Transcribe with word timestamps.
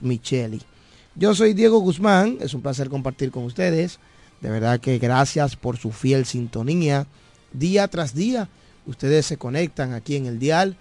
Micheli. 0.00 0.62
Yo 1.14 1.34
soy 1.34 1.52
Diego 1.52 1.78
Guzmán, 1.80 2.38
es 2.40 2.54
un 2.54 2.62
placer 2.62 2.88
compartir 2.88 3.30
con 3.30 3.44
ustedes. 3.44 3.98
De 4.40 4.48
verdad 4.48 4.80
que 4.80 4.98
gracias 4.98 5.56
por 5.56 5.76
su 5.76 5.92
fiel 5.92 6.24
sintonía. 6.24 7.06
Día 7.52 7.86
tras 7.88 8.14
día, 8.14 8.48
ustedes 8.86 9.26
se 9.26 9.36
conectan 9.36 9.92
aquí 9.92 10.16
en 10.16 10.24
el 10.24 10.38
dial 10.38 10.76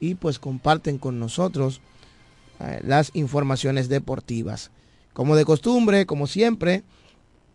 y 0.00 0.14
pues 0.14 0.38
comparten 0.38 0.96
con 0.96 1.20
nosotros 1.20 1.82
eh, 2.60 2.80
las 2.84 3.10
informaciones 3.12 3.90
deportivas. 3.90 4.70
Como 5.12 5.36
de 5.36 5.44
costumbre, 5.44 6.06
como 6.06 6.26
siempre, 6.26 6.82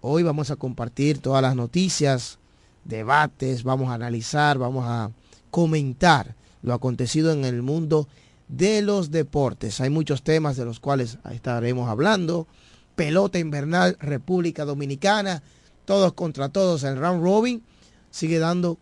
hoy 0.01 0.21
vamos 0.21 0.51
a 0.51 0.57
compartir 0.57 1.17
todas 1.17 1.41
las 1.41 1.55
noticias, 1.55 2.37
debates, 2.85 3.63
vamos 3.63 3.89
a 3.89 3.95
analizar, 3.95 4.59
vamos 4.59 4.85
a 4.87 5.11
comentar 5.49 6.35
lo 6.61 6.73
acontecido 6.73 7.31
en 7.31 7.45
el 7.45 7.63
mundo 7.63 8.07
de 8.49 8.81
los 8.81 9.11
deportes. 9.11 9.79
Hay 9.79 9.89
muchos 9.89 10.23
temas 10.23 10.57
de 10.57 10.65
los 10.65 10.81
cuales 10.81 11.19
estaremos 11.31 11.87
hablando. 11.87 12.47
Pelota 12.95 13.39
invernal, 13.39 13.95
República 14.01 14.65
Dominicana, 14.65 15.41
todos 15.85 16.13
contra 16.13 16.49
todos. 16.49 16.83
El 16.83 16.97
round 16.97 17.23
robin 17.23 17.63
sigue 18.09 18.39
dando 18.39 18.77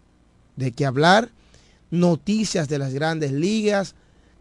de 0.56 0.72
qué 0.72 0.86
hablar. 0.86 1.30
Noticias 1.92 2.68
de 2.68 2.80
las 2.80 2.94
grandes 2.94 3.32
ligas. 3.32 3.94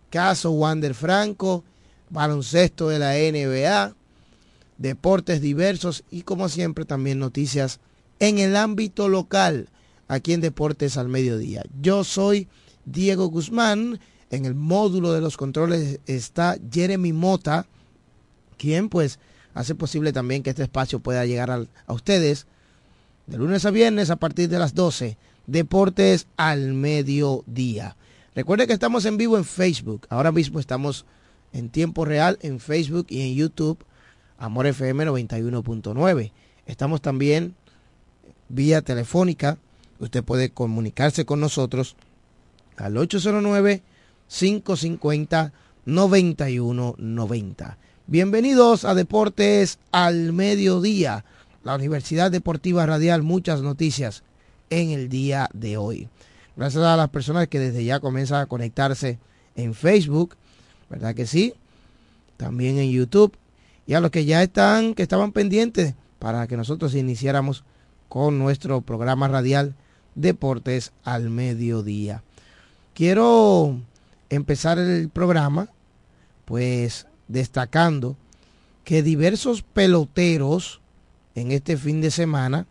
Caso 0.08 0.52
Wander 0.52 0.94
Franco. 0.94 1.64
Baloncesto 2.08 2.88
de 2.88 2.98
la 2.98 3.12
NBA. 3.12 3.94
Deportes 4.78 5.40
diversos 5.40 6.04
y 6.10 6.22
como 6.22 6.48
siempre 6.48 6.84
también 6.84 7.18
noticias 7.18 7.80
en 8.20 8.38
el 8.38 8.56
ámbito 8.56 9.08
local 9.08 9.68
aquí 10.06 10.32
en 10.32 10.40
Deportes 10.40 10.96
al 10.96 11.08
Mediodía. 11.08 11.64
Yo 11.80 12.04
soy 12.04 12.48
Diego 12.84 13.26
Guzmán 13.26 13.98
en 14.30 14.44
el 14.44 14.54
módulo 14.54 15.12
de 15.12 15.20
los 15.20 15.36
controles 15.36 16.00
está 16.06 16.56
Jeremy 16.70 17.12
Mota, 17.12 17.66
quien 18.58 18.88
pues 18.88 19.18
hace 19.54 19.74
posible 19.74 20.12
también 20.12 20.42
que 20.42 20.50
este 20.50 20.62
espacio 20.62 21.00
pueda 21.00 21.24
llegar 21.24 21.50
a, 21.50 21.92
ustedes 21.92 22.46
de 23.26 23.38
lunes 23.38 23.64
a 23.64 23.70
viernes 23.70 24.10
a 24.10 24.16
partir 24.16 24.48
de 24.48 24.58
las 24.58 24.74
12. 24.74 25.16
Deportes 25.46 26.26
al 26.36 26.74
mediodía. 26.74 27.96
Recuerde 28.34 28.66
que 28.66 28.72
estamos 28.72 29.04
en 29.04 29.16
vivo 29.16 29.36
en 29.38 29.44
Facebook. 29.44 30.06
Ahora 30.10 30.32
mismo 30.32 30.60
estamos 30.60 31.06
en 31.52 31.70
tiempo 31.70 32.04
real 32.04 32.38
en 32.42 32.60
Facebook 32.60 33.06
y 33.08 33.22
en 33.22 33.34
YouTube. 33.34 33.78
Amor 34.38 34.66
FM 34.66 35.06
91.9. 35.06 36.32
Estamos 36.66 37.00
también 37.00 37.54
vía 38.48 38.82
telefónica. 38.82 39.56
Usted 40.00 40.22
puede 40.22 40.50
comunicarse 40.50 41.24
con 41.24 41.40
nosotros 41.40 41.96
al 42.76 42.96
809 42.98 43.82
550 44.28 45.52
9190. 45.84 47.78
Bienvenidos 48.08 48.84
a 48.84 48.94
Deportes 48.94 49.78
al 49.92 50.32
Mediodía, 50.32 51.24
la 51.62 51.76
Universidad 51.76 52.30
Deportiva 52.30 52.86
Radial, 52.86 53.22
muchas 53.22 53.62
noticias 53.62 54.24
en 54.70 54.90
el 54.90 55.08
día 55.08 55.48
de 55.52 55.76
hoy. 55.76 56.08
Gracias 56.56 56.82
a 56.82 56.96
las 56.96 57.10
personas 57.10 57.46
que 57.48 57.60
desde 57.60 57.84
ya 57.84 58.00
comienzan 58.00 58.40
a 58.40 58.46
conectarse 58.46 59.18
en 59.54 59.74
Facebook, 59.74 60.34
¿verdad 60.90 61.14
que 61.14 61.26
sí? 61.26 61.54
También 62.36 62.78
en 62.78 62.90
YouTube 62.90 63.36
y 63.86 63.94
a 63.94 64.00
los 64.00 64.10
que 64.10 64.24
ya 64.24 64.42
están, 64.42 64.94
que 64.94 65.02
estaban 65.02 65.32
pendientes 65.32 65.94
para 66.18 66.46
que 66.46 66.56
nosotros 66.56 66.94
iniciáramos 66.94 67.64
con 68.08 68.38
nuestro 68.38 68.80
programa 68.80 69.28
radial 69.28 69.74
Deportes 70.14 70.92
al 71.04 71.30
Mediodía. 71.30 72.22
Quiero 72.94 73.78
empezar 74.30 74.78
el 74.78 75.08
programa, 75.08 75.68
pues 76.44 77.06
destacando 77.28 78.16
que 78.84 79.02
diversos 79.02 79.62
peloteros 79.62 80.80
en 81.34 81.52
este 81.52 81.76
fin 81.76 82.00
de 82.00 82.10
semana 82.10 82.66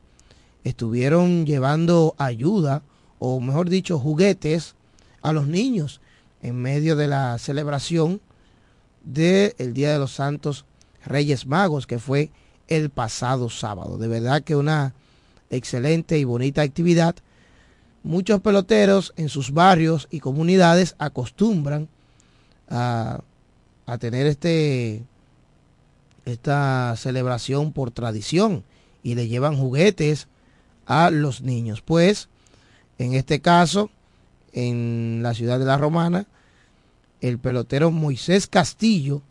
estuvieron 0.63 1.45
llevando 1.45 2.15
ayuda, 2.17 2.83
o 3.19 3.39
mejor 3.39 3.69
dicho, 3.69 3.99
juguetes 3.99 4.75
a 5.21 5.33
los 5.33 5.47
niños 5.47 6.01
en 6.41 6.61
medio 6.61 6.95
de 6.95 7.07
la 7.07 7.37
celebración 7.37 8.21
del 9.03 9.73
Día 9.73 9.93
de 9.93 9.99
los 9.99 10.11
Santos 10.11 10.65
Reyes 11.05 11.45
Magos, 11.45 11.85
que 11.85 11.99
fue 11.99 12.31
el 12.67 12.89
pasado 12.89 13.49
sábado. 13.49 13.97
De 13.97 14.07
verdad 14.07 14.43
que 14.43 14.55
una 14.55 14.93
excelente 15.49 16.17
y 16.17 16.23
bonita 16.23 16.61
actividad 16.61 17.15
muchos 18.05 18.39
peloteros 18.39 19.13
en 19.17 19.29
sus 19.29 19.51
barrios 19.51 20.07
y 20.11 20.19
comunidades 20.19 20.95
acostumbran 20.99 21.89
a, 22.69 23.21
tener 23.99 24.27
este 24.27 25.03
esta 26.25 26.95
celebración 26.97 27.71
por 27.71 27.91
tradición 27.91 28.63
y 29.03 29.15
le 29.15 29.27
llevan 29.27 29.57
juguetes 29.57 30.27
a 30.85 31.11
los 31.11 31.41
niños. 31.41 31.81
Pues 31.81 32.29
en 32.97 33.13
este 33.13 33.41
caso, 33.41 33.89
en 34.53 35.19
la 35.21 35.33
ciudad 35.33 35.59
de 35.59 35.65
La 35.65 35.77
Romana, 35.77 36.25
el 37.21 37.37
pelotero 37.37 37.91
Moisés 37.91 38.47
Castillo 38.47 39.21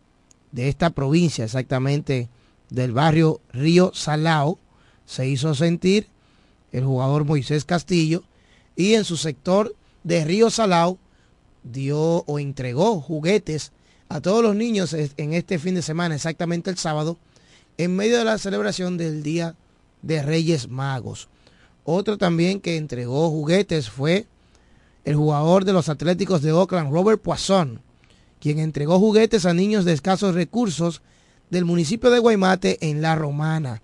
de 0.51 0.69
esta 0.69 0.89
provincia, 0.89 1.43
exactamente 1.43 2.29
del 2.69 2.91
barrio 2.93 3.41
Río 3.51 3.91
Salao, 3.93 4.57
se 5.05 5.27
hizo 5.27 5.53
sentir 5.53 6.07
el 6.71 6.85
jugador 6.85 7.25
Moisés 7.25 7.65
Castillo 7.65 8.23
y 8.75 8.93
en 8.93 9.03
su 9.03 9.17
sector 9.17 9.75
de 10.03 10.23
Río 10.25 10.49
Salao 10.49 10.97
dio 11.63 12.23
o 12.25 12.39
entregó 12.39 13.01
juguetes 13.01 13.71
a 14.09 14.21
todos 14.21 14.43
los 14.43 14.55
niños 14.55 14.93
en 14.93 15.33
este 15.33 15.57
fin 15.57 15.75
de 15.75 15.81
semana, 15.81 16.15
exactamente 16.15 16.69
el 16.69 16.77
sábado, 16.77 17.17
en 17.77 17.95
medio 17.95 18.17
de 18.17 18.25
la 18.25 18.37
celebración 18.37 18.97
del 18.97 19.23
Día 19.23 19.55
de 20.01 20.21
Reyes 20.21 20.69
Magos. 20.69 21.27
Otro 21.83 22.17
también 22.17 22.61
que 22.61 22.77
entregó 22.77 23.29
juguetes 23.29 23.89
fue 23.89 24.27
el 25.03 25.15
jugador 25.15 25.65
de 25.65 25.73
los 25.73 25.89
Atléticos 25.89 26.41
de 26.41 26.51
Oakland, 26.51 26.91
Robert 26.91 27.21
Poisson, 27.21 27.81
quien 28.39 28.59
entregó 28.59 28.99
juguetes 28.99 29.45
a 29.45 29.53
niños 29.53 29.85
de 29.85 29.93
escasos 29.93 30.35
recursos 30.35 31.01
del 31.49 31.65
municipio 31.65 32.09
de 32.09 32.19
Guaymate 32.19 32.77
en 32.81 33.01
La 33.01 33.15
Romana. 33.15 33.81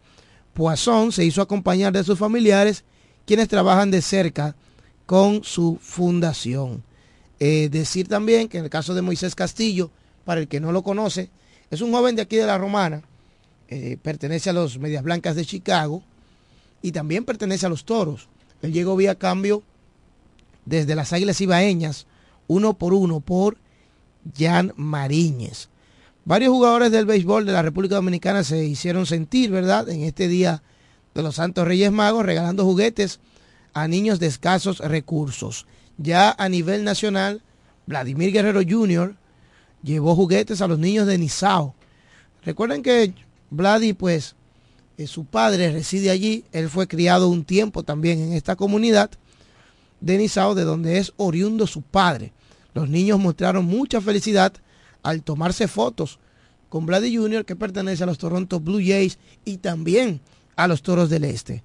Poisson 0.54 1.12
se 1.12 1.26
hizo 1.26 1.42
acompañar 1.42 1.94
de 1.94 2.04
sus 2.04 2.20
familiares, 2.20 2.84
quienes 3.26 3.48
trabajan 3.48 3.92
de 3.92 4.02
cerca 4.02 4.56
con 5.12 5.44
su 5.44 5.78
fundación. 5.82 6.84
Eh, 7.38 7.68
decir 7.70 8.08
también 8.08 8.48
que 8.48 8.60
en 8.60 8.64
el 8.64 8.70
caso 8.70 8.94
de 8.94 9.02
Moisés 9.02 9.36
Castillo, 9.36 9.92
para 10.24 10.40
el 10.40 10.48
que 10.48 10.62
no 10.62 10.72
lo 10.72 10.84
conoce, 10.84 11.30
es 11.70 11.82
un 11.82 11.92
joven 11.92 12.16
de 12.16 12.22
aquí 12.22 12.38
de 12.38 12.46
la 12.46 12.58
Romana, 12.58 13.02
eh, 13.68 13.98
pertenece 14.02 14.52
a 14.52 14.54
los 14.54 14.80
Medias 14.80 15.04
Blancas 15.04 15.36
de 15.36 15.44
Chicago 15.44 16.02
y 16.82 16.94
también 16.94 17.26
pertenece 17.26 17.66
a 17.66 17.70
los 17.70 17.84
Toros. 17.84 18.30
Él 18.62 18.72
llegó 18.72 18.96
vía 18.96 19.16
cambio 19.16 19.64
desde 20.64 20.96
las 20.96 21.12
Águilas 21.12 21.42
Ibaeñas, 21.42 22.08
uno 22.48 22.76
por 22.76 22.94
uno, 22.94 23.20
por 23.20 23.58
Jan 24.38 24.72
Mariñez. 24.78 25.68
Varios 26.24 26.54
jugadores 26.54 26.90
del 26.94 27.06
béisbol 27.06 27.46
de 27.46 27.52
la 27.52 27.64
República 27.64 27.96
Dominicana 27.96 28.46
se 28.46 28.64
hicieron 28.64 29.06
sentir, 29.06 29.52
¿verdad?, 29.52 29.90
en 29.90 30.04
este 30.04 30.30
día 30.30 30.64
de 31.14 31.22
los 31.22 31.36
Santos 31.36 31.68
Reyes 31.68 31.92
Magos, 31.92 32.26
regalando 32.26 32.64
juguetes 32.64 33.20
a 33.74 33.88
niños 33.88 34.20
de 34.20 34.28
escasos 34.28 34.80
recursos. 34.80 35.66
Ya 35.98 36.36
a 36.38 36.50
nivel 36.50 36.84
nacional, 36.84 37.42
Vladimir 37.86 38.32
Guerrero 38.32 38.62
Jr. 38.68 39.16
llevó 39.84 40.16
juguetes 40.16 40.62
a 40.62 40.68
los 40.68 40.80
niños 40.80 41.08
de 41.08 41.18
Nizao. 41.18 41.76
Recuerden 42.44 42.82
que 42.82 43.14
Vladi, 43.50 43.94
pues, 43.94 44.36
eh, 44.98 45.08
su 45.08 45.26
padre 45.26 45.72
reside 45.72 46.10
allí. 46.10 46.46
Él 46.52 46.70
fue 46.70 46.88
criado 46.88 47.30
un 47.30 47.44
tiempo 47.44 47.84
también 47.84 48.20
en 48.20 48.34
esta 48.34 48.56
comunidad 48.56 49.12
de 50.00 50.18
Nizao, 50.18 50.56
de 50.56 50.64
donde 50.64 50.98
es 50.98 51.14
oriundo 51.18 51.68
su 51.68 51.82
padre. 51.82 52.34
Los 52.74 52.90
niños 52.90 53.20
mostraron 53.20 53.66
mucha 53.66 54.02
felicidad 54.02 54.54
al 55.04 55.24
tomarse 55.24 55.68
fotos 55.68 56.20
con 56.70 56.86
Vladi 56.86 57.16
Jr., 57.16 57.44
que 57.46 57.56
pertenece 57.56 58.04
a 58.04 58.06
los 58.06 58.18
Toronto 58.18 58.60
Blue 58.60 58.82
Jays 58.84 59.18
y 59.44 59.58
también 59.58 60.22
a 60.56 60.68
los 60.68 60.82
Toros 60.82 61.10
del 61.10 61.26
Este. 61.26 61.64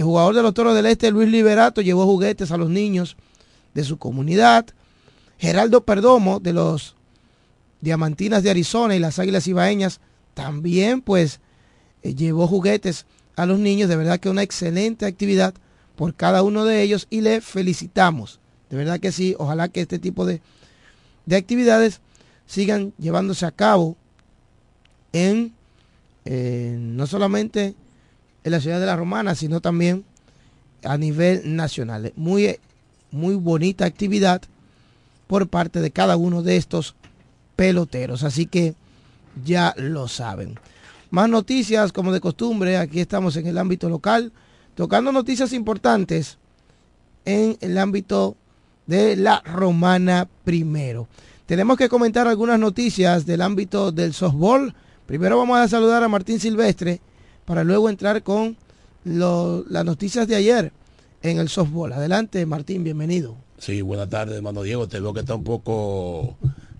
El 0.00 0.06
jugador 0.06 0.34
de 0.34 0.40
los 0.40 0.54
Toros 0.54 0.74
del 0.74 0.86
Este, 0.86 1.10
Luis 1.10 1.28
Liberato, 1.28 1.82
llevó 1.82 2.06
juguetes 2.06 2.50
a 2.52 2.56
los 2.56 2.70
niños 2.70 3.18
de 3.74 3.84
su 3.84 3.98
comunidad. 3.98 4.64
Geraldo 5.36 5.84
Perdomo, 5.84 6.40
de 6.40 6.54
los 6.54 6.96
Diamantinas 7.82 8.42
de 8.42 8.48
Arizona 8.48 8.96
y 8.96 8.98
las 8.98 9.18
Águilas 9.18 9.46
Ibaeñas, 9.46 10.00
también 10.32 11.02
pues 11.02 11.40
eh, 12.02 12.14
llevó 12.14 12.46
juguetes 12.46 13.04
a 13.36 13.44
los 13.44 13.58
niños. 13.58 13.90
De 13.90 13.96
verdad 13.96 14.18
que 14.18 14.30
una 14.30 14.42
excelente 14.42 15.04
actividad 15.04 15.52
por 15.96 16.14
cada 16.14 16.42
uno 16.42 16.64
de 16.64 16.80
ellos 16.80 17.06
y 17.10 17.20
le 17.20 17.42
felicitamos. 17.42 18.40
De 18.70 18.78
verdad 18.78 19.00
que 19.00 19.12
sí, 19.12 19.34
ojalá 19.38 19.68
que 19.68 19.82
este 19.82 19.98
tipo 19.98 20.24
de, 20.24 20.40
de 21.26 21.36
actividades 21.36 22.00
sigan 22.46 22.94
llevándose 22.96 23.44
a 23.44 23.50
cabo 23.50 23.98
en 25.12 25.52
eh, 26.24 26.74
no 26.80 27.06
solamente 27.06 27.74
en 28.44 28.52
la 28.52 28.60
ciudad 28.60 28.80
de 28.80 28.86
la 28.86 28.96
Romana, 28.96 29.34
sino 29.34 29.60
también 29.60 30.04
a 30.84 30.96
nivel 30.96 31.56
nacional. 31.56 32.12
Muy, 32.16 32.58
muy 33.10 33.34
bonita 33.34 33.84
actividad 33.84 34.42
por 35.26 35.48
parte 35.48 35.80
de 35.80 35.90
cada 35.90 36.16
uno 36.16 36.42
de 36.42 36.56
estos 36.56 36.94
peloteros. 37.56 38.24
Así 38.24 38.46
que 38.46 38.74
ya 39.44 39.74
lo 39.76 40.08
saben. 40.08 40.58
Más 41.10 41.28
noticias, 41.28 41.92
como 41.92 42.12
de 42.12 42.20
costumbre, 42.20 42.76
aquí 42.76 43.00
estamos 43.00 43.36
en 43.36 43.46
el 43.46 43.58
ámbito 43.58 43.88
local, 43.88 44.32
tocando 44.74 45.12
noticias 45.12 45.52
importantes 45.52 46.38
en 47.24 47.56
el 47.60 47.78
ámbito 47.78 48.36
de 48.86 49.16
la 49.16 49.40
Romana 49.40 50.28
primero. 50.44 51.08
Tenemos 51.46 51.76
que 51.76 51.88
comentar 51.88 52.28
algunas 52.28 52.58
noticias 52.58 53.26
del 53.26 53.42
ámbito 53.42 53.90
del 53.92 54.14
softball. 54.14 54.74
Primero 55.06 55.36
vamos 55.36 55.58
a 55.58 55.68
saludar 55.68 56.02
a 56.04 56.08
Martín 56.08 56.38
Silvestre 56.38 57.00
para 57.50 57.64
luego 57.64 57.90
entrar 57.90 58.22
con 58.22 58.56
las 59.02 59.84
noticias 59.84 60.28
de 60.28 60.36
ayer 60.36 60.70
en 61.20 61.40
el 61.40 61.48
softball. 61.48 61.92
Adelante, 61.92 62.46
Martín, 62.46 62.84
bienvenido. 62.84 63.34
Sí, 63.58 63.82
buenas 63.82 64.08
tardes, 64.08 64.36
hermano 64.36 64.62
Diego. 64.62 64.86
Te 64.86 65.00
veo 65.00 65.12
que 65.12 65.18
está 65.18 65.34
un 65.34 65.42
poco... 65.42 66.36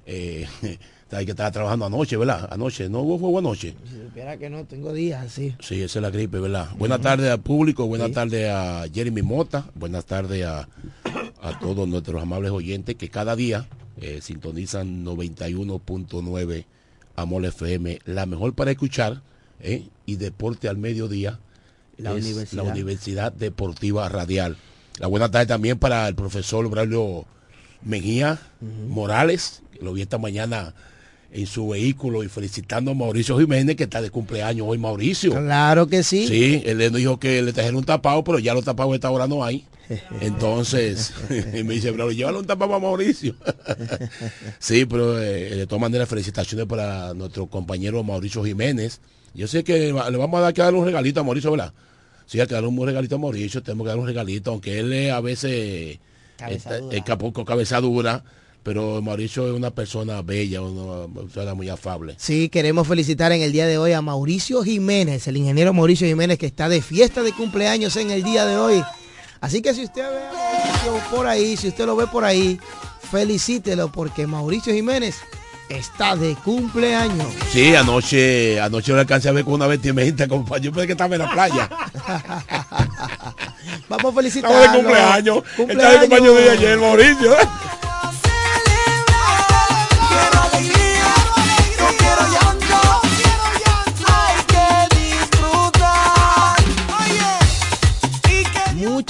Eh, 0.07 0.47
que 1.11 1.23
estaba 1.23 1.51
trabajando 1.51 1.87
anoche, 1.87 2.17
¿verdad? 2.17 2.49
Anoche, 2.53 2.89
¿no 2.89 3.01
hubo 3.01 3.19
fuego 3.19 3.41
anoche? 3.41 3.75
Si 3.85 4.01
supiera 4.01 4.37
que 4.37 4.49
no, 4.49 4.65
tengo 4.65 4.93
días, 4.93 5.33
sí. 5.33 5.57
Sí, 5.59 5.83
esa 5.83 5.99
es 5.99 6.03
la 6.05 6.11
gripe, 6.11 6.39
¿verdad? 6.39 6.69
Buenas 6.79 7.01
tardes 7.01 7.33
al 7.33 7.41
público, 7.41 7.89
buenas 7.89 8.13
tardes 8.13 8.49
a 8.49 8.85
Jeremy 8.95 9.23
Mota, 9.23 9.67
buenas 9.75 10.05
tardes 10.05 10.47
a, 10.47 10.69
todos 11.61 11.89
nuestros 11.89 12.23
amables 12.23 12.53
oyentes 12.53 12.95
que 12.95 13.09
cada 13.09 13.35
día 13.35 13.67
eh, 14.01 14.21
sintonizan 14.23 15.05
91.9 15.05 16.65
Amor 17.17 17.45
FM, 17.45 17.99
la 18.05 18.25
mejor 18.27 18.55
para 18.55 18.71
escuchar 18.71 19.21
eh, 19.61 19.89
y 20.07 20.17
deporte 20.17 20.69
al 20.69 20.77
mediodía. 20.77 21.39
La, 21.97 22.15
universidad. 22.15 22.65
la 22.65 22.71
Universidad 22.71 23.33
Deportiva 23.33 24.09
Radial. 24.09 24.57
La 24.99 25.07
buena 25.07 25.31
tarde 25.31 25.47
también 25.47 25.79
para 25.79 26.09
el 26.09 26.15
profesor 26.15 26.69
Braulio 26.71 27.27
Mejía 27.83 28.39
Morales, 28.89 29.63
que 29.73 29.85
lo 29.85 29.93
vi 29.93 30.03
esta 30.03 30.19
mañana 30.19 30.75
en 31.33 31.47
su 31.47 31.69
vehículo 31.69 32.25
y 32.25 32.29
felicitando 32.29 32.91
a 32.91 32.95
Mauricio 32.95 33.39
Jiménez 33.39 33.77
que 33.77 33.85
está 33.85 34.03
de 34.03 34.11
cumpleaños 34.11 34.67
hoy 34.69 34.79
Mauricio. 34.79 35.33
Claro 35.33 35.87
que 35.87 36.03
sí. 36.03 36.27
Sí, 36.27 36.63
él 36.65 36.79
le 36.79 36.91
dijo 36.91 37.19
que 37.19 37.43
le 37.43 37.53
trajeron 37.53 37.77
un 37.77 37.85
tapado, 37.85 38.25
pero 38.25 38.39
ya 38.39 38.55
los 38.55 38.65
tapados 38.65 38.95
esta 38.95 39.11
hora 39.11 39.27
no 39.27 39.45
hay. 39.45 39.65
Entonces, 40.21 41.13
me 41.29 41.75
dice, 41.75 41.93
pero 41.93 42.11
llévale 42.11 42.39
un 42.39 42.47
tapado 42.47 42.75
a 42.75 42.81
Mauricio. 42.81 43.35
sí, 44.59 44.85
pero 44.87 45.21
eh, 45.21 45.57
de 45.57 45.67
todas 45.67 45.81
maneras, 45.81 46.09
felicitaciones 46.09 46.67
para 46.67 47.15
nuestro 47.15 47.47
compañero 47.47 48.03
Mauricio 48.03 48.45
Jiménez. 48.45 49.01
Yo 49.35 49.47
sé 49.47 49.65
que 49.65 49.93
le 49.93 49.93
vamos 49.93 50.39
a 50.39 50.43
dar 50.43 50.55
que 50.55 50.63
darle 50.63 50.79
un 50.79 50.87
regalito 50.87 51.21
a 51.21 51.25
Mauricio, 51.25 51.51
¿verdad? 51.51 51.73
Sí, 52.27 52.41
hay 52.41 52.47
que 52.47 52.55
darle 52.55 52.69
un 52.69 52.87
regalito 52.87 53.17
a 53.17 53.19
Mauricio, 53.19 53.63
tenemos 53.63 53.85
que 53.85 53.89
darle 53.89 54.03
un 54.03 54.09
regalito, 54.09 54.51
aunque 54.51 54.79
él 54.79 55.11
a 55.11 55.21
veces 55.21 55.99
es 56.91 57.03
poco 57.19 57.45
cabezadura 57.45 58.25
pero 58.63 59.01
Mauricio 59.01 59.49
es 59.49 59.55
una 59.55 59.71
persona 59.71 60.21
bella, 60.23 60.61
una 60.61 61.13
persona 61.13 61.55
muy 61.55 61.69
afable. 61.69 62.15
Sí, 62.19 62.49
queremos 62.49 62.87
felicitar 62.87 63.33
en 63.33 63.43
el 63.43 63.53
día 63.53 63.67
de 63.67 63.79
hoy 63.79 63.93
a 63.93 64.03
Mauricio 64.03 64.63
Jiménez, 64.63 65.27
el 65.29 65.37
ingeniero 65.39 65.73
Mauricio 65.73 66.07
Jiménez 66.07 66.39
que 66.39 66.47
está 66.47 66.69
de 66.69 66.83
fiesta 66.83 67.23
de 67.23 67.33
cumpleaños 67.33 67.97
en 67.97 68.11
el 68.11 68.23
día 68.23 68.45
de 68.45 68.57
hoy. 68.57 68.85
Así 69.41 69.63
que 69.63 69.73
si 69.73 69.85
usted 69.85 70.03
ve 70.03 70.19
a 70.19 70.33
Mauricio 70.33 71.17
por 71.17 71.27
ahí, 71.27 71.57
si 71.57 71.69
usted 71.69 71.87
lo 71.87 71.97
ve 71.97 72.07
por 72.07 72.25
ahí, 72.25 72.61
felicítelo 73.11 73.91
porque 73.91 74.27
Mauricio 74.27 74.75
Jiménez 74.75 75.17
está 75.71 76.17
de 76.17 76.35
cumpleaños. 76.35 77.29
Sí, 77.51 77.75
anoche, 77.75 78.61
anoche 78.61 78.93
lo 78.93 79.01
alcancé 79.01 79.29
a 79.29 79.33
ver 79.33 79.45
con 79.45 79.55
una 79.55 79.67
vestimenta, 79.67 80.29
compañero. 80.29 80.65
Yo 80.65 80.73
pensé 80.73 80.87
que 80.89 80.93
estaba 80.93 81.15
en 81.15 81.23
la 81.23 81.31
playa. 81.31 81.69
Vamos 83.89 84.13
a 84.13 84.17
felicitarlo. 84.17 84.59
Estaba 84.59 84.73
de 84.73 84.83
cumpleaños. 84.83 85.45
cumpleaños. 85.57 85.85
Está 85.85 85.93
de 85.93 86.09
cumpleaños 86.09 86.37
de 86.37 86.51
ayer, 86.51 86.79
Mauricio. 86.79 87.37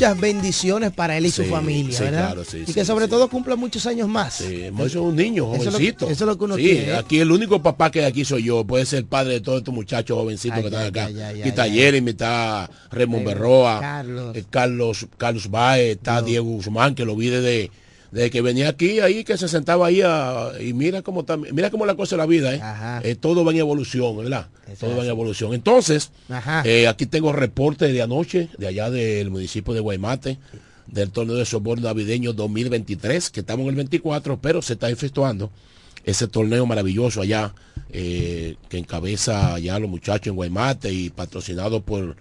muchas 0.01 0.21
bendiciones 0.21 0.93
para 0.93 1.19
él 1.19 1.27
y 1.27 1.31
su 1.31 1.45
familia, 1.45 2.01
¿verdad? 2.01 2.37
y 2.67 2.73
que 2.73 2.85
sobre 2.87 3.07
todo 3.07 3.29
cumpla 3.29 3.55
muchos 3.55 3.85
años 3.87 4.09
más. 4.09 4.35
Sí, 4.35 4.63
es 4.65 4.95
un 4.95 5.15
niño, 5.15 5.47
jovencito. 5.47 6.07
Eso 6.09 6.25
es 6.25 6.29
lo 6.29 6.39
que, 6.39 6.45
uno 6.45 6.57
quiere. 6.57 6.97
Aquí 6.97 7.21
el 7.21 7.31
único 7.31 7.63
papá 7.63 7.91
que 7.91 8.05
aquí 8.07 8.25
soy 8.25 8.45
yo, 8.45 8.65
puede 8.65 8.87
ser 8.87 9.05
padre 9.05 9.35
de 9.35 9.41
todos 9.41 9.59
estos 9.59 9.75
muchachos 9.75 10.17
jovencitos 10.17 10.61
que 10.61 10.67
están 10.67 10.87
acá. 10.87 11.05
aquí 11.05 11.43
está 11.49 11.69
Jeremy, 11.69 12.13
está 12.13 12.71
Raymond 12.91 13.27
Berroa, 13.27 13.81
Carlos, 13.81 14.37
eh, 14.37 14.45
Carlos, 14.49 15.07
Carlos 15.19 15.51
Baez, 15.51 15.97
está 15.97 16.23
Diego 16.23 16.47
Guzmán, 16.47 16.95
que 16.95 17.05
lo 17.05 17.15
vi 17.15 17.29
desde 17.29 17.71
de 18.11 18.31
que 18.31 18.43
venía 18.43 18.69
aquí, 18.69 19.01
ahí 19.01 19.25
que 19.25 19.39
se 19.39 19.49
sentaba 19.49 19.87
ahí 19.87 20.03
y 20.61 20.73
mira 20.73 21.03
cómo 21.03 21.25
mira 21.53 21.71
cómo 21.71 21.87
la 21.87 21.95
cosa 21.95 22.17
de 22.17 22.19
la 22.19 22.27
vida, 22.27 22.55
¿eh? 22.55 22.61
¿eh? 23.11 23.15
todo 23.15 23.45
va 23.45 23.53
en 23.53 23.59
evolución, 23.59 24.17
¿verdad? 24.17 24.49
todo 24.79 24.97
va 24.97 25.05
en 25.05 25.11
evolución. 25.11 25.55
Entonces, 25.55 26.11
eh, 26.65 26.89
aquí 26.89 27.07
tengo 27.07 27.33
reporte 27.33 27.93
de 27.93 28.03
anoche, 28.03 28.49
de 28.59 28.67
allá 28.67 28.91
del 28.91 29.31
municipio 29.31 29.75
de 29.75 29.81
Guaymate, 29.81 30.39
del 30.87 31.11
torneo 31.11 31.37
de 31.37 31.45
soborno 31.45 31.87
navideño 31.87 32.33
2023, 32.33 33.31
que 33.31 33.41
estamos 33.41 33.65
en 33.65 33.71
el 33.71 33.77
24, 33.77 34.41
pero 34.41 34.61
se 34.61 34.73
está 34.73 34.91
efectuando 34.91 35.51
ese 36.05 36.27
torneo 36.27 36.67
maravilloso 36.67 37.21
allá, 37.21 37.55
eh, 37.93 38.57
que 38.69 38.79
encabeza 38.79 39.55
allá 39.55 39.79
los 39.79 39.91
muchachos 39.91 40.29
en 40.29 40.37
Guaymate 40.37 40.93
y 40.93 41.11
patrocinado 41.11 41.83
por 41.83 42.17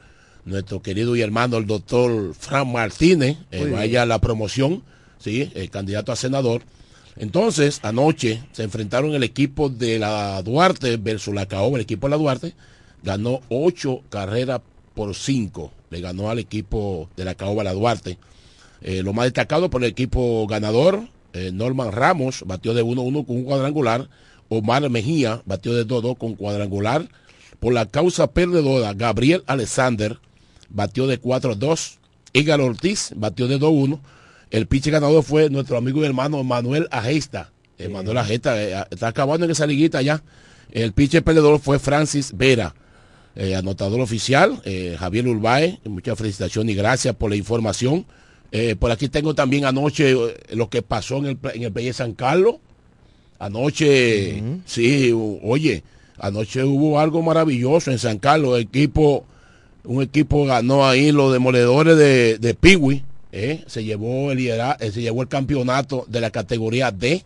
nuestro 0.45 0.81
querido 0.81 1.15
y 1.15 1.21
hermano 1.21 1.57
el 1.57 1.65
doctor 1.65 2.33
Fran 2.35 2.71
Martínez, 2.71 3.37
vaya 3.71 4.05
la 4.05 4.19
promoción 4.19 4.83
¿sí? 5.19 5.51
el 5.53 5.69
candidato 5.69 6.11
a 6.11 6.15
senador. 6.15 6.63
Entonces, 7.15 7.79
anoche 7.83 8.43
se 8.53 8.63
enfrentaron 8.63 9.13
el 9.13 9.23
equipo 9.23 9.69
de 9.69 9.99
la 9.99 10.41
Duarte 10.41 10.97
versus 10.97 11.33
la 11.33 11.45
Caoba, 11.45 11.77
el 11.77 11.83
equipo 11.83 12.07
de 12.07 12.11
la 12.11 12.17
Duarte, 12.17 12.53
ganó 13.03 13.41
ocho 13.49 14.01
carreras 14.09 14.61
por 14.93 15.13
cinco, 15.15 15.71
le 15.89 16.01
ganó 16.01 16.29
al 16.29 16.39
equipo 16.39 17.09
de 17.15 17.25
la 17.25 17.35
Caoba 17.35 17.63
la 17.63 17.73
Duarte. 17.73 18.17
Eh, 18.81 19.03
lo 19.03 19.13
más 19.13 19.25
destacado 19.25 19.69
por 19.69 19.83
el 19.83 19.89
equipo 19.89 20.47
ganador, 20.47 21.07
eh, 21.33 21.51
Norman 21.53 21.91
Ramos 21.91 22.43
batió 22.45 22.73
de 22.73 22.83
1-1 22.83 23.25
con 23.25 23.35
un 23.35 23.43
cuadrangular, 23.43 24.09
Omar 24.47 24.89
Mejía 24.89 25.41
batió 25.45 25.73
de 25.73 25.85
2-2 25.85 26.17
con 26.17 26.35
cuadrangular. 26.35 27.09
Por 27.59 27.73
la 27.73 27.85
causa 27.85 28.31
perdedora, 28.31 28.93
Gabriel 28.93 29.43
Alexander 29.45 30.17
batió 30.69 31.07
de 31.07 31.21
4-2, 31.21 31.97
Igal 32.31 32.61
Ortiz 32.61 33.11
batió 33.15 33.47
de 33.47 33.59
2-1 33.59 33.99
el 34.51 34.67
pitcher 34.67 34.93
ganador 34.93 35.23
fue 35.23 35.49
nuestro 35.49 35.77
amigo 35.77 36.01
y 36.01 36.05
hermano 36.05 36.43
Manuel 36.43 36.87
Agesta. 36.91 37.51
Manuel 37.87 38.17
Agesta 38.17 38.61
eh, 38.61 38.85
está 38.89 39.07
acabando 39.07 39.45
en 39.45 39.51
esa 39.51 39.65
liguita 39.65 40.01
ya. 40.01 40.21
El 40.71 40.91
pitcher 40.91 41.23
perdedor 41.23 41.59
fue 41.59 41.79
Francis 41.79 42.33
Vera. 42.35 42.75
Eh, 43.35 43.55
anotador 43.55 44.01
oficial, 44.01 44.59
eh, 44.65 44.97
Javier 44.99 45.27
Urbay, 45.27 45.79
muchas 45.85 46.17
felicitaciones 46.17 46.73
y 46.73 46.77
gracias 46.77 47.15
por 47.15 47.29
la 47.29 47.37
información. 47.37 48.05
por 48.79 48.91
aquí 48.91 49.07
tengo 49.07 49.35
también 49.35 49.65
anoche 49.65 50.15
lo 50.51 50.69
que 50.69 50.81
pasó 50.81 51.17
en 51.17 51.25
el, 51.27 51.37
en 51.53 51.63
el 51.63 51.93
San 51.93 52.13
Carlos. 52.13 52.55
Anoche, 53.37 54.43
sí, 54.65 55.13
oye, 55.43 55.83
anoche 56.17 56.63
hubo 56.63 56.99
algo 56.99 57.21
maravilloso 57.21 57.91
en 57.91 57.99
San 57.99 58.17
Carlos. 58.17 58.57
El 58.57 58.63
equipo, 58.63 59.25
un 59.85 60.01
equipo 60.01 60.45
ganó 60.45 60.85
ahí 60.85 61.11
los 61.11 61.31
demoledores 61.31 61.95
de, 61.95 62.39
de 62.39 62.53
Piwi 62.55 63.03
eh, 63.31 63.63
se 63.67 63.83
llevó 63.83 64.31
el 64.31 64.39
eh, 64.39 64.91
se 64.91 65.01
llevó 65.01 65.21
el 65.21 65.27
campeonato 65.27 66.05
de 66.07 66.21
la 66.21 66.31
categoría 66.31 66.91
D. 66.91 67.23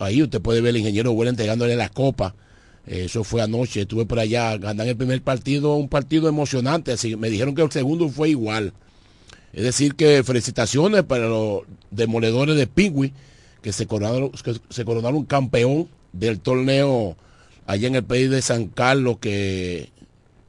ahí 0.00 0.22
usted 0.22 0.40
puede 0.40 0.60
ver 0.60 0.70
el 0.70 0.78
ingeniero 0.78 1.12
Huela 1.12 1.30
entregándole 1.30 1.76
la 1.76 1.88
copa. 1.88 2.34
Eso 2.86 3.24
fue 3.24 3.42
anoche, 3.42 3.80
estuve 3.80 4.06
por 4.06 4.20
allá, 4.20 4.56
ganan 4.58 4.86
el 4.86 4.96
primer 4.96 5.20
partido, 5.20 5.74
un 5.74 5.88
partido 5.88 6.28
emocionante, 6.28 6.92
así 6.92 7.16
me 7.16 7.30
dijeron 7.30 7.54
que 7.54 7.62
el 7.62 7.72
segundo 7.72 8.08
fue 8.08 8.30
igual. 8.30 8.72
Es 9.52 9.64
decir, 9.64 9.96
que 9.96 10.22
felicitaciones 10.22 11.02
para 11.02 11.26
los 11.26 11.62
demoledores 11.90 12.56
de 12.56 12.68
Pingüi, 12.68 13.12
que 13.60 13.72
se 13.72 13.86
coronaron, 13.86 14.30
que 14.30 14.54
se 14.68 14.84
coronaron 14.84 15.24
campeón 15.24 15.88
del 16.12 16.38
torneo 16.38 17.16
allá 17.66 17.88
en 17.88 17.96
el 17.96 18.04
país 18.04 18.30
de 18.30 18.42
San 18.42 18.68
Carlos, 18.68 19.18
que 19.18 19.90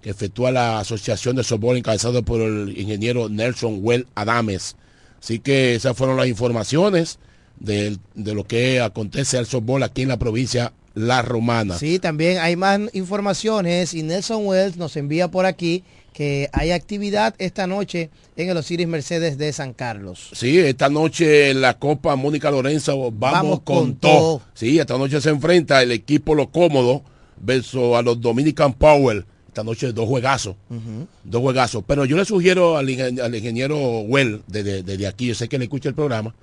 efectúa 0.10 0.52
la 0.52 0.80
Asociación 0.80 1.36
de 1.36 1.44
Softball 1.44 1.78
encabezado 1.78 2.24
por 2.24 2.42
el 2.42 2.78
ingeniero 2.78 3.30
Nelson 3.30 3.80
Well 3.82 4.08
Adames. 4.16 4.76
Así 5.22 5.40
que 5.40 5.76
esas 5.76 5.98
fueron 5.98 6.18
las 6.18 6.28
informaciones 6.28 7.20
de, 7.60 7.98
lo 8.16 8.46
que 8.46 8.82
acontece 8.82 9.38
al 9.38 9.46
softball 9.46 9.84
aquí 9.84 10.04
en 10.04 10.10
la 10.10 10.20
provincia 10.20 10.74
La 10.94 11.22
Romana. 11.22 11.78
Sí, 11.78 12.00
también 12.00 12.38
hay 12.40 12.56
más 12.56 12.80
informaciones 12.94 13.94
y 13.94 14.04
Nelson 14.04 14.46
Wells 14.46 14.78
nos 14.78 14.96
envía 14.96 15.30
por 15.30 15.46
aquí 15.46 15.84
que 16.14 16.50
hay 16.52 16.72
actividad 16.72 17.36
esta 17.38 17.68
noche 17.68 18.10
en 18.36 18.50
el 18.50 18.58
Osiris 18.58 18.88
Mercedes 18.88 19.38
de 19.38 19.54
San 19.54 19.74
Carlos. 19.74 20.30
Sí, 20.34 20.58
esta 20.58 20.90
noche 20.90 21.52
en 21.52 21.62
la 21.62 21.78
Copa 21.78 22.16
Mónica 22.16 22.50
Lorenzo 22.50 23.12
vamos, 23.12 23.62
con, 23.62 23.96
todo. 23.96 24.42
Sí, 24.54 24.80
esta 24.80 24.98
noche 24.98 25.22
se 25.22 25.30
enfrenta 25.30 25.84
el 25.84 25.92
equipo 25.92 26.34
Lo 26.34 26.50
Cómodo 26.50 27.04
versus 27.40 27.96
a 27.96 28.02
los 28.02 28.20
Dominican 28.20 28.74
Power 28.74 29.26
esta 29.58 29.64
noche 29.64 29.92
dos 29.92 30.08
juegazos, 30.08 30.56
dos 31.24 31.42
juegazos. 31.42 31.84
Pero 31.88 32.06
yo 32.06 32.16
le 32.16 32.26
sugiero 32.26 32.78
al, 32.78 32.88
ingeniero 32.90 34.02
Well, 34.02 34.44
desde, 34.46 35.08
aquí, 35.08 35.26
yo 35.26 35.34
sé 35.34 35.50
que 35.50 35.58
le 35.58 35.64
escucha 35.64 35.90
el 35.90 35.96
programa, 35.96 36.36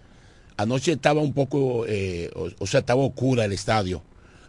anoche 0.56 0.92
estaba 0.92 1.21
un 1.21 1.33
poco, 1.33 1.85
eh, 1.87 2.28
o, 2.59 2.66
sea, 2.66 2.80
estaba 2.80 3.02
oscura 3.02 3.44
el 3.44 3.52
estadio. 3.52 4.02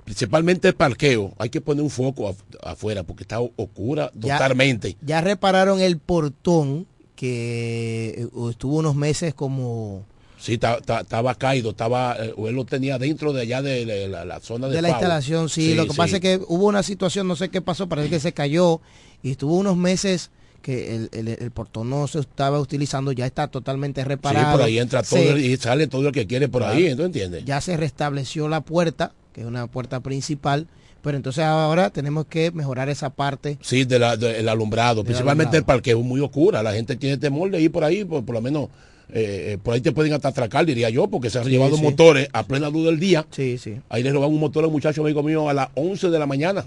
principalmente 0.04 0.70
el 0.70 0.74
parqueo, 0.74 1.34
hay 1.38 1.50
que 1.50 1.62
poner 1.62 1.84
un 1.84 1.92
foco 1.92 2.36
afuera 2.64 3.04
porque 3.04 3.22
está 3.24 3.40
oscura 3.40 4.12
totalmente. 4.20 4.98
Ya 5.02 5.22
repararon 5.22 5.80
el 5.80 6.00
portón 6.00 6.88
que 7.16 8.16
eh, 8.18 8.28
estuvo 8.50 8.78
unos 8.78 8.96
meses 8.96 9.36
como... 9.36 10.06
Sí, 10.46 10.54
estaba 10.54 11.34
caído, 11.34 11.72
estaba, 11.72 12.16
eh, 12.20 12.36
él 12.38 12.54
lo 12.54 12.66
tenía 12.66 13.00
dentro 13.00 13.34
de 13.34 13.42
allá 13.42 13.64
de, 13.64 14.08
la, 14.08 14.40
zona 14.42 14.68
de, 14.68 14.75
de 14.75 14.82
la 14.84 14.90
instalación, 14.90 15.50
sí. 15.50 15.74
Lo 15.74 15.88
que 15.88 15.96
pasa 15.96 16.18
es 16.18 16.22
que 16.22 16.40
hubo 16.48 16.68
una 16.68 16.84
situación, 16.84 17.28
no 17.28 17.36
sé 17.36 17.50
qué 17.50 17.62
pasó, 17.62 17.90
parece 17.90 18.12
que 18.12 18.20
se 18.20 18.32
cayó 18.32 18.80
y 19.24 19.32
estuvo 19.32 19.56
unos 19.56 19.75
meses 19.75 20.30
que 20.62 21.08
el, 21.12 21.52
portón 21.52 21.90
no 21.90 22.08
se 22.08 22.20
estaba 22.20 22.60
utilizando, 22.60 23.12
ya 23.12 23.25
está 23.25 23.48
totalmente 23.48 24.04
reparado. 24.04 24.46
Sí, 24.46 24.52
por 24.52 24.62
ahí 24.62 24.78
entra 24.78 25.02
todo 25.02 25.38
y 25.38 25.58
sale 25.58 25.88
todo 25.88 26.04
lo 26.04 26.12
que 26.12 26.28
quiere 26.28 26.48
por 26.48 26.64
ahí, 26.64 26.96
¿tú 26.96 27.04
entiendes? 27.04 27.44
Ya 27.44 27.60
se 27.60 27.75
restableció 27.75 28.48
la 28.48 28.62
puerta, 28.62 29.14
que 29.34 29.42
es 29.42 29.48
una 29.48 29.66
puerta 29.66 30.00
principal, 30.02 30.68
pero 31.02 31.18
entonces 31.18 31.44
ahora 31.44 31.92
tenemos 31.92 32.25
que 32.25 32.52
mejorar 32.52 32.90
esa 32.90 33.12
parte. 33.12 33.60
Sí, 33.62 33.86
del 33.86 34.20
de 34.20 34.48
alumbrado, 34.48 35.04
principalmente 35.04 35.58
el 35.58 35.64
parque 35.66 35.92
es 35.92 35.98
muy 35.98 36.20
oscura, 36.20 36.62
la 36.64 36.74
gente 36.74 36.96
tiene 36.96 37.18
temor 37.18 37.50
de 37.52 37.62
ir 37.62 37.72
por 37.72 37.84
ahí, 37.84 38.04
por, 38.04 38.28
lo 38.28 38.42
menos 38.42 38.70
eh, 39.14 39.54
eh, 39.54 39.58
por 39.62 39.74
ahí 39.74 39.82
te 39.82 39.92
pueden 39.92 40.14
hasta 40.14 40.30
atracar, 40.30 40.66
diría 40.66 40.90
yo, 40.90 41.08
porque 41.08 41.30
se 41.30 41.40
han 41.40 41.46
llevado 41.46 41.78
motores 41.78 42.28
a 42.34 42.44
plena 42.44 42.70
luz 42.70 42.86
del 42.86 43.00
día. 43.00 43.26
Sí, 43.32 43.58
sí. 43.58 43.76
Ahí 43.90 44.04
le 44.04 44.12
roban 44.12 44.32
un 44.32 44.40
motor 44.40 44.64
a 44.64 44.68
un 44.68 44.74
muchacho 44.74 45.02
amigo 45.02 45.22
mío 45.24 45.50
a 45.50 45.54
las 45.54 45.70
11 45.76 46.10
de 46.10 46.20
la 46.20 46.26
mañana. 46.26 46.66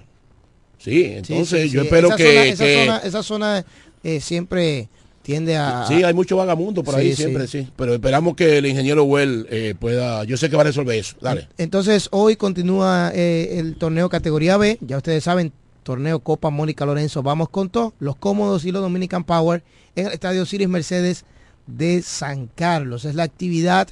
Sí, 0.78 1.04
entonces 1.04 1.72
yo 1.72 1.82
espero 1.82 2.14
que, 2.14 2.50
esa, 2.50 2.64
Zona, 2.64 2.98
esa 2.98 3.22
zona 3.24 3.64
eh, 4.04 4.20
siempre 4.20 4.88
tiende 5.22 5.56
a... 5.56 5.84
Sí, 5.88 6.04
hay 6.04 6.14
mucho 6.14 6.36
vagamundo 6.36 6.84
por 6.84 6.94
ahí 6.94 7.16
siempre, 7.16 7.48
sí. 7.48 7.68
Pero 7.76 7.94
esperamos 7.94 8.36
que 8.36 8.58
el 8.58 8.66
ingeniero 8.66 9.02
Well 9.02 9.46
eh, 9.50 9.74
pueda... 9.78 10.22
Yo 10.24 10.36
sé 10.36 10.48
que 10.48 10.54
va 10.54 10.62
a 10.62 10.66
resolver 10.66 10.96
eso. 10.96 11.16
Dale. 11.20 11.48
Entonces, 11.58 12.08
hoy 12.12 12.36
continúa 12.36 13.10
el 13.10 13.76
torneo 13.76 14.08
categoría 14.08 14.56
B. 14.56 14.78
Ya 14.80 14.96
ustedes 14.96 15.24
saben, 15.24 15.52
torneo 15.82 16.20
Copa 16.20 16.50
Mónica 16.50 16.86
Lorenzo. 16.86 17.24
Vamos 17.24 17.48
con 17.48 17.70
todos 17.70 17.92
los 17.98 18.14
cómodos 18.14 18.64
y 18.64 18.70
los 18.70 18.80
Dominican 18.80 19.24
Power 19.24 19.64
en 19.96 20.06
el 20.06 20.12
Estadio 20.12 20.46
Ciris 20.46 20.68
Mercedes 20.68 21.24
de 21.68 22.02
San 22.02 22.48
Carlos. 22.48 23.04
Es 23.04 23.14
la 23.14 23.22
actividad 23.22 23.88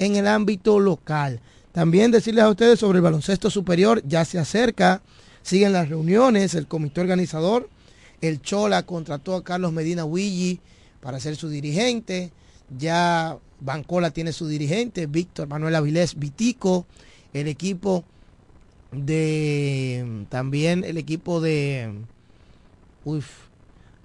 en 0.00 0.16
el 0.16 0.26
ámbito 0.26 0.80
local. 0.80 1.38
También 1.70 2.10
decirles 2.10 2.42
a 2.42 2.50
ustedes 2.50 2.80
sobre 2.80 2.96
el 2.96 3.02
baloncesto 3.02 3.48
superior. 3.48 4.02
Ya 4.04 4.24
se 4.24 4.40
acerca. 4.40 5.00
Siguen 5.42 5.72
las 5.72 5.88
reuniones. 5.88 6.54
El 6.54 6.66
comité 6.66 7.00
organizador 7.00 7.68
el 8.22 8.40
Chola 8.40 8.84
contrató 8.84 9.34
a 9.34 9.42
Carlos 9.42 9.72
Medina 9.72 10.04
Huilli 10.04 10.60
para 11.00 11.20
ser 11.20 11.36
su 11.36 11.48
dirigente. 11.48 12.30
Ya 12.78 13.36
Bancola 13.60 14.12
tiene 14.12 14.32
su 14.32 14.46
dirigente, 14.46 15.06
Víctor 15.06 15.48
Manuel 15.48 15.74
Avilés 15.74 16.14
Vitico. 16.14 16.86
El 17.34 17.48
equipo 17.48 18.04
de. 18.92 20.24
También 20.28 20.84
el 20.84 20.98
equipo 20.98 21.40
de. 21.40 21.92
Uf, 23.04 23.26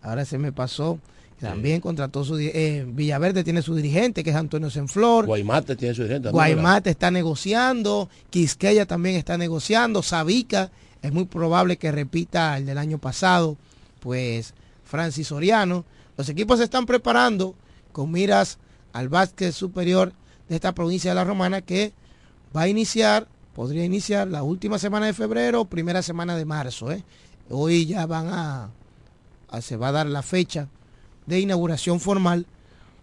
ahora 0.01 0.25
se 0.25 0.39
me 0.39 0.51
pasó. 0.51 0.99
También 1.39 1.82
contrató 1.82 2.24
su 2.24 2.38
eh, 2.39 2.84
Villaverde 2.88 3.44
tiene 3.44 3.62
su 3.62 3.75
dirigente, 3.75 4.24
que 4.24 4.32
es 4.32 4.36
Antonio 4.36 4.72
Senflor. 4.72 5.27
Guaymate 5.27 5.75
tiene 5.75 5.94
su 5.94 6.01
dirigente. 6.01 6.29
Guaymate 6.32 6.89
está 6.89 7.12
negociando. 7.12 8.10
Quisqueya 8.32 8.88
también 8.88 9.15
está 9.15 9.38
negociando. 9.38 10.01
Sabica 10.01 10.72
es 11.01 11.12
muy 11.12 11.25
probable 11.25 11.77
que 11.77 11.91
repita 11.91 12.58
el 12.58 12.65
del 12.65 12.77
año 12.77 12.98
pasado 12.98 13.58
pues 14.00 14.53
Francis 14.84 15.27
Soriano. 15.27 15.86
Los 16.17 16.29
equipos 16.29 16.58
se 16.58 16.63
están 16.63 16.86
preparando 16.86 17.53
con 17.91 18.12
miras 18.12 18.58
al 18.94 19.10
básquet 19.10 19.51
superior 19.53 20.13
de 20.50 20.56
esta 20.56 20.74
provincia 20.74 21.12
de 21.12 21.15
la 21.15 21.24
Romana 21.24 21.62
que 21.62 21.94
va 22.56 22.63
a 22.63 22.67
iniciar, 22.67 23.27
podría 23.53 23.86
iniciar 23.86 24.27
la 24.27 24.44
última 24.44 24.79
semana 24.79 25.06
de 25.06 25.13
febrero 25.13 25.65
primera 25.65 26.01
semana 26.01 26.36
de 26.36 26.46
marzo. 26.46 26.91
¿eh? 26.91 27.03
Hoy 27.50 27.86
ya 27.86 28.06
van 28.06 28.27
a, 28.29 28.70
se 29.62 29.77
va 29.77 29.89
a 29.89 29.91
dar 29.91 30.08
la 30.08 30.24
fecha 30.24 30.67
de 31.27 31.39
inauguración 31.39 32.00
formal 32.00 32.48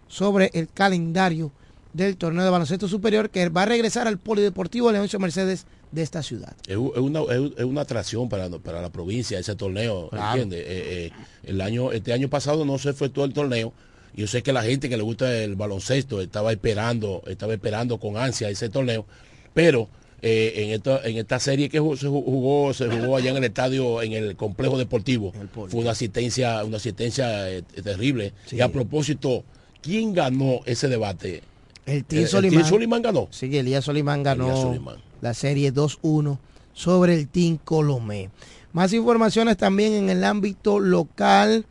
sobre 0.07 0.51
el 0.53 0.67
calendario 0.67 1.51
del 1.93 2.17
torneo 2.17 2.43
de 2.43 2.49
baloncesto 2.49 2.89
superior 2.89 3.29
que 3.29 3.47
va 3.47 3.63
a 3.63 3.67
regresar 3.67 4.07
al 4.07 4.17
Polideportivo 4.17 4.91
Leoncio 4.91 5.17
Mercedes 5.17 5.65
de 5.91 6.01
esta 6.01 6.21
ciudad. 6.21 6.53
Es, 6.67 6.75
una, 6.75 7.21
es, 7.21 7.63
una, 7.63 7.81
atracción 7.81 8.27
para, 8.27 8.49
para 8.49 8.81
la 8.81 8.89
provincia 8.89 9.39
ese 9.39 9.55
torneo, 9.55 10.09
eh, 10.11 10.47
eh, 10.51 11.11
el 11.43 11.61
año, 11.61 11.93
este 11.93 12.11
año 12.11 12.27
pasado 12.27 12.65
no 12.65 12.77
se 12.77 12.91
fue 12.93 13.07
todo 13.07 13.23
el 13.23 13.33
torneo. 13.33 13.71
Yo 14.13 14.27
sé 14.27 14.43
que 14.43 14.51
la 14.51 14.63
gente 14.63 14.89
que 14.89 14.97
le 14.97 15.03
gusta 15.03 15.33
el 15.37 15.55
baloncesto 15.55 16.21
estaba 16.21 16.51
esperando, 16.51 17.23
estaba 17.27 17.53
esperando 17.53 17.97
con 17.97 18.17
ansia 18.17 18.49
ese 18.49 18.67
torneo, 18.69 19.05
pero 19.53 19.87
eh, 20.27 20.63
en, 20.63 20.71
esta, 20.71 21.07
en 21.07 21.17
esta 21.17 21.39
serie 21.39 21.69
que 21.69 21.77
se 21.77 22.07
jugó, 22.07 22.73
se 22.73 22.89
jugó 22.89 23.17
allá 23.17 23.29
en 23.29 23.37
el 23.37 23.43
estadio, 23.43 24.01
en 24.01 24.13
el 24.13 24.35
complejo 24.35 24.75
deportivo, 24.75 25.31
fue 25.53 25.81
una 25.81 25.91
asistencia, 25.91 26.63
una 26.65 26.77
asistencia 26.77 27.63
terrible. 27.83 28.33
Y 28.51 28.61
a 28.61 28.71
propósito, 28.71 29.43
¿quién 29.83 30.15
ganó 30.15 30.61
ese 30.65 30.87
debate? 30.87 31.43
El 31.85 32.05
Team 32.05 32.25
Solimán. 32.27 33.03
ganó. 33.03 33.27
Sí, 33.29 33.55
Elías 33.55 33.85
Solimán 33.85 34.23
ganó 34.23 34.97
la 35.21 35.33
serie 35.35 35.71
2-1 35.71 36.39
sobre 36.73 37.13
el 37.13 37.27
Team 37.27 37.59
Colomé. 37.63 38.31
Más 38.73 38.93
informaciones 38.93 39.57
también 39.57 39.93
en 39.93 40.09
el 40.09 40.23
ámbito 40.23 40.79
local 40.79 41.67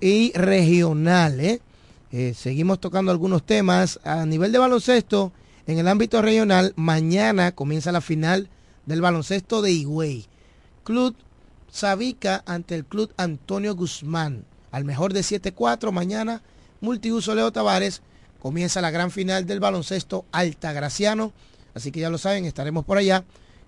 y 0.00 0.32
regional. 0.32 1.40
¿eh? 1.40 1.60
Eh, 2.10 2.32
seguimos 2.34 2.80
tocando 2.80 3.12
algunos 3.12 3.44
temas. 3.44 4.00
A 4.02 4.24
nivel 4.24 4.50
de 4.50 4.58
baloncesto, 4.58 5.30
en 5.68 5.78
el 5.78 5.86
ámbito 5.86 6.22
regional, 6.22 6.72
mañana 6.76 7.52
comienza 7.52 7.92
la 7.92 8.00
final 8.00 8.48
del 8.86 9.02
baloncesto 9.02 9.60
de 9.60 9.70
Higüey. 9.70 10.24
Club 10.82 11.14
Sabica 11.70 12.42
ante 12.46 12.74
el 12.74 12.86
Club 12.86 13.12
Antonio 13.18 13.76
Guzmán. 13.76 14.46
Al 14.72 14.86
mejor 14.86 15.12
de 15.12 15.20
7-4 15.20 15.92
mañana, 15.92 16.40
Multiuso 16.80 17.34
Leo 17.34 17.52
Tavares 17.52 18.00
comienza 18.40 18.80
la 18.80 18.90
gran 18.90 19.10
final 19.10 19.44
del 19.44 19.60
baloncesto 19.60 20.24
altagraciano. 20.32 21.34
Así 21.74 21.92
que 21.92 22.00
ya 22.00 22.08
lo 22.08 22.16
saben, 22.16 22.46
estaremos 22.46 22.86
por 22.86 22.96
allá 22.96 23.24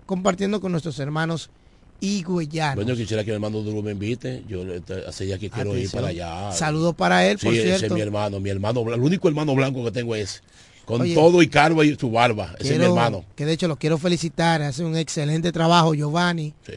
compartiendo 0.07 0.59
con 0.59 0.71
nuestros 0.71 0.97
hermanos 0.97 1.51
higüeyanos. 1.99 2.83
Bueno, 2.83 2.97
quisiera 2.97 3.23
que 3.23 3.29
mi 3.29 3.35
hermano 3.35 3.61
Duro 3.61 3.83
me 3.83 3.91
invite. 3.91 4.43
Yo 4.47 4.63
hace 5.07 5.27
ya 5.27 5.37
que 5.37 5.51
quiero 5.51 5.77
ir 5.77 5.91
para 5.91 6.07
allá. 6.07 6.51
Saludos 6.51 6.95
para 6.95 7.27
él, 7.27 7.37
por 7.37 7.53
cierto. 7.53 7.75
Ese 7.75 7.85
es 7.85 7.91
mi 7.91 8.01
hermano, 8.01 8.39
mi 8.39 8.49
hermano, 8.49 8.91
el 8.91 9.01
único 9.01 9.27
hermano 9.27 9.53
blanco 9.53 9.83
que 9.83 9.91
tengo 9.91 10.15
es. 10.15 10.41
Con 10.85 11.13
todo 11.13 11.41
y 11.41 11.47
carbo 11.47 11.83
y 11.83 11.95
su 11.95 12.11
barba. 12.11 12.55
Ese 12.59 12.73
es 12.73 12.79
mi 12.79 12.85
hermano. 12.85 13.23
Que 13.35 13.45
de 13.45 13.53
hecho 13.53 13.67
lo 13.67 13.77
quiero 13.77 13.97
felicitar. 13.97 14.61
Hace 14.61 14.83
un 14.83 14.97
excelente 14.97 15.51
trabajo, 15.51 15.93
Giovanni. 15.93 16.53
Sí. 16.65 16.73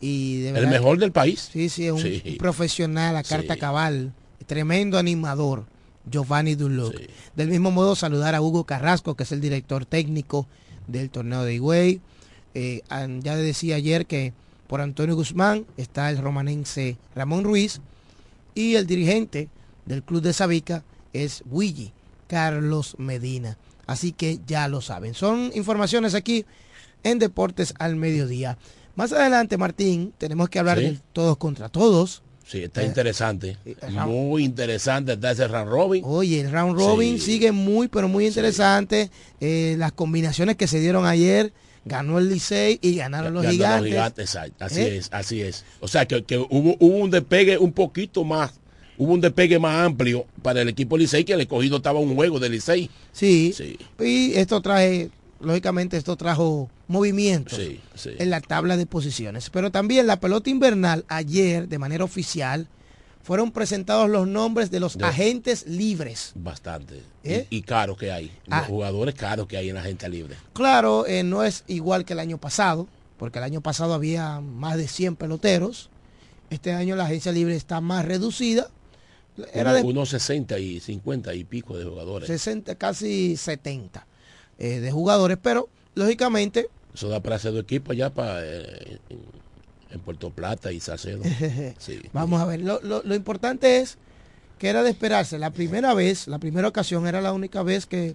Y 0.00 0.46
el 0.46 0.66
mejor 0.66 0.98
del 0.98 1.12
país. 1.12 1.48
Sí, 1.52 1.68
sí, 1.68 1.86
es 1.86 1.92
un, 1.92 2.36
profesional 2.36 3.16
a 3.16 3.22
carta 3.22 3.56
cabal. 3.56 4.12
Tremendo 4.46 4.98
animador. 4.98 5.64
Giovanni 6.10 6.54
Duluc. 6.54 6.94
Del 7.34 7.48
mismo 7.48 7.70
modo, 7.70 7.96
saludar 7.96 8.34
a 8.34 8.42
Hugo 8.42 8.64
Carrasco, 8.64 9.14
que 9.14 9.22
es 9.22 9.32
el 9.32 9.40
director 9.40 9.86
técnico 9.86 10.46
del 10.86 11.08
torneo 11.08 11.44
de 11.44 11.54
Higüey. 11.54 12.00
Eh, 12.54 12.82
ya 13.20 13.36
decía 13.36 13.76
ayer 13.76 14.04
que 14.04 14.32
por 14.66 14.80
Antonio 14.80 15.16
Guzmán 15.16 15.66
está 15.76 16.10
el 16.10 16.18
romanense 16.18 16.96
Ramón 17.14 17.44
Ruiz 17.44 17.80
y 18.54 18.76
el 18.76 18.86
dirigente 18.86 19.48
del 19.86 20.02
club 20.02 20.22
de 20.22 20.32
Sabica 20.32 20.84
es 21.12 21.42
Willy 21.50 21.92
Carlos 22.26 22.96
Medina. 22.98 23.58
Así 23.86 24.12
que 24.12 24.40
ya 24.46 24.68
lo 24.68 24.80
saben. 24.80 25.14
Son 25.14 25.50
informaciones 25.54 26.14
aquí 26.14 26.44
en 27.02 27.18
Deportes 27.18 27.74
al 27.78 27.96
Mediodía. 27.96 28.58
Más 28.96 29.12
adelante, 29.12 29.56
Martín, 29.56 30.12
tenemos 30.18 30.48
que 30.48 30.58
hablar 30.58 30.78
de 30.78 30.98
todos 31.12 31.36
contra 31.36 31.68
todos. 31.68 32.22
Sí, 32.46 32.62
está 32.62 32.82
eh, 32.82 32.86
interesante. 32.86 33.56
Eh, 33.64 33.76
muy 34.06 34.44
interesante 34.44 35.14
está 35.14 35.30
ese 35.30 35.48
round 35.48 35.70
robin. 35.70 36.02
Oye, 36.06 36.40
el 36.40 36.50
round 36.52 36.78
robin 36.78 37.18
sigue 37.18 37.52
muy, 37.52 37.88
pero 37.88 38.08
muy 38.08 38.26
interesante. 38.26 39.10
Eh, 39.40 39.76
las 39.78 39.92
combinaciones 39.92 40.56
que 40.56 40.66
se 40.66 40.78
dieron 40.78 41.06
ayer, 41.06 41.52
ganó 41.84 42.18
el 42.18 42.28
Licey 42.28 42.78
y 42.82 42.96
ganaron 42.96 43.34
los 43.34 43.46
gigantes. 43.46 44.36
Así 44.58 44.82
es, 44.82 45.08
así 45.12 45.42
es. 45.42 45.64
O 45.80 45.88
sea, 45.88 46.06
que, 46.06 46.36
hubo, 46.36 46.76
hubo, 46.78 46.96
un 46.96 47.10
despegue 47.10 47.58
un 47.58 47.72
poquito 47.72 48.24
más, 48.24 48.52
hubo 48.98 49.12
un 49.12 49.20
despegue 49.20 49.58
más 49.58 49.86
amplio 49.86 50.26
para 50.42 50.62
el 50.62 50.68
equipo 50.68 50.96
Licey 50.96 51.24
que 51.24 51.34
el 51.34 51.40
escogido 51.40 51.78
estaba 51.78 51.98
un 51.98 52.14
juego 52.14 52.38
de 52.38 52.48
Licey. 52.48 52.90
Sí, 53.12 53.52
sí. 53.56 53.78
Y 54.00 54.34
esto 54.34 54.60
trae 54.60 55.10
lógicamente 55.44 55.96
esto 55.96 56.16
trajo 56.16 56.70
movimientos 56.88 57.58
en 57.58 58.30
la 58.30 58.40
tabla 58.40 58.76
de 58.76 58.86
posiciones. 58.86 59.50
Pero 59.50 59.70
también 59.70 60.06
la 60.06 60.20
pelota 60.20 60.50
invernal 60.50 61.04
ayer, 61.08 61.68
de 61.68 61.78
manera 61.78 62.04
oficial, 62.04 62.68
fueron 63.22 63.52
presentados 63.52 64.10
los 64.10 64.26
nombres 64.26 64.70
de 64.70 64.80
los 64.80 64.96
agentes 64.96 65.66
libres. 65.66 66.32
Bastante. 66.34 67.02
¿Eh? 67.22 67.46
Y, 67.48 67.62
caros 67.62 67.96
que 67.96 68.12
hay. 68.12 68.26
Los 68.46 68.58
ah. 68.58 68.64
jugadores 68.66 69.14
caros 69.14 69.46
que 69.46 69.56
hay 69.56 69.70
en 69.70 69.76
la 69.76 69.82
gente 69.82 70.08
libre. 70.08 70.36
Claro, 70.52 71.06
eh, 71.06 71.22
no 71.22 71.42
es 71.42 71.64
igual 71.66 72.04
que 72.04 72.12
el 72.12 72.18
año 72.18 72.38
pasado, 72.38 72.86
porque 73.18 73.38
el 73.38 73.44
año 73.44 73.62
pasado 73.62 73.94
había 73.94 74.40
más 74.40 74.76
de 74.76 74.88
100 74.88 75.16
peloteros. 75.16 75.88
Este 76.50 76.72
año 76.72 76.96
la 76.96 77.04
agencia 77.04 77.32
libre 77.32 77.56
está 77.56 77.80
más 77.80 78.04
reducida. 78.04 78.68
Era 79.52 79.72
de 79.72 79.82
unos 79.82 80.10
60 80.10 80.58
y 80.58 80.80
50 80.80 81.34
y 81.34 81.44
pico 81.44 81.76
de 81.76 81.84
jugadores. 81.84 82.26
60, 82.28 82.76
casi 82.76 83.36
70. 83.36 84.06
Eh, 84.58 84.78
de 84.78 84.92
jugadores, 84.92 85.36
pero 85.42 85.68
lógicamente 85.96 86.68
Eso 86.94 87.08
da 87.08 87.20
para 87.20 87.36
hacer 87.36 87.52
dos 87.52 87.62
equipos 87.62 87.90
allá 87.90 88.14
para, 88.14 88.38
eh, 88.44 89.00
en, 89.90 90.00
Puerto 90.00 90.30
Plata 90.30 90.70
y 90.70 90.78
Salcedo. 90.78 91.22
Vamos 92.12 92.40
a 92.40 92.44
ver, 92.44 92.60
lo, 92.60 92.80
lo, 92.82 93.14
importante 93.14 93.78
es 93.78 93.98
que 94.58 94.68
era 94.68 94.84
de 94.84 94.90
esperarse. 94.90 95.38
La 95.38 95.50
primera 95.50 95.92
vez, 95.94 96.28
la 96.28 96.38
primera 96.38 96.68
ocasión 96.68 97.06
era 97.06 97.20
la 97.20 97.32
única 97.32 97.64
vez 97.64 97.86
que, 97.86 98.14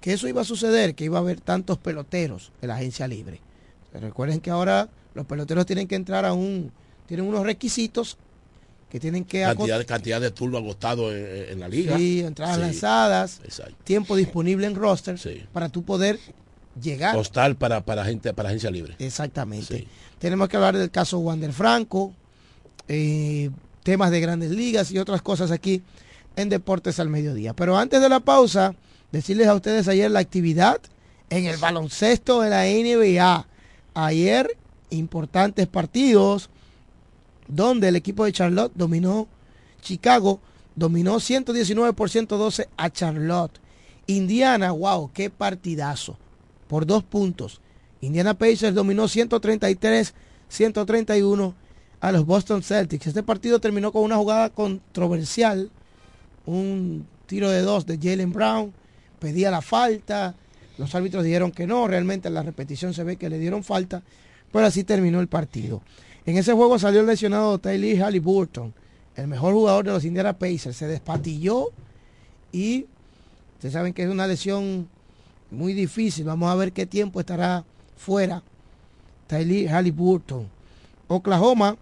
que 0.00 0.12
eso 0.12 0.28
iba 0.28 0.42
a 0.42 0.44
suceder, 0.44 0.94
que 0.94 1.04
iba 1.04 1.18
a 1.18 1.20
haber 1.20 1.40
tantos 1.40 1.78
peloteros 1.78 2.52
en 2.62 2.68
la 2.68 2.76
agencia 2.76 3.08
libre. 3.08 3.40
Recuerden 3.92 4.40
que 4.40 4.50
ahora 4.50 4.88
los 5.14 5.26
peloteros 5.26 5.66
tienen 5.66 5.88
que 5.88 5.96
entrar 5.96 6.24
a 6.24 6.34
un, 6.34 6.72
tienen 7.06 7.26
unos 7.26 7.44
requisitos 7.44 8.16
que 8.90 8.98
tienen 8.98 9.24
que... 9.24 9.42
Cantidad, 9.42 9.84
cantidad 9.86 10.20
de 10.20 10.30
turno 10.30 10.58
agotado 10.58 11.14
en, 11.14 11.60
la 11.60 11.68
liga. 11.68 11.96
Sí, 11.96 12.20
entradas 12.20 12.58
lanzadas, 12.58 13.40
tiempo 13.84 14.16
disponible 14.16 14.66
en 14.66 14.74
roster 14.74 15.18
para 15.52 15.68
tú 15.68 15.82
poder 15.82 16.18
llegar. 16.80 17.14
Postal 17.14 17.56
para, 17.56 17.84
para 17.84 18.04
gente, 18.04 18.32
para 18.32 18.48
agencia 18.48 18.70
libre. 18.70 18.94
Exactamente. 18.98 19.86
Tenemos 20.18 20.48
que 20.48 20.56
hablar 20.56 20.76
del 20.76 20.90
caso 20.90 21.18
Wander 21.18 21.52
Franco, 21.52 22.14
eh, 22.88 23.50
temas 23.82 24.10
de 24.10 24.20
grandes 24.20 24.50
ligas 24.50 24.90
y 24.90 24.98
otras 24.98 25.22
cosas 25.22 25.50
aquí 25.50 25.82
en 26.36 26.48
Deportes 26.48 26.98
al 27.00 27.08
Mediodía. 27.08 27.54
Pero 27.54 27.76
antes 27.76 28.00
de 28.00 28.08
la 28.08 28.20
pausa, 28.20 28.74
decirles 29.12 29.48
a 29.48 29.54
ustedes 29.54 29.88
ayer 29.88 30.10
la 30.10 30.20
actividad 30.20 30.80
en 31.30 31.46
el 31.46 31.58
baloncesto 31.58 32.40
de 32.40 32.50
la 32.50 32.64
NBA. 32.64 33.46
Ayer, 33.94 34.56
importantes 34.90 35.66
partidos 35.66 36.50
donde 37.48 37.88
el 37.88 37.96
equipo 37.96 38.24
de 38.24 38.32
Charlotte 38.32 38.72
dominó 38.74 39.26
Chicago, 39.80 40.40
dominó 40.76 41.18
119 41.18 41.92
por 41.94 42.10
112 42.10 42.68
a 42.76 42.90
Charlotte. 42.90 43.58
Indiana, 44.06 44.72
wow, 44.72 45.10
qué 45.12 45.30
partidazo, 45.30 46.16
por 46.68 46.86
dos 46.86 47.02
puntos. 47.02 47.60
Indiana 48.00 48.34
Pacers 48.34 48.74
dominó 48.74 49.08
133, 49.08 50.14
131 50.48 51.54
a 52.00 52.12
los 52.12 52.24
Boston 52.24 52.62
Celtics. 52.62 53.08
Este 53.08 53.22
partido 53.22 53.60
terminó 53.60 53.92
con 53.92 54.02
una 54.02 54.16
jugada 54.16 54.50
controversial, 54.50 55.70
un 56.46 57.06
tiro 57.26 57.50
de 57.50 57.62
dos 57.62 57.86
de 57.86 57.98
Jalen 57.98 58.32
Brown, 58.32 58.72
pedía 59.18 59.50
la 59.50 59.62
falta, 59.62 60.34
los 60.78 60.94
árbitros 60.94 61.24
dijeron 61.24 61.50
que 61.50 61.66
no, 61.66 61.88
realmente 61.88 62.28
en 62.28 62.34
la 62.34 62.42
repetición 62.42 62.94
se 62.94 63.04
ve 63.04 63.16
que 63.16 63.28
le 63.28 63.38
dieron 63.38 63.64
falta, 63.64 64.02
pero 64.52 64.66
así 64.66 64.84
terminó 64.84 65.20
el 65.20 65.28
partido. 65.28 65.82
En 66.28 66.36
ese 66.36 66.52
juego 66.52 66.78
salió 66.78 67.02
lesionado 67.04 67.58
Tyler 67.58 68.02
Halliburton, 68.02 68.74
el 69.16 69.28
mejor 69.28 69.54
jugador 69.54 69.86
de 69.86 69.92
los 69.92 70.04
Indiana 70.04 70.38
Pacers. 70.38 70.76
Se 70.76 70.86
despatilló 70.86 71.70
y 72.52 72.84
ustedes 73.54 73.72
saben 73.72 73.94
que 73.94 74.02
es 74.02 74.10
una 74.10 74.26
lesión 74.26 74.90
muy 75.50 75.72
difícil. 75.72 76.26
Vamos 76.26 76.50
a 76.50 76.54
ver 76.54 76.72
qué 76.74 76.84
tiempo 76.84 77.18
estará 77.18 77.64
fuera 77.96 78.42
Tyler 79.26 79.70
Halliburton. 79.70 80.46
Oklahoma 81.06 81.78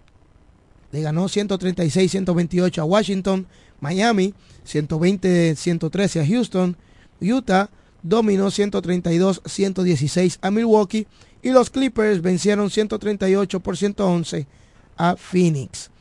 le 0.93 1.01
ganó 1.01 1.25
136-128 1.25 2.79
a 2.79 2.85
Washington. 2.85 3.49
Miami 3.81 4.33
120-113 4.65 6.21
a 6.21 6.25
Houston. 6.25 6.77
Utah 7.21 7.69
dominó 8.01 8.47
132-116 8.47 10.39
a 10.41 10.53
Milwaukee 10.53 11.09
y 11.47 11.51
los 11.51 11.71
Clippers 11.71 12.23
vencieron 12.23 12.71
138 12.71 13.61
por 13.61 13.77
111 13.77 14.49
a 14.97 15.15
Phoenix. 15.15 15.93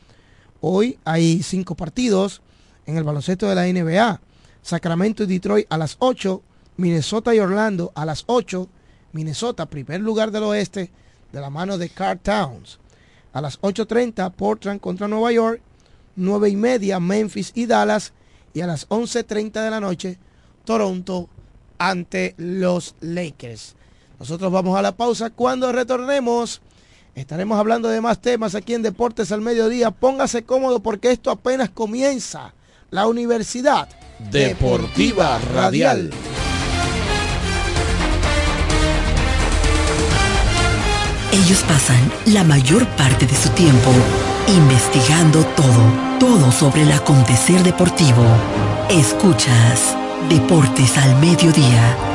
Hoy 0.59 0.97
hay 1.05 1.43
cinco 1.43 1.75
partidos 1.75 2.41
en 2.87 2.97
el 2.97 3.03
baloncesto 3.03 3.47
de 3.47 3.53
la 3.53 3.67
NBA. 3.67 4.21
Sacramento 4.63 5.21
y 5.21 5.27
Detroit 5.27 5.67
a 5.69 5.77
las 5.77 5.97
8, 5.99 6.41
Minnesota 6.77 7.35
y 7.35 7.37
Orlando 7.37 7.91
a 7.93 8.05
las 8.05 8.23
8, 8.25 8.67
Minnesota, 9.11 9.67
primer 9.67 10.01
lugar 10.01 10.31
del 10.31 10.41
oeste, 10.45 10.89
de 11.31 11.39
la 11.39 11.51
mano 11.51 11.77
de 11.77 11.89
Car 11.89 12.17
Towns. 12.17 12.79
A 13.31 13.39
las 13.39 13.61
8.30, 13.61 14.31
Portland 14.31 14.81
contra 14.81 15.07
Nueva 15.07 15.31
York, 15.31 15.61
9 16.15 16.49
y 16.49 16.55
media, 16.55 16.99
Memphis 16.99 17.51
y 17.53 17.67
Dallas, 17.67 18.13
y 18.55 18.61
a 18.61 18.65
las 18.65 18.89
11.30 18.89 19.63
de 19.63 19.69
la 19.69 19.79
noche, 19.79 20.17
Toronto 20.63 21.29
ante 21.77 22.33
los 22.39 22.95
Lakers. 22.99 23.75
Nosotros 24.19 24.51
vamos 24.51 24.77
a 24.77 24.81
la 24.81 24.95
pausa. 24.95 25.29
Cuando 25.29 25.71
retornemos, 25.71 26.61
estaremos 27.15 27.59
hablando 27.59 27.89
de 27.89 28.01
más 28.01 28.19
temas 28.19 28.55
aquí 28.55 28.73
en 28.73 28.81
Deportes 28.81 29.31
al 29.31 29.41
Mediodía. 29.41 29.91
Póngase 29.91 30.43
cómodo 30.43 30.79
porque 30.79 31.11
esto 31.11 31.31
apenas 31.31 31.69
comienza. 31.69 32.53
La 32.91 33.07
Universidad 33.07 33.89
Deportiva, 34.31 35.39
Radial. 35.53 36.11
Ellos 41.33 41.63
pasan 41.67 42.11
la 42.27 42.45
mayor 42.45 42.87
parte 42.95 43.25
de 43.25 43.35
su 43.35 43.49
tiempo 43.49 43.91
investigando 44.47 45.43
todo, 45.57 46.17
todo 46.19 46.51
sobre 46.51 46.83
el 46.83 46.91
acontecer 46.93 47.61
deportivo. 47.63 48.23
Escuchas 48.89 49.97
Deportes 50.29 50.97
al 50.97 51.19
Mediodía 51.19 52.14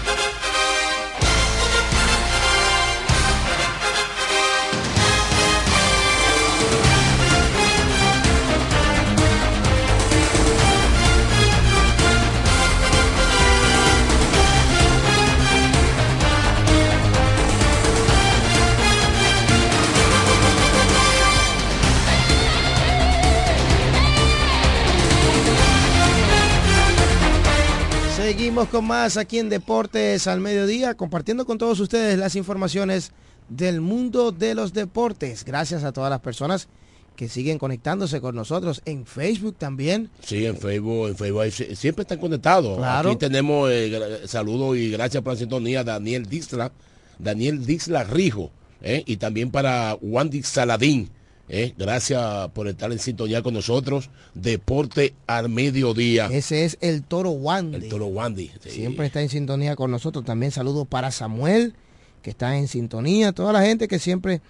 Seguimos 28.61 28.79
con 28.79 28.85
más 28.85 29.17
aquí 29.17 29.39
en 29.39 29.49
Deportes 29.49 30.27
al 30.27 30.39
Mediodía, 30.39 30.93
compartiendo 30.93 31.47
con 31.47 31.57
todos 31.57 31.79
ustedes 31.79 32.19
las 32.19 32.35
informaciones 32.35 33.11
del 33.49 33.81
mundo 33.81 34.31
de 34.31 34.53
los 34.53 34.71
deportes. 34.71 35.43
Gracias 35.43 35.83
a 35.83 35.91
todas 35.91 36.11
las 36.11 36.19
personas 36.19 36.67
que 37.15 37.27
siguen 37.27 37.57
conectándose 37.57 38.21
con 38.21 38.35
nosotros 38.35 38.83
en 38.85 39.07
Facebook 39.07 39.55
también. 39.57 40.11
Sí, 40.23 40.45
en 40.45 40.57
Facebook, 40.57 41.07
en 41.07 41.17
Facebook 41.17 41.51
siempre 41.75 42.03
están 42.03 42.19
conectados. 42.19 42.77
Claro. 42.77 43.09
Aquí 43.09 43.17
tenemos 43.17 43.67
eh, 43.71 44.27
saludos 44.27 44.77
y 44.77 44.91
gracias 44.91 45.23
por 45.23 45.33
la 45.33 45.39
sintonía 45.39 45.83
Daniel 45.83 46.27
Dixla, 46.27 46.71
Daniel 47.17 47.65
Dixla 47.65 48.03
Rijo, 48.03 48.51
eh, 48.83 49.01
y 49.07 49.17
también 49.17 49.49
para 49.49 49.97
Wandy 49.99 50.43
Saladín. 50.43 51.09
Eh, 51.49 51.73
gracias 51.77 52.49
por 52.49 52.67
estar 52.67 52.91
en 52.91 52.99
sintonía 52.99 53.41
con 53.41 53.53
nosotros. 53.53 54.09
Deporte 54.33 55.13
al 55.27 55.49
mediodía. 55.49 56.27
Ese 56.27 56.65
es 56.65 56.77
el 56.81 57.03
Toro 57.03 57.31
Wandy. 57.31 57.77
El 57.77 57.89
Toro 57.89 58.07
Wandy. 58.07 58.51
sí. 58.61 58.69
Siempre 58.69 59.07
está 59.07 59.21
en 59.21 59.29
sintonía 59.29 59.75
con 59.75 59.91
nosotros. 59.91 60.23
También 60.23 60.51
saludos 60.51 60.87
para 60.87 61.11
Samuel, 61.11 61.73
que 62.21 62.29
está 62.29 62.57
en 62.57 62.67
sintonía. 62.67 63.33
Toda 63.33 63.51
la 63.53 63.61
gente 63.63 63.87
que 63.87 63.99
siempre 63.99 64.41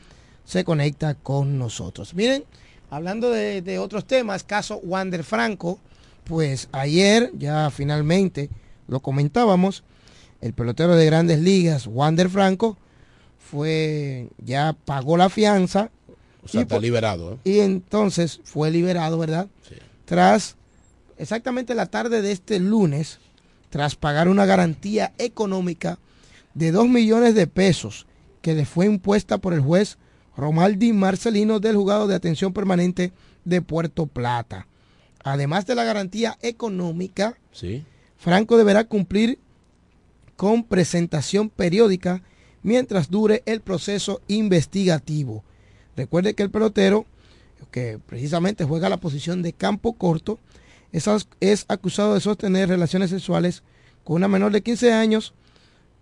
se 0.45 0.63
conecta 0.63 1.15
con 1.15 1.57
nosotros. 1.57 2.13
Miren, 2.13 2.43
hablando 2.89 3.29
de, 3.31 3.79
otros 3.79 4.05
temas, 4.05 4.43
caso 4.43 4.77
Wander 4.83 5.23
Franco, 5.23 5.79
pues 6.25 6.69
ayer 6.71 7.31
ya 7.37 7.69
finalmente 7.71 8.49
lo 8.87 8.99
comentábamos, 8.99 9.83
el 10.41 10.53
pelotero 10.53 10.95
de 10.95 11.05
grandes 11.05 11.39
ligas, 11.39 11.87
Wander 11.87 12.29
Franco, 12.29 12.77
fue, 13.39 14.29
ya 14.37 14.75
pagó 14.85 15.17
la 15.17 15.29
fianza. 15.29 15.91
O 16.43 16.47
sea, 16.47 16.61
está 16.61 16.79
liberado. 16.79 17.33
¿eh? 17.33 17.37
Y 17.43 17.59
entonces 17.59 18.39
fue 18.43 18.71
liberado, 18.71 19.17
¿verdad? 19.17 19.47
Sí. 19.67 19.75
Tras 20.05 20.55
exactamente 21.17 21.75
la 21.75 21.85
tarde 21.85 22.21
de 22.21 22.31
este 22.31 22.59
lunes, 22.59 23.19
tras 23.69 23.95
pagar 23.95 24.27
una 24.27 24.45
garantía 24.45 25.13
económica 25.17 25.99
de 26.53 26.71
2 26.71 26.89
millones 26.89 27.35
de 27.35 27.47
pesos 27.47 28.07
que 28.41 28.53
le 28.53 28.65
fue 28.65 28.85
impuesta 28.85 29.37
por 29.37 29.53
el 29.53 29.61
juez 29.61 29.97
Romaldi 30.35 30.93
Marcelino 30.93 31.59
del 31.59 31.75
juzgado 31.75 32.07
de 32.07 32.15
atención 32.15 32.53
permanente 32.53 33.13
de 33.45 33.61
Puerto 33.61 34.07
Plata. 34.07 34.67
Además 35.23 35.65
de 35.67 35.75
la 35.75 35.83
garantía 35.83 36.37
económica, 36.41 37.37
¿Sí? 37.51 37.83
Franco 38.17 38.57
deberá 38.57 38.85
cumplir 38.85 39.39
con 40.35 40.63
presentación 40.63 41.49
periódica 41.49 42.23
mientras 42.63 43.09
dure 43.09 43.43
el 43.45 43.61
proceso 43.61 44.21
investigativo. 44.27 45.43
Recuerde 46.01 46.33
que 46.33 46.41
el 46.41 46.49
pelotero, 46.49 47.05
que 47.69 47.99
precisamente 48.03 48.65
juega 48.65 48.89
la 48.89 48.97
posición 48.97 49.43
de 49.43 49.53
campo 49.53 49.93
corto, 49.93 50.39
es, 50.91 51.65
acusado 51.67 52.15
de 52.15 52.21
sostener 52.21 52.69
relaciones 52.69 53.11
sexuales 53.11 53.61
con 54.03 54.15
una 54.15 54.27
menor 54.27 54.51
de 54.51 54.63
15 54.63 54.93
años 54.93 55.35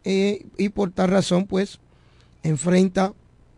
eh, 0.05 0.45
y 0.57 0.69
por 0.69 0.91
tal 0.91 1.09
razón 1.09 1.47
pues 1.47 1.79
enfrenta 2.43 3.12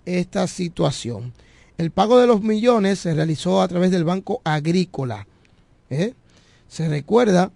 esta 0.07 0.47
situación. 0.47 1.31
El 1.77 1.91
pago 1.91 2.19
de 2.19 2.25
los 2.25 2.41
millones 2.41 2.97
se 2.97 3.13
realizó 3.13 3.61
a 3.61 3.67
través 3.67 3.91
del 3.91 4.03
Banco 4.03 4.41
Agrícola. 4.43 5.27
¿eh? 5.91 6.15
Se 6.67 6.89
recuerda 6.89 7.51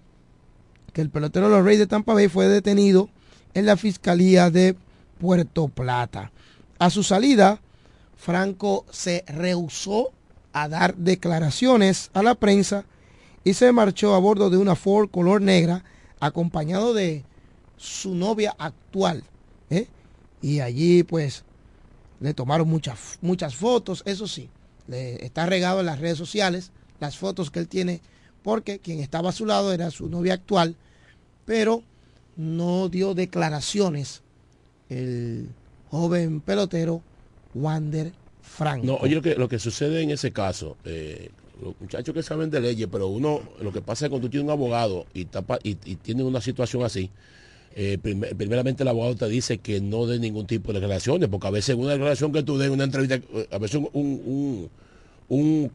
que 0.93 1.01
el 1.01 1.09
pelotero 1.09 1.49
los 1.49 1.65
Reyes 1.65 1.79
de 1.79 1.87
Tampa 1.87 2.13
Bay 2.13 2.27
fue 2.27 2.47
detenido 2.47 3.09
en 3.55 3.65
la 3.65 3.77
Fiscalía 3.77 4.51
de 4.51 4.75
Puerto 5.17 5.69
Plata. 5.69 6.31
A 6.77 6.91
su 6.91 7.01
salida, 7.01 7.61
Franco 8.17 8.85
se 8.91 9.23
rehusó 9.27 10.11
a 10.53 10.67
dar 10.67 10.95
declaraciones 10.95 12.09
a 12.13 12.23
la 12.23 12.35
prensa 12.35 12.85
y 13.43 13.53
se 13.53 13.71
marchó 13.71 14.15
a 14.15 14.19
bordo 14.19 14.49
de 14.49 14.57
una 14.57 14.75
Ford 14.75 15.09
color 15.09 15.41
negra 15.41 15.83
acompañado 16.19 16.93
de 16.93 17.23
su 17.77 18.15
novia 18.15 18.55
actual. 18.57 19.23
¿eh? 19.69 19.87
Y 20.41 20.61
allí 20.61 21.03
pues 21.03 21.43
le 22.19 22.33
tomaron 22.33 22.67
muchas, 22.67 23.19
muchas 23.21 23.55
fotos, 23.55 24.01
eso 24.05 24.27
sí, 24.27 24.49
le 24.87 25.23
está 25.25 25.45
regado 25.45 25.81
en 25.81 25.85
las 25.87 25.99
redes 25.99 26.17
sociales 26.17 26.71
las 26.99 27.17
fotos 27.17 27.51
que 27.51 27.59
él 27.59 27.67
tiene, 27.67 28.01
porque 28.43 28.79
quien 28.79 28.99
estaba 28.99 29.29
a 29.29 29.33
su 29.33 29.45
lado 29.45 29.73
era 29.73 29.91
su 29.91 30.07
novia 30.07 30.35
actual, 30.35 30.75
pero 31.45 31.83
no 32.37 32.89
dio 32.89 33.13
declaraciones 33.13 34.21
el 34.89 35.49
joven 35.89 36.41
pelotero 36.41 37.01
Wander 37.55 38.11
Franco. 38.41 38.85
No, 38.85 38.95
oye, 38.97 39.15
lo 39.15 39.21
que, 39.21 39.35
lo 39.35 39.49
que 39.49 39.57
sucede 39.57 40.01
en 40.01 40.11
ese 40.11 40.31
caso, 40.31 40.77
eh, 40.85 41.31
los 41.63 41.73
muchachos 41.79 42.13
que 42.13 42.21
saben 42.21 42.51
de 42.51 42.61
leyes, 42.61 42.87
pero 42.91 43.07
uno, 43.07 43.41
lo 43.61 43.71
que 43.71 43.81
pasa 43.81 44.05
es 44.05 44.09
que 44.09 44.11
cuando 44.11 44.27
tú 44.27 44.31
tienes 44.31 44.45
un 44.45 44.51
abogado 44.51 45.07
y, 45.13 45.25
tapa, 45.25 45.57
y, 45.63 45.77
y 45.83 46.21
una 46.21 46.41
situación 46.41 46.83
así, 46.83 47.09
eh, 47.77 47.97
primeramente 47.97 48.83
el 48.83 48.87
abogado 48.87 49.15
te 49.15 49.27
dice 49.27 49.57
que 49.57 49.81
no 49.81 50.05
dé 50.05 50.17
ningún 50.17 50.47
tipo 50.47 50.71
de 50.71 50.79
declaraciones, 50.79 51.27
porque 51.27 51.47
a 51.47 51.51
veces 51.51 51.75
una 51.75 51.91
declaración 51.91 52.31
que 52.31 52.41
tú 52.43 52.57
des, 52.57 52.69
una 52.69 52.85
entrevista, 52.85 53.15
eh, 53.15 53.47
a 53.51 53.57
veces 53.57 53.81
un, 53.91 54.69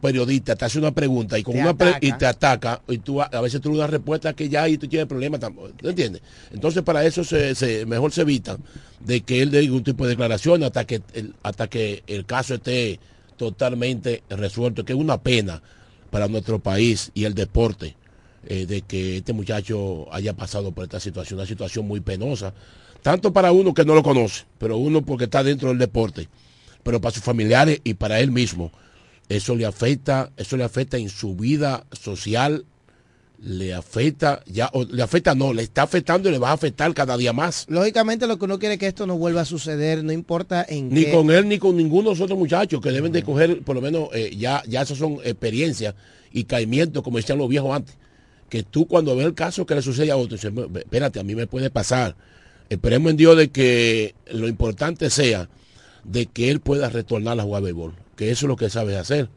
periodista 0.01 0.55
te 0.55 0.65
hace 0.65 0.79
una 0.79 0.93
pregunta 0.93 1.39
y 1.39 1.43
con 1.43 1.55
te 1.55 1.61
una 1.61 1.71
ataca. 1.71 1.99
y 2.01 2.13
te 2.13 2.27
ataca 2.27 2.83
y 2.89 2.99
tú 2.99 3.21
a 3.21 3.41
veces 3.41 3.61
tú 3.61 3.71
das 3.71 3.79
una 3.79 3.87
respuesta 3.89 4.33
que 4.33 4.49
ya 4.49 4.69
y 4.69 4.79
tú 4.79 4.87
tienes 4.87 5.09
problemas, 5.09 5.41
¿te 5.41 5.89
entiendes? 5.89 6.23
Entonces 6.53 6.83
para 6.83 7.05
eso 7.05 7.25
se, 7.25 7.85
mejor 7.87 8.13
se 8.13 8.23
evita 8.23 8.59
de 9.01 9.23
que 9.23 9.43
él 9.43 9.51
dé 9.51 9.63
ningún 9.63 9.83
tipo 9.83 10.05
de 10.05 10.11
declaración 10.11 10.63
hasta 10.63 10.85
que 10.85 11.03
el, 11.15 11.35
hasta 11.43 11.69
que 11.69 12.03
el 12.07 12.27
caso 12.27 12.55
esté 12.55 13.01
totalmente 13.37 14.23
resuelto, 14.29 14.85
que 14.85 14.93
es 14.93 14.99
una 14.99 15.19
pena 15.19 15.63
para 16.11 16.29
nuestro 16.29 16.59
país 16.59 17.11
y 17.15 17.25
el 17.25 17.35
deporte 17.35 17.97
eh, 18.47 18.67
de 18.67 18.83
que 18.83 19.19
este 19.19 19.33
muchacho 19.33 20.13
haya 20.13 20.35
pasado 20.35 20.73
por 20.73 20.85
esta 20.85 21.01
situación, 21.01 21.41
una 21.41 21.47
situación 21.47 21.87
muy 21.87 22.01
penosa, 22.01 22.55
tanto 23.03 23.33
para 23.33 23.53
uno 23.53 23.75
que 23.75 23.85
no 23.85 23.95
lo 23.95 24.03
conoce, 24.03 24.45
pero 24.59 24.77
uno 24.77 25.03
porque 25.03 25.25
está 25.25 25.43
dentro 25.43 25.71
del 25.71 25.79
deporte, 25.79 26.29
pero 26.83 27.01
para 27.01 27.15
sus 27.15 27.23
familiares 27.23 27.81
y 27.83 27.95
para 27.95 28.21
él 28.21 28.31
mismo, 28.31 28.73
eso 29.31 29.55
le 29.55 29.65
afecta, 29.65 30.31
eso 30.37 30.59
le 30.59 30.65
afecta 30.65 30.99
en 30.99 31.09
su 31.09 31.35
vida 31.35 31.87
social, 31.93 32.67
le 33.39 33.73
afecta, 33.73 34.43
ya, 34.45 34.69
o 34.75 34.85
le 34.85 35.03
afecta 35.03 35.35
no, 35.35 35.55
le 35.55 35.63
está 35.63 35.83
afectando 35.83 36.29
y 36.29 36.33
le 36.33 36.39
va 36.39 36.51
a 36.51 36.53
afectar 36.53 36.93
cada 36.93 37.17
día 37.17 37.33
más. 37.33 37.65
Lógicamente 37.71 38.27
lo 38.27 38.39
que 38.39 38.45
uno 38.45 38.59
quiere 38.59 38.75
es 38.75 38.81
que 38.81 38.89
esto 38.89 39.07
no 39.07 39.17
vuelva 39.17 39.41
a 39.41 39.45
suceder, 39.47 40.05
no 40.05 40.13
importa 40.13 40.67
en 40.69 40.91
Ni 40.91 41.07
con 41.07 41.31
él 41.31 41.49
ni 41.49 41.59
con 41.59 41.77
ninguno 41.77 42.11
de 42.11 42.17
los 42.17 42.21
otros 42.21 42.39
muchachos 42.39 42.83
que 42.83 42.91
deben 42.91 43.13
de 43.13 43.23
coger, 43.23 43.63
por 43.63 43.77
lo 43.77 43.81
menos, 43.81 44.11
eh, 44.13 44.37
ya, 44.37 44.63
ya 44.69 44.83
esas 44.83 44.99
son 44.99 45.15
experiencias 45.25 45.95
y 46.33 46.45
caimientos, 46.45 47.03
como 47.03 47.17
decían 47.17 47.39
los 47.39 47.49
viejos 47.49 47.75
antes 47.75 47.97
que 48.51 48.65
tú 48.65 48.87
cuando 48.87 49.17
ves 49.17 49.25
el 49.25 49.35
caso 49.35 49.65
que 49.65 49.77
le 49.77 49.81
sucede 49.81 50.11
a 50.11 50.17
otro, 50.17 50.37
dices, 50.37 50.53
espérate, 50.75 51.21
a 51.21 51.23
mí 51.23 51.35
me 51.35 51.47
puede 51.47 51.71
pasar. 51.71 52.17
Esperemos 52.69 53.11
en 53.13 53.17
Dios 53.17 53.37
de 53.37 53.49
que 53.49 54.15
lo 54.33 54.49
importante 54.49 55.09
sea 55.09 55.49
de 56.05 56.27
que 56.27 56.51
él 56.51 56.61
pueda 56.61 56.91
retornar 56.91 57.39
a 57.39 57.45
jugar 57.45 57.63
béisbol, 57.63 57.95
que 58.21 58.31
eso 58.31 58.45
es 58.45 58.49
lo 58.49 58.57
que 58.57 58.69
sabe 58.69 58.99
hacer. 58.99 59.31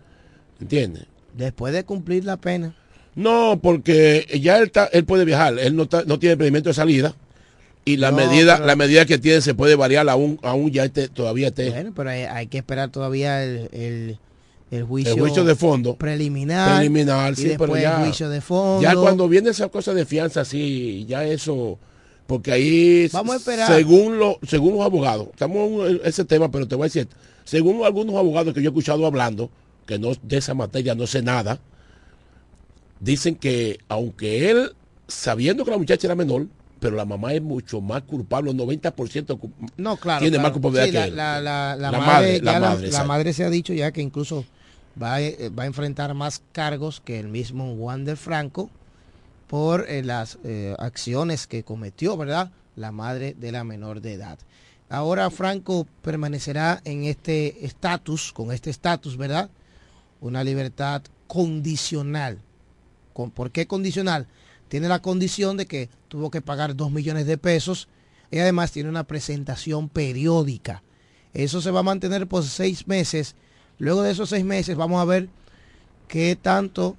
¿Entiendes? 0.60 1.06
Después 1.38 1.74
de 1.74 1.86
cumplir 1.86 2.26
la 2.26 2.36
pena. 2.36 2.76
No, 3.16 3.58
porque 3.64 4.28
ya 4.42 4.58
él, 4.58 4.66
está, 4.66 4.88
él 4.88 5.06
puede 5.06 5.24
viajar, 5.24 5.58
él 5.58 5.74
no, 5.78 5.88
no 6.06 6.20
tiene 6.20 6.34
impedimento 6.34 6.70
de 6.70 6.74
salida 6.74 7.16
y 7.86 7.96
la 7.96 8.12
medida 8.12 8.60
la 8.60 8.76
medida 8.76 9.06
que 9.06 9.20
tiene 9.20 9.40
se 9.40 9.54
puede 9.54 9.76
variar 9.76 10.10
aún 10.10 10.38
aún 10.42 10.72
ya 10.72 10.84
este, 10.84 11.08
todavía 11.08 11.48
esté. 11.48 11.70
Bueno, 11.70 11.94
pero 11.96 12.10
hay, 12.10 12.48
que 12.48 12.58
esperar 12.58 12.90
todavía 12.90 13.42
el 13.42 14.18
el 14.72 14.84
juicio, 14.84 15.14
el 15.14 15.20
juicio 15.20 15.46
de 15.46 15.56
fondo 15.56 15.96
preliminar, 15.96 16.78
preliminar 16.78 17.36
sí, 17.36 17.54
pero 17.58 17.78
ya, 17.78 18.00
el 18.00 18.06
juicio 18.08 18.28
de 18.30 18.42
fondo. 18.42 18.82
Ya 18.82 18.96
cuando 18.96 19.30
viene 19.30 19.52
esa 19.52 19.70
cosa 19.70 19.94
de 19.94 20.06
fianza, 20.06 20.44
sí, 20.44 21.06
ya 21.08 21.24
eso, 21.24 21.78
porque 22.28 22.52
ahí, 22.52 23.08
Vamos 23.14 23.36
a 23.36 23.38
esperar. 23.38 23.68
según, 23.68 24.18
lo, 24.18 24.40
según 24.48 24.74
los 24.76 24.84
abogados, 24.84 25.28
estamos 25.32 25.90
en 25.90 26.02
ese 26.04 26.26
tema, 26.26 26.50
pero 26.50 26.68
te 26.68 26.76
voy 26.76 26.86
a 26.86 26.88
decir, 26.88 27.08
según 27.44 27.86
algunos 27.86 28.16
abogados 28.16 28.54
que 28.54 28.62
yo 28.62 28.70
he 28.70 28.72
escuchado 28.72 29.06
hablando, 29.06 29.50
que 29.86 30.00
no 30.00 30.12
de 30.22 30.38
esa 30.38 30.54
materia 30.54 30.96
no 30.96 31.08
sé 31.08 31.22
nada, 31.22 31.60
dicen 33.00 33.36
que 33.36 33.80
aunque 33.88 34.50
él, 34.50 34.76
sabiendo 35.08 35.66
que 35.66 35.72
la 35.72 35.78
muchacha 35.78 36.08
era 36.08 36.16
menor, 36.16 36.48
pero 36.80 36.96
la 36.96 37.06
mamá 37.06 37.34
es 37.34 37.42
mucho 37.42 37.80
más 37.80 38.04
culpable, 38.04 38.52
un 38.52 38.58
90% 38.58 39.40
no, 39.78 39.98
claro, 39.98 40.22
tiene 40.22 40.38
más 40.40 40.52
culpabilidad 40.52 40.92
que 40.92 41.10
él. 41.10 41.16
La, 41.16 41.40
madre, 41.92 42.42
la, 42.42 42.60
madre, 42.60 42.92
la 42.92 43.04
madre 43.06 43.34
se 43.34 43.46
ha 43.46 43.50
dicho 43.50 43.74
ya 43.74 43.92
que 43.92 44.02
incluso 44.02 44.46
va, 45.02 45.22
eh, 45.22 45.50
va 45.50 45.64
a 45.64 45.66
enfrentar 45.66 46.14
más 46.14 46.42
cargos 46.52 47.00
que 47.00 47.20
el 47.20 47.28
mismo 47.28 47.74
Wander 47.74 48.18
Franco 48.18 48.70
por 49.48 49.90
eh, 49.90 50.04
las 50.04 50.40
eh, 50.44 50.76
acciones 50.80 51.48
que 51.48 51.64
cometió, 51.64 52.18
¿verdad? 52.18 52.52
La 52.76 52.92
madre 52.92 53.36
de 53.38 53.52
la 53.52 53.64
menor 53.64 54.02
de 54.02 54.14
edad. 54.14 54.40
Ahora 54.94 55.32
Franco 55.32 55.88
permanecerá 56.04 56.80
en 56.86 57.06
este 57.06 57.66
estatus, 57.66 58.32
con 58.32 58.52
este 58.52 58.70
estatus, 58.70 59.18
¿verdad? 59.18 59.50
Una 60.22 60.44
libertad 60.44 61.02
condicional. 61.26 62.38
¿Por 63.14 63.50
qué 63.50 63.66
condicional? 63.66 64.28
Tiene 64.68 64.88
la 64.88 65.02
condición 65.02 65.58
de 65.58 65.66
que 65.66 65.90
tuvo 66.10 66.30
que 66.30 66.42
pagar 66.42 66.76
dos 66.76 66.92
millones 66.92 67.26
de 67.26 67.40
pesos 67.40 67.88
y 68.30 68.38
además 68.38 68.72
tiene 68.72 68.90
una 68.90 69.04
presentación 69.04 69.90
periódica. 69.90 70.84
Eso 71.34 71.62
se 71.62 71.72
va 71.72 71.80
a 71.80 71.84
mantener 71.84 72.28
por 72.28 72.44
seis 72.44 72.88
meses 72.88 73.36
Luego 73.80 74.04
de 74.04 74.12
esos 74.12 74.30
seis 74.30 74.46
meses 74.46 74.78
vamos 74.78 75.02
a 75.02 75.06
ver 75.06 75.30
qué 76.08 76.38
tanto 76.40 76.96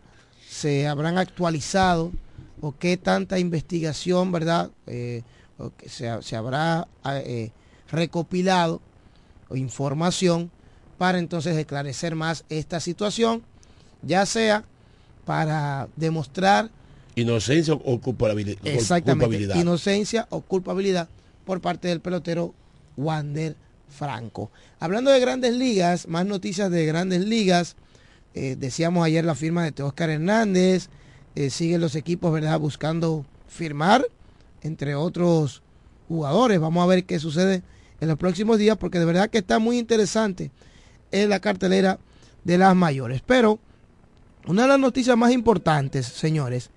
se 0.47 0.87
habrán 0.87 1.19
actualizado 1.19 2.13
o 2.61 2.77
qué 2.77 2.97
tanta 2.97 3.39
investigación, 3.39 4.33
¿verdad? 4.33 4.71
Eh, 4.87 5.23
que 5.79 5.89
se, 5.89 6.37
habrá 6.37 6.89
eh, 7.07 7.53
recopilado 7.91 8.81
o 9.49 9.57
información 9.57 10.51
para 10.99 11.19
entonces 11.19 11.57
esclarecer 11.57 12.15
más 12.15 12.45
esta 12.49 12.81
situación, 12.81 13.43
ya 14.03 14.25
para 15.25 15.89
demostrar 15.97 16.71
inocencia 17.15 17.75
o 17.75 18.01
culpabilidad. 18.01 18.59
Exactamente, 18.65 19.59
inocencia 19.59 20.27
o 20.31 20.41
culpabilidad 20.41 21.09
por 21.45 21.61
parte 21.61 21.89
del 21.89 22.01
pelotero 22.01 22.55
Wander 22.97 23.57
Franco. 23.89 24.51
Hablando 24.81 25.11
de 25.11 25.21
grandes 25.21 25.55
ligas, 25.55 26.09
más 26.09 26.27
noticias 26.27 26.71
de 26.71 26.87
grandes 26.87 27.25
ligas. 27.25 27.77
Eh, 28.35 28.57
decíamos 28.59 29.07
ayer 29.07 29.25
la 29.25 29.35
firma 29.35 29.63
de 29.63 29.73
Teóscar 29.73 30.11
Hernández. 30.11 30.89
Eh, 31.37 31.51
siguen 31.51 31.81
los 31.81 31.95
equipos, 31.95 32.33
¿verdad? 32.33 32.59
Buscando 32.59 33.25
firmar, 33.47 34.07
entre 34.63 34.95
otros 34.95 35.63
jugadores. 36.09 36.59
Vamos 36.61 36.83
a 36.83 36.87
ver 36.87 37.05
qué 37.05 37.19
sucede 37.19 37.63
en 38.05 38.09
los 38.09 38.19
próximos 38.19 38.59
días, 38.59 38.77
porque 38.77 38.99
de 38.99 39.05
verdad 39.05 39.31
que 39.31 39.39
está 39.39 39.59
muy 39.59 39.79
interesante 39.79 40.51
en 41.11 41.29
la 41.29 41.41
cartelera 41.41 41.99
de 42.45 42.59
las 42.59 42.77
mayores. 42.77 43.23
Pero 43.27 43.59
una 44.47 44.63
de 44.63 44.69
las 44.69 44.79
noticias 44.79 45.17
más 45.17 45.33
importantes, 45.33 46.07
señores, 46.07 46.71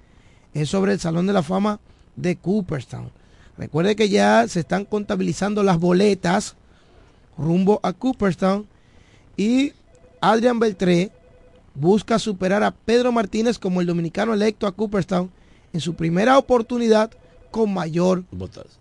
es 0.54 0.70
sobre 0.70 0.94
el 0.94 1.00
Salón 1.00 1.28
de 1.28 1.34
la 1.34 1.44
Fama 1.44 1.80
de 2.16 2.38
Cooperstown. 2.38 3.12
Recuerde 3.58 3.96
que 3.96 4.10
ya 4.10 4.48
se 4.48 4.62
están 4.62 4.86
contabilizando 4.86 5.64
las 5.64 5.80
boletas 5.80 6.56
rumbo 7.38 7.80
a 7.84 7.94
Cooperstown 7.94 8.68
y 9.36 9.74
Adrian 10.22 10.60
Beltré 10.60 11.12
busca 11.76 12.20
superar 12.20 12.64
a 12.64 12.72
Pedro 12.72 13.12
Martínez 13.12 13.60
como 13.60 13.82
el 13.82 13.88
dominicano 13.88 14.34
electo 14.34 14.66
a 14.66 14.72
Cooperstown 14.72 15.30
en 15.74 15.82
su 15.82 15.94
primera 15.96 16.38
oportunidad 16.38 17.12
con 17.58 17.74
mayor 17.74 18.24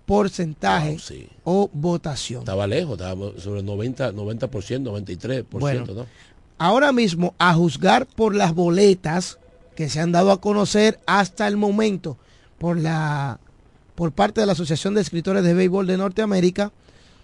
porcentaje 0.04 0.98
o 1.44 1.70
votación. 1.72 2.40
Estaba 2.40 2.66
lejos, 2.66 3.00
estaba 3.00 3.40
sobre 3.40 3.60
el 3.60 3.66
90, 3.66 4.12
90%, 4.12 5.48
93%. 5.48 5.94
¿no? 5.94 6.06
Ahora 6.58 6.92
mismo, 6.92 7.34
a 7.38 7.54
juzgar 7.54 8.06
por 8.06 8.34
las 8.34 8.54
boletas 8.54 9.38
que 9.76 9.88
se 9.88 9.98
han 9.98 10.12
dado 10.12 10.30
a 10.30 10.42
conocer 10.42 11.00
hasta 11.06 11.48
el 11.48 11.56
momento 11.56 12.18
por, 12.58 12.78
la, 12.78 13.40
por 13.94 14.12
parte 14.12 14.42
de 14.42 14.46
la 14.46 14.52
Asociación 14.52 14.92
de 14.92 15.00
Escritores 15.00 15.42
de 15.42 15.54
Béisbol 15.54 15.86
de 15.86 15.96
Norteamérica, 15.96 16.70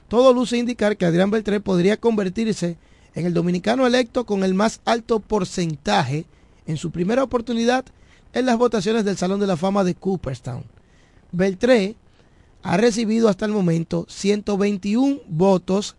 todo 0.09 0.33
luce 0.33 0.57
indicar 0.57 0.97
que 0.97 1.05
Adrián 1.05 1.31
Beltré 1.31 1.61
podría 1.61 1.99
convertirse 1.99 2.79
en 3.15 3.27
el 3.27 3.35
dominicano 3.35 3.87
electo 3.87 4.25
con 4.25 4.43
el 4.43 4.55
más 4.55 4.81
alto 4.87 5.21
porcentaje 5.21 6.25
en 6.67 6.79
su 6.79 6.91
primera 6.91 7.23
oportunidad 7.23 7.85
en 8.33 8.47
las 8.47 8.57
votaciones 8.57 9.05
del 9.05 9.19
Salón 9.19 9.39
de 9.39 9.47
la 9.47 9.59
Fama 9.59 9.85
de 9.85 9.95
Cooperstown. 9.95 10.65
Beltré 11.33 11.97
ha 12.63 12.77
recibido 12.77 13.29
hasta 13.29 13.47
el 13.47 13.53
momento 13.53 14.07
121 14.09 15.23
votos 15.29 15.97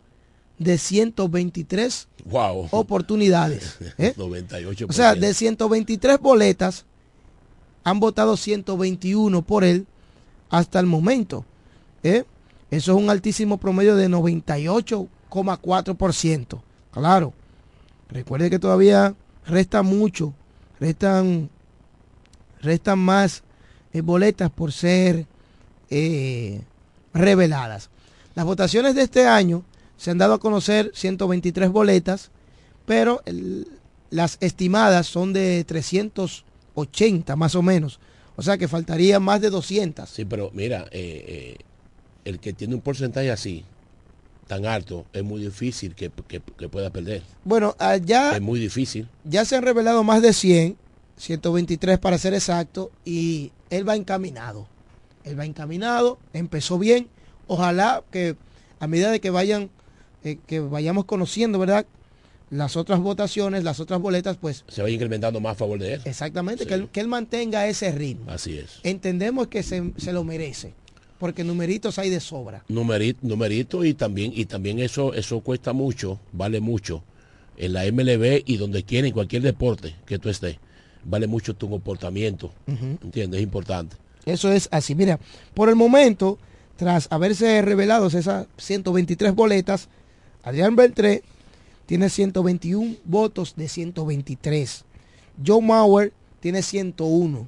de 0.57 0.77
123 0.77 2.07
oportunidades. 2.71 3.77
98%. 3.97 3.97
¿eh? 3.97 4.15
O 4.89 4.93
sea, 4.93 5.15
de 5.15 5.33
123 5.33 6.19
boletas 6.19 6.85
han 7.83 7.99
votado 7.99 8.37
121 8.37 9.41
por 9.41 9.65
él 9.65 9.87
hasta 10.49 10.79
el 10.79 10.85
momento. 10.85 11.43
¿eh? 12.03 12.23
Eso 12.71 12.93
es 12.93 12.97
un 12.97 13.09
altísimo 13.09 13.57
promedio 13.57 13.95
de 13.95 14.09
98,4%. 14.09 16.61
Claro, 16.91 17.33
recuerde 18.09 18.49
que 18.49 18.59
todavía 18.59 19.15
resta 19.45 19.83
mucho, 19.83 20.33
restan, 20.79 21.49
restan 22.61 22.99
más 22.99 23.43
eh, 23.93 24.01
boletas 24.01 24.49
por 24.51 24.71
ser 24.71 25.25
eh, 25.89 26.61
reveladas. 27.13 27.89
Las 28.35 28.45
votaciones 28.45 28.95
de 28.95 29.03
este 29.03 29.27
año 29.27 29.63
se 29.97 30.11
han 30.11 30.17
dado 30.17 30.33
a 30.33 30.39
conocer 30.39 30.91
123 30.93 31.69
boletas, 31.69 32.31
pero 32.85 33.21
las 34.09 34.37
estimadas 34.41 35.07
son 35.07 35.33
de 35.33 35.63
380 35.63 37.35
más 37.35 37.55
o 37.55 37.61
menos. 37.61 37.99
O 38.35 38.41
sea 38.41 38.57
que 38.57 38.67
faltaría 38.67 39.19
más 39.19 39.41
de 39.41 39.51
200. 39.51 40.09
Sí, 40.09 40.25
pero 40.25 40.49
mira, 40.53 40.87
eh, 40.91 41.57
el 42.25 42.39
que 42.39 42.53
tiene 42.53 42.75
un 42.75 42.81
porcentaje 42.81 43.31
así, 43.31 43.63
tan 44.47 44.65
alto, 44.65 45.05
es 45.13 45.23
muy 45.23 45.41
difícil 45.41 45.95
que, 45.95 46.09
pueda 46.09 46.89
perder. 46.89 47.21
Bueno, 47.43 47.75
allá... 47.79 48.35
Es 48.35 48.41
muy 48.41 48.59
difícil. 48.59 49.07
Ya 49.23 49.45
se 49.45 49.55
han 49.55 49.63
revelado 49.63 50.03
más 50.03 50.21
de 50.21 50.33
100, 50.33 50.77
123 51.23 51.99
para 51.99 52.17
ser 52.17 52.33
exacto, 52.33 52.91
y 53.05 53.53
él 53.69 53.87
va 53.87 53.95
encaminado. 53.95 54.67
Él 55.23 55.39
va 55.39 55.45
encaminado, 55.45 56.19
empezó 56.33 56.77
bien. 56.77 57.07
Ojalá 57.47 58.03
que 58.11 58.35
a 58.81 58.87
medida 58.87 59.09
de 59.09 59.21
que 59.21 59.29
vayan, 59.29 59.69
eh, 60.25 60.37
que 60.45 60.59
vayamos 60.59 61.05
conociendo, 61.05 61.59
¿verdad? 61.59 61.85
Las 62.49 62.75
otras 62.75 62.99
votaciones, 62.99 63.63
las 63.63 63.79
otras 63.79 64.01
boletas, 64.01 64.35
pues... 64.35 64.65
Se 64.67 64.81
vaya 64.81 64.93
incrementando 64.93 65.39
más 65.39 65.53
a 65.53 65.55
favor 65.55 65.79
de 65.79 65.93
él. 65.93 66.01
Exactamente, 66.03 66.65
que, 66.65 66.99
él, 66.99 67.07
mantenga 67.07 67.67
ese 67.67 67.93
ritmo. 67.93 68.29
Así 68.29 68.57
es. 68.57 68.81
Entendemos 68.83 69.47
que 69.47 69.63
se, 69.63 69.81
lo 70.11 70.23
merece 70.25 70.73
porque 71.19 71.45
numeritos 71.45 71.99
hay 71.99 72.09
de 72.09 72.19
sobra. 72.19 72.65
Numerito, 72.67 73.19
numerito 73.25 73.85
y 73.85 73.93
también 73.93 74.33
y 74.35 74.43
también 74.43 74.79
eso 74.79 75.13
eso 75.13 75.39
cuesta 75.39 75.71
mucho, 75.71 76.19
vale 76.33 76.59
mucho 76.59 77.01
en 77.55 77.71
la 77.71 77.89
MLB 77.89 78.43
y 78.45 78.57
donde 78.57 78.83
quiera 78.83 79.07
en 79.07 79.13
cualquier 79.13 79.41
deporte 79.41 79.95
que 80.05 80.19
tú 80.19 80.27
estés 80.27 80.57
vale 81.05 81.27
mucho 81.27 81.55
tu 81.55 81.69
comportamiento. 81.69 82.51
¿Entiendes? 82.67 83.39
Es 83.39 83.43
importante. 83.43 83.95
Eso 84.25 84.51
es 84.51 84.69
así. 84.71 84.95
Mira, 84.95 85.19
por 85.53 85.69
el 85.69 85.75
momento, 85.75 86.37
tras 86.77 87.07
haberse 87.11 87.61
revelado 87.61 88.07
esas 88.07 88.47
123 88.57 89.35
boletas, 89.35 89.89
Adrián 90.43 90.75
Beltré 90.75 91.23
tiene 91.85 92.09
121 92.09 92.95
votos 93.05 93.55
de 93.55 93.67
123. 93.67 94.85
Joe 95.45 95.61
Mauer 95.61 96.13
tiene 96.39 96.61
101. 96.61 97.47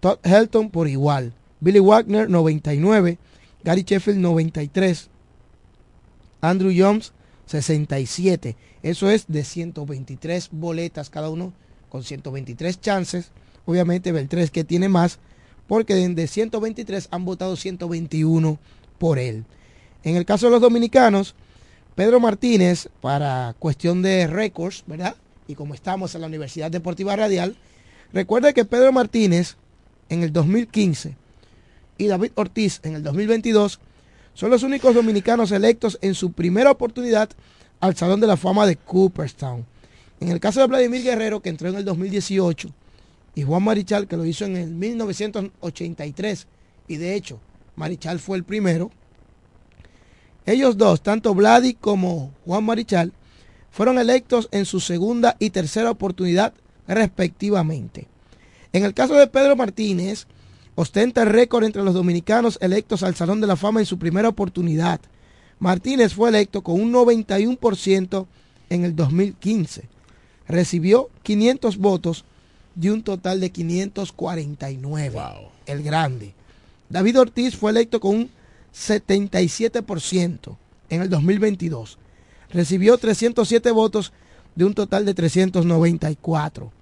Todd 0.00 0.18
Helton 0.22 0.70
por 0.70 0.88
igual. 0.88 1.32
Billy 1.60 1.80
Wagner 1.80 2.30
99. 2.30 3.18
Gary 3.64 3.82
Sheffield 3.82 4.20
93. 4.20 5.08
Andrew 6.40 6.72
Jones 6.76 7.12
67. 7.46 8.56
Eso 8.82 9.10
es 9.10 9.26
de 9.26 9.44
123 9.44 10.48
boletas 10.52 11.10
cada 11.10 11.30
uno 11.30 11.52
con 11.88 12.02
123 12.02 12.80
chances. 12.80 13.30
Obviamente 13.66 14.12
Beltrés 14.12 14.50
que 14.50 14.64
tiene 14.64 14.88
más, 14.88 15.18
porque 15.66 15.94
de 15.94 16.26
123 16.26 17.08
han 17.10 17.24
votado 17.24 17.56
121 17.56 18.58
por 18.98 19.18
él. 19.18 19.44
En 20.04 20.16
el 20.16 20.24
caso 20.24 20.46
de 20.46 20.52
los 20.52 20.60
dominicanos, 20.60 21.34
Pedro 21.94 22.20
Martínez, 22.20 22.88
para 23.00 23.54
cuestión 23.58 24.02
de 24.02 24.26
récords, 24.26 24.84
¿verdad? 24.86 25.16
Y 25.46 25.54
como 25.54 25.74
estamos 25.74 26.14
en 26.14 26.20
la 26.20 26.26
Universidad 26.28 26.70
Deportiva 26.70 27.16
Radial, 27.16 27.56
recuerda 28.12 28.52
que 28.52 28.64
Pedro 28.64 28.92
Martínez 28.92 29.56
en 30.08 30.22
el 30.22 30.32
2015 30.32 31.16
y 31.98 32.06
David 32.06 32.32
Ortiz 32.36 32.80
en 32.84 32.94
el 32.94 33.02
2022 33.02 33.80
son 34.34 34.50
los 34.50 34.62
únicos 34.62 34.94
dominicanos 34.94 35.50
electos 35.50 35.98
en 36.00 36.14
su 36.14 36.32
primera 36.32 36.70
oportunidad 36.70 37.28
al 37.80 37.96
Salón 37.96 38.20
de 38.20 38.28
la 38.28 38.36
Fama 38.36 38.66
de 38.66 38.76
Cooperstown. 38.76 39.66
En 40.20 40.28
el 40.30 40.40
caso 40.40 40.60
de 40.60 40.66
Vladimir 40.66 41.02
Guerrero, 41.02 41.40
que 41.40 41.48
entró 41.48 41.68
en 41.68 41.76
el 41.76 41.84
2018, 41.84 42.70
y 43.36 43.42
Juan 43.42 43.62
Marichal, 43.62 44.08
que 44.08 44.16
lo 44.16 44.24
hizo 44.24 44.44
en 44.46 44.56
el 44.56 44.70
1983, 44.70 46.46
y 46.88 46.96
de 46.96 47.14
hecho, 47.14 47.38
Marichal 47.76 48.18
fue 48.18 48.36
el 48.36 48.42
primero, 48.42 48.90
ellos 50.44 50.76
dos, 50.76 51.02
tanto 51.02 51.34
Vladi 51.34 51.74
como 51.74 52.32
Juan 52.44 52.64
Marichal, 52.64 53.12
fueron 53.70 53.98
electos 53.98 54.48
en 54.50 54.64
su 54.64 54.80
segunda 54.80 55.36
y 55.38 55.50
tercera 55.50 55.90
oportunidad 55.90 56.52
respectivamente. 56.88 58.08
En 58.72 58.84
el 58.84 58.94
caso 58.94 59.14
de 59.14 59.26
Pedro 59.28 59.54
Martínez, 59.54 60.26
ostenta 60.74 61.22
el 61.22 61.28
récord 61.28 61.64
entre 61.64 61.84
los 61.84 61.94
dominicanos 61.94 62.58
electos 62.60 63.02
al 63.02 63.14
Salón 63.14 63.40
de 63.40 63.46
la 63.46 63.56
Fama 63.56 63.80
en 63.80 63.86
su 63.86 63.98
primera 63.98 64.28
oportunidad. 64.28 65.00
Martínez 65.60 66.14
fue 66.14 66.30
electo 66.30 66.62
con 66.62 66.80
un 66.80 66.92
91% 66.92 68.26
en 68.70 68.84
el 68.84 68.96
2015 68.96 69.97
recibió 70.48 71.10
500 71.22 71.76
votos 71.76 72.24
de 72.74 72.90
un 72.90 73.02
total 73.02 73.40
de 73.40 73.50
549. 73.50 75.20
El 75.66 75.82
grande. 75.82 76.34
David 76.88 77.20
Ortiz 77.20 77.56
fue 77.56 77.70
electo 77.70 78.00
con 78.00 78.16
un 78.16 78.30
77% 78.74 80.56
en 80.90 81.02
el 81.02 81.10
2022. 81.10 81.98
Recibió 82.50 82.96
307 82.96 83.70
votos 83.72 84.12
de 84.54 84.64
un 84.64 84.74
total 84.74 85.04
de 85.04 85.14
394. 85.14 86.72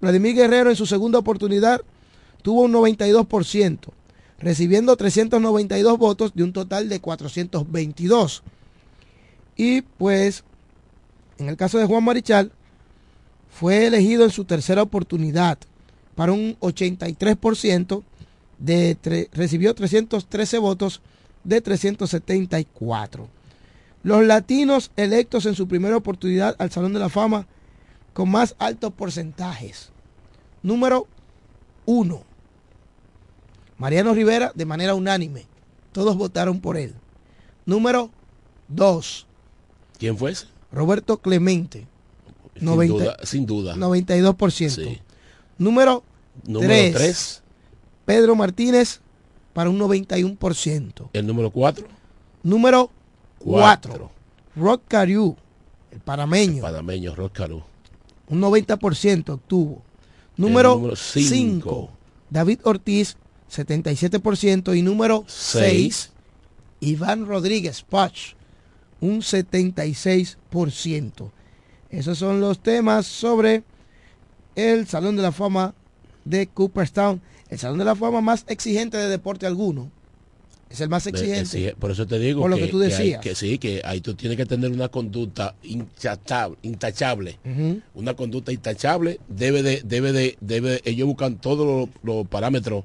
Vladimir 0.00 0.34
Guerrero 0.34 0.70
en 0.70 0.76
su 0.76 0.86
segunda 0.86 1.18
oportunidad 1.18 1.80
tuvo 2.42 2.62
un 2.62 2.72
92%, 2.72 3.78
recibiendo 4.38 4.96
392 4.96 5.98
votos 5.98 6.34
de 6.34 6.42
un 6.42 6.52
total 6.52 6.90
de 6.90 7.00
422. 7.00 8.42
Y 9.56 9.80
pues, 9.82 10.44
en 11.38 11.48
el 11.48 11.56
caso 11.56 11.78
de 11.78 11.86
Juan 11.86 12.04
Marichal, 12.04 12.52
fue 13.54 13.86
elegido 13.86 14.24
en 14.24 14.30
su 14.30 14.44
tercera 14.44 14.82
oportunidad 14.82 15.58
para 16.16 16.32
un 16.32 16.58
83% 16.58 18.02
de 18.58 19.28
recibió 19.32 19.76
313 19.76 20.58
votos 20.58 21.00
de 21.44 21.60
374. 21.60 23.28
Los 24.02 24.24
latinos 24.24 24.90
electos 24.96 25.46
en 25.46 25.54
su 25.54 25.68
primera 25.68 25.96
oportunidad 25.96 26.56
al 26.58 26.72
Salón 26.72 26.94
de 26.94 26.98
la 26.98 27.08
Fama 27.08 27.46
con 28.12 28.28
más 28.28 28.56
altos 28.58 28.92
porcentajes. 28.92 29.90
Número 30.64 31.06
1. 31.86 32.24
Mariano 33.78 34.14
Rivera 34.14 34.50
de 34.52 34.66
manera 34.66 34.96
unánime. 34.96 35.46
Todos 35.92 36.16
votaron 36.16 36.60
por 36.60 36.76
él. 36.76 36.92
Número 37.66 38.10
2. 38.66 39.28
¿Quién 39.96 40.18
fue 40.18 40.32
ese? 40.32 40.46
Roberto 40.72 41.18
Clemente 41.18 41.86
sin, 43.22 43.46
duda, 43.46 43.76
92%. 43.76 45.00
Número 45.58 46.02
3. 46.44 47.42
Pedro 48.04 48.34
Martínez 48.34 49.00
para 49.52 49.70
un 49.70 49.78
91%. 49.78 51.10
¿El 51.12 51.26
número 51.26 51.50
4? 51.50 51.86
Número 52.42 52.90
4. 53.38 54.10
Rock 54.56 54.82
Cariú, 54.88 55.36
el 55.90 56.00
panameño. 56.00 56.56
El 56.56 56.62
panameño, 56.62 57.14
Roscarú. 57.14 57.62
Un 58.28 58.40
90% 58.40 59.30
obtuvo. 59.30 59.82
Número 60.36 60.96
5, 60.96 61.90
David 62.30 62.60
Ortiz, 62.64 63.16
77%. 63.50 64.76
Y 64.76 64.82
número 64.82 65.24
6, 65.26 66.10
Iván 66.80 67.26
Rodríguez 67.26 67.82
Pach, 67.82 68.34
un 69.00 69.20
76%. 69.20 71.30
Esos 71.94 72.18
son 72.18 72.40
los 72.40 72.58
temas 72.58 73.06
sobre 73.06 73.62
el 74.56 74.86
Salón 74.88 75.16
de 75.16 75.22
la 75.22 75.30
Fama 75.30 75.74
de 76.24 76.48
Cooperstown, 76.48 77.20
el 77.48 77.58
Salón 77.58 77.78
de 77.78 77.84
la 77.84 77.94
Fama 77.94 78.20
más 78.20 78.44
exigente 78.48 78.96
de 78.96 79.08
deporte 79.08 79.46
alguno. 79.46 79.90
Es 80.70 80.80
el 80.80 80.88
más 80.88 81.06
exigente. 81.06 81.76
por 81.78 81.92
eso 81.92 82.04
te 82.04 82.18
digo 82.18 82.40
por 82.40 82.50
lo 82.50 82.56
que, 82.56 82.66
tú 82.66 82.80
decías. 82.80 83.20
Que, 83.20 83.36
sí, 83.36 83.58
que 83.58 83.80
ahí 83.84 84.00
tú 84.00 84.14
tienes 84.14 84.36
que 84.36 84.44
tener 84.44 84.72
una 84.72 84.88
conducta 84.88 85.54
intachable. 85.62 87.38
Una 87.94 88.14
conducta 88.14 88.50
intachable 88.50 89.20
debe 89.28 89.62
de, 89.62 89.82
debe 89.84 90.10
de, 90.10 90.36
debe, 90.40 90.80
ellos 90.84 91.06
buscan 91.06 91.36
todos 91.36 91.88
los, 92.02 92.26
parámetros 92.26 92.82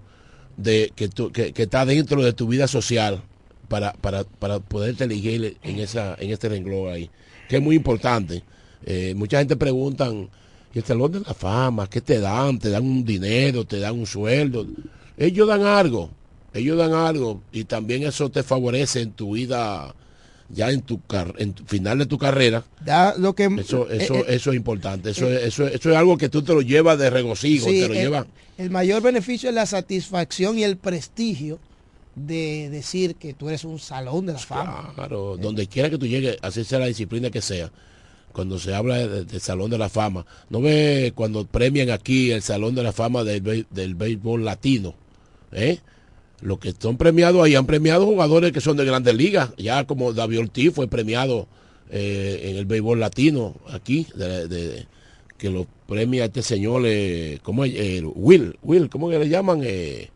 de 0.55 0.93
que, 0.95 1.09
que, 1.09 1.63
está 1.63 1.83
dentro 1.85 2.21
de 2.21 2.33
tu 2.33 2.47
vida 2.47 2.67
social 2.67 3.23
para, 3.69 3.93
para, 3.93 4.23
para 4.23 4.59
poderte 4.59 5.05
elegir 5.05 5.57
en 5.63 5.79
esa, 5.79 6.15
en 6.19 6.29
este 6.29 6.47
renglón 6.47 6.93
ahí. 6.93 7.09
Que 7.47 7.55
es 7.55 7.61
muy 7.63 7.75
importante. 7.75 8.43
Eh, 8.85 9.13
mucha 9.15 9.39
gente 9.39 9.55
preguntan, 9.55 10.29
¿y 10.73 10.79
el 10.79 10.85
salón 10.85 11.11
de 11.11 11.19
la 11.21 11.33
fama? 11.33 11.87
¿Qué 11.87 12.01
te 12.01 12.19
dan? 12.19 12.59
¿Te 12.59 12.69
dan 12.69 12.83
un 12.83 13.05
dinero? 13.05 13.65
¿Te 13.65 13.79
dan 13.79 13.99
un 13.99 14.05
sueldo? 14.05 14.65
Ellos 15.17 15.47
dan 15.47 15.63
algo 15.65 16.11
ellos 16.53 16.77
dan 16.77 16.93
algo 16.93 17.41
y 17.51 17.65
también 17.65 18.03
eso 18.03 18.29
te 18.29 18.43
favorece 18.43 19.01
en 19.01 19.11
tu 19.11 19.33
vida 19.33 19.93
ya 20.51 20.71
en 20.71 20.81
tu, 20.81 20.99
en 21.37 21.53
final 21.67 21.99
de 21.99 22.05
tu 22.07 22.17
carrera 22.17 22.63
da 22.83 23.15
lo 23.17 23.35
que 23.35 23.45
eso 23.59 23.89
eh, 23.89 23.97
eso 24.01 24.15
eh, 24.15 24.25
eso 24.29 24.49
es 24.51 24.55
importante 24.57 25.11
eso, 25.11 25.27
eh, 25.27 25.47
eso, 25.47 25.67
eso 25.67 25.91
es 25.91 25.95
algo 25.95 26.17
que 26.17 26.29
tú 26.29 26.41
te 26.41 26.53
lo 26.53 26.61
llevas 26.61 26.97
de 26.97 27.09
regocijo 27.09 27.67
te 27.67 27.87
lo 27.87 27.93
el, 27.93 28.25
el 28.57 28.69
mayor 28.71 29.01
beneficio 29.01 29.49
es 29.49 29.55
la 29.55 29.67
satisfacción 29.67 30.57
y 30.57 30.63
el 30.63 30.77
prestigio 30.77 31.59
de 32.15 32.69
decir 32.71 33.15
que 33.15 33.33
tú 33.33 33.49
eres 33.49 33.63
un 33.63 33.77
salón 33.77 34.25
de 34.25 34.33
la 34.33 34.39
fama 34.39 34.91
claro 34.95 35.37
donde 35.37 35.67
quiera 35.67 35.89
que 35.89 35.99
tú 35.99 36.07
llegues 36.07 36.37
así 36.41 36.63
sea 36.63 36.79
la 36.79 36.87
disciplina 36.87 37.29
que 37.29 37.41
sea 37.41 37.71
cuando 38.33 38.59
se 38.59 38.73
habla 38.73 39.07
del 39.07 39.41
Salón 39.41 39.69
de 39.69 39.77
la 39.77 39.89
Fama. 39.89 40.25
¿No 40.49 40.61
ve 40.61 41.13
cuando 41.15 41.45
premian 41.45 41.89
aquí 41.89 42.31
el 42.31 42.41
Salón 42.41 42.75
de 42.75 42.83
la 42.83 42.91
Fama 42.91 43.23
del, 43.23 43.65
del 43.69 43.95
béisbol 43.95 44.45
latino? 44.45 44.95
¿eh? 45.51 45.79
los 46.41 46.59
que 46.59 46.73
son 46.77 46.97
premiados 46.97 47.43
ahí 47.43 47.55
han 47.55 47.65
premiado 47.65 48.05
jugadores 48.05 48.51
que 48.51 48.61
son 48.61 48.77
de 48.77 48.85
grandes 48.85 49.13
ligas, 49.15 49.51
ya 49.57 49.85
como 49.85 50.13
David 50.13 50.39
Ortiz 50.39 50.73
fue 50.73 50.87
premiado 50.87 51.47
eh, 51.89 52.41
en 52.45 52.55
el 52.57 52.65
béisbol 52.65 52.99
latino 52.99 53.55
aquí, 53.71 54.07
que 55.37 55.49
lo 55.49 55.67
premia 55.87 56.25
este 56.25 56.41
señor, 56.41 56.83
eh, 56.85 57.39
¿cómo 57.43 57.65
es? 57.65 57.73
Eh, 57.75 58.03
Will, 58.03 58.57
Will, 58.61 58.89
¿cómo 58.89 59.09
que 59.09 59.19
le 59.19 59.29
llaman? 59.29 59.61
Eh, 59.63 60.09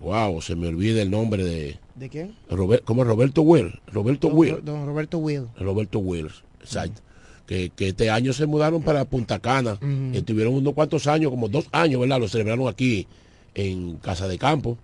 wow, 0.00 0.40
se 0.42 0.56
me 0.56 0.68
olvida 0.68 1.02
el 1.02 1.10
nombre 1.10 1.44
de... 1.44 1.78
¿De 1.96 2.08
quién? 2.10 2.34
¿Cómo 2.84 3.02
es 3.02 3.08
Roberto 3.08 3.42
Will? 3.42 3.80
Roberto 3.86 4.28
Will. 4.28 4.58
Don 4.62 4.86
Roberto 4.86 5.18
Will. 5.18 5.46
Roberto 5.58 5.98
Will, 5.98 6.30
exacto. 6.60 7.00
Que, 7.46 7.72
este 7.78 8.10
año 8.10 8.32
se 8.32 8.46
mudaron 8.46 8.82
para 8.82 9.04
Punta 9.04 9.38
Cana, 9.38 9.78
y 9.80 10.20
tuvieron 10.22 10.54
unos 10.54 10.74
cuantos 10.74 11.06
años, 11.06 11.30
como 11.30 11.48
dos 11.48 11.68
años, 11.72 12.00
¿verdad? 12.00 12.20
Lo 12.20 12.28
celebraron 12.28 12.68
aquí 12.68 13.06
en 13.54 13.96
Casa 13.96 14.28
de 14.28 14.36
Campo. 14.36 14.76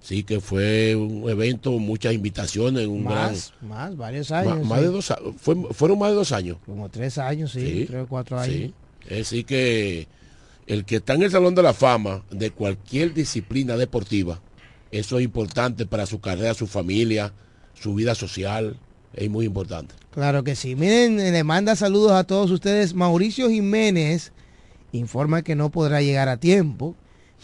Sí, 0.00 0.22
que 0.22 0.40
fue 0.40 0.96
un 0.96 1.28
evento, 1.28 1.72
muchas 1.72 2.14
invitaciones, 2.14 2.86
un 2.86 3.04
más, 3.04 3.52
Más, 3.60 3.96
varios 3.96 4.30
años. 4.32 4.66
Más, 4.66 4.80
de 4.80 4.86
dos 4.86 5.14
fueron 5.72 5.98
más 5.98 6.10
de 6.10 6.14
dos 6.16 6.32
años. 6.32 6.56
Como 6.64 6.88
tres 6.88 7.18
años, 7.18 7.52
sí, 7.52 7.84
tres 7.86 8.04
o 8.04 8.06
cuatro 8.06 8.38
años. 8.38 8.54
Sí. 8.56 8.74
Decir 9.08 9.44
que 9.44 10.08
el 10.66 10.84
que 10.84 10.96
está 10.96 11.14
en 11.14 11.22
el 11.22 11.30
Salón 11.30 11.54
de 11.54 11.62
la 11.62 11.74
Fama 11.74 12.22
de 12.30 12.50
cualquier 12.50 13.12
disciplina 13.12 13.76
deportiva, 13.76 14.40
eso 14.90 15.18
es 15.18 15.24
importante 15.24 15.86
para 15.86 16.06
su 16.06 16.20
carrera, 16.20 16.54
su 16.54 16.66
familia, 16.66 17.32
su 17.74 17.94
vida 17.94 18.14
social, 18.14 18.76
es 19.14 19.30
muy 19.30 19.46
importante. 19.46 19.94
Claro 20.12 20.44
que 20.44 20.56
sí. 20.56 20.76
Miren, 20.76 21.16
le 21.16 21.44
manda 21.44 21.76
saludos 21.76 22.12
a 22.12 22.24
todos 22.24 22.50
ustedes. 22.50 22.94
Mauricio 22.94 23.48
Jiménez 23.48 24.32
informa 24.92 25.42
que 25.42 25.54
no 25.54 25.70
podrá 25.70 26.02
llegar 26.02 26.28
a 26.28 26.36
tiempo 26.36 26.96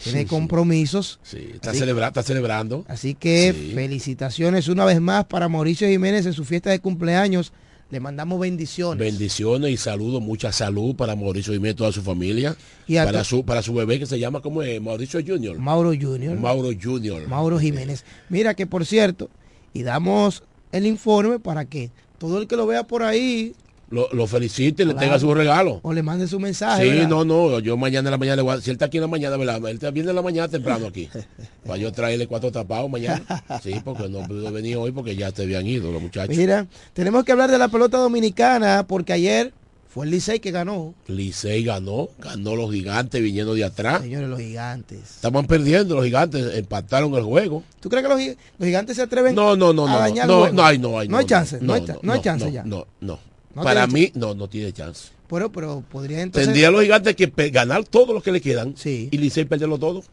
tiene 0.03 0.25
compromisos. 0.25 1.19
Sí, 1.23 1.49
está, 1.53 1.71
está, 1.71 2.23
celebrando. 2.23 2.85
Así 2.87 3.15
que 3.15 3.71
felicitaciones 3.73 4.67
una 4.67 4.85
vez 4.85 5.01
más 5.01 5.25
para 5.25 5.49
Mauricio 5.49 5.87
Jiménez 5.87 6.25
en 6.25 6.33
su 6.33 6.45
fiesta 6.45 6.69
de 6.69 6.79
cumpleaños. 6.79 7.51
Le 7.89 7.99
mandamos 8.01 8.39
bendiciones. 8.39 8.99
Bendiciones 8.99 9.71
y 9.71 9.77
saludos, 9.77 10.21
mucha 10.21 10.51
salud 10.51 10.95
para 10.95 11.15
Mauricio 11.15 11.53
Jiménez 11.53 11.75
y 11.75 11.77
toda 11.77 11.91
su 11.93 12.01
familia. 12.01 12.55
Y 12.85 12.95
para 12.95 13.23
su, 13.23 13.45
para 13.45 13.61
su 13.61 13.73
bebé 13.73 13.97
que 13.97 14.05
se 14.05 14.19
llama 14.19 14.41
como 14.41 14.61
Mauricio 14.81 15.21
Junior. 15.25 15.57
Mauro 15.57 15.93
Junior. 15.99 16.37
Mauro 16.37 16.69
Junior. 16.81 17.27
Mauro 17.27 17.59
Jiménez. 17.59 18.03
Mira 18.29 18.55
que 18.55 18.67
por 18.67 18.85
cierto, 18.85 19.29
y 19.73 19.83
damos 19.83 20.43
el 20.73 20.85
informe 20.85 21.39
para 21.39 21.65
que 21.65 21.91
todo 22.17 22.41
el 22.41 22.47
que 22.47 22.57
lo 22.57 22.67
vea 22.67 22.85
por 22.85 23.03
ahí 23.03 23.55
lo, 23.89 24.27
felicite 24.27 24.83
y 24.83 24.85
le 24.85 24.93
tenga 24.93 25.19
su 25.19 25.33
regalo. 25.33 25.79
O 25.83 25.93
le 25.93 26.03
mande 26.03 26.27
su 26.27 26.39
mensaje. 26.39 27.01
Sí, 27.01 27.07
no, 27.07 27.23
no, 27.23 27.59
yo 27.59 27.77
mañana 27.77 28.09
en 28.09 28.11
la 28.11 28.17
mañana, 28.17 28.35
le 28.37 28.41
voy 28.41 28.55
a, 28.55 28.61
si 28.61 28.69
él 28.69 28.75
está 28.75 28.85
aquí 28.85 28.97
en 28.97 29.01
la 29.01 29.07
mañana, 29.07 29.37
¿verdad? 29.37 29.57
él 29.57 29.75
está 29.75 29.91
viene 29.91 30.09
en 30.09 30.15
la 30.15 30.21
mañana 30.21 30.47
temprano 30.47 30.87
aquí. 30.87 31.09
Para 31.65 31.77
yo 31.77 31.91
traerle 31.91 32.27
cuatro 32.27 32.51
tapados 32.51 32.89
mañana. 32.89 33.23
Sí, 33.63 33.73
porque 33.83 34.07
no 34.07 34.27
pudo 34.27 34.51
venir 34.51 34.77
hoy 34.77 34.91
porque 34.91 35.15
ya 35.15 35.31
te 35.31 35.43
habían 35.43 35.65
ido 35.65 35.91
los 35.91 36.01
muchachos. 36.01 36.35
Mira, 36.35 36.67
tenemos 36.93 37.23
que 37.23 37.31
hablar 37.31 37.49
de 37.49 37.57
la 37.57 37.69
pelota 37.69 37.97
dominicana 37.97 38.85
porque 38.87 39.13
ayer 39.13 39.51
fue 39.89 40.05
el 40.05 40.11
Licey 40.11 40.39
que 40.39 40.51
ganó. 40.51 40.93
Licey 41.07 41.63
ganó, 41.63 42.09
ganó 42.19 42.55
los 42.55 42.71
gigantes 42.71 43.21
viniendo 43.21 43.55
de 43.55 43.63
atrás. 43.63 44.01
Señores, 44.01 44.29
los 44.29 44.39
gigantes. 44.39 44.99
Estaban 44.99 45.47
perdiendo 45.47 45.95
los 45.95 46.05
gigantes, 46.05 46.55
empataron 46.55 47.13
el 47.15 47.23
juego. 47.23 47.63
¿Tú 47.79 47.89
crees 47.89 48.05
que 48.05 48.09
los, 48.09 48.37
gigantes 48.59 48.95
se 48.97 49.01
atreven 49.01 49.33
no, 49.33 49.55
no, 49.55 49.73
no, 49.73 49.87
a 49.87 49.99
dañar 49.99 50.27
no, 50.27 50.47
no, 50.47 50.53
no, 50.53 50.65
hay, 50.65 50.77
no, 50.77 50.99
hay, 50.99 51.07
no, 51.07 51.17
hay 51.17 51.25
chance, 51.25 51.57
no, 51.61 51.73
hay, 51.73 51.83
no 52.01 52.13
hay 52.13 52.21
chance 52.21 52.51
ya. 52.51 52.63
No, 52.63 52.85
no. 53.01 53.26
Para 53.63 53.87
mí, 53.87 54.11
no, 54.15 54.33
no 54.33 54.47
tiene 54.47 54.71
chance. 54.73 55.09
Pero, 55.29 55.51
pero 55.51 55.83
podría 55.89 56.21
entonces... 56.21 56.47
Tendría 56.47 56.71
los 56.71 56.81
gigantes 56.81 57.15
que 57.15 57.27
ganar 57.49 57.83
todos 57.83 58.13
los 58.13 58.23
que 58.23 58.31
le 58.31 58.41
quedan 58.41 58.75
sí. 58.77 59.09
y 59.11 59.17
Licey 59.17 59.45
perderlo 59.45 59.77
todo. 59.77 60.03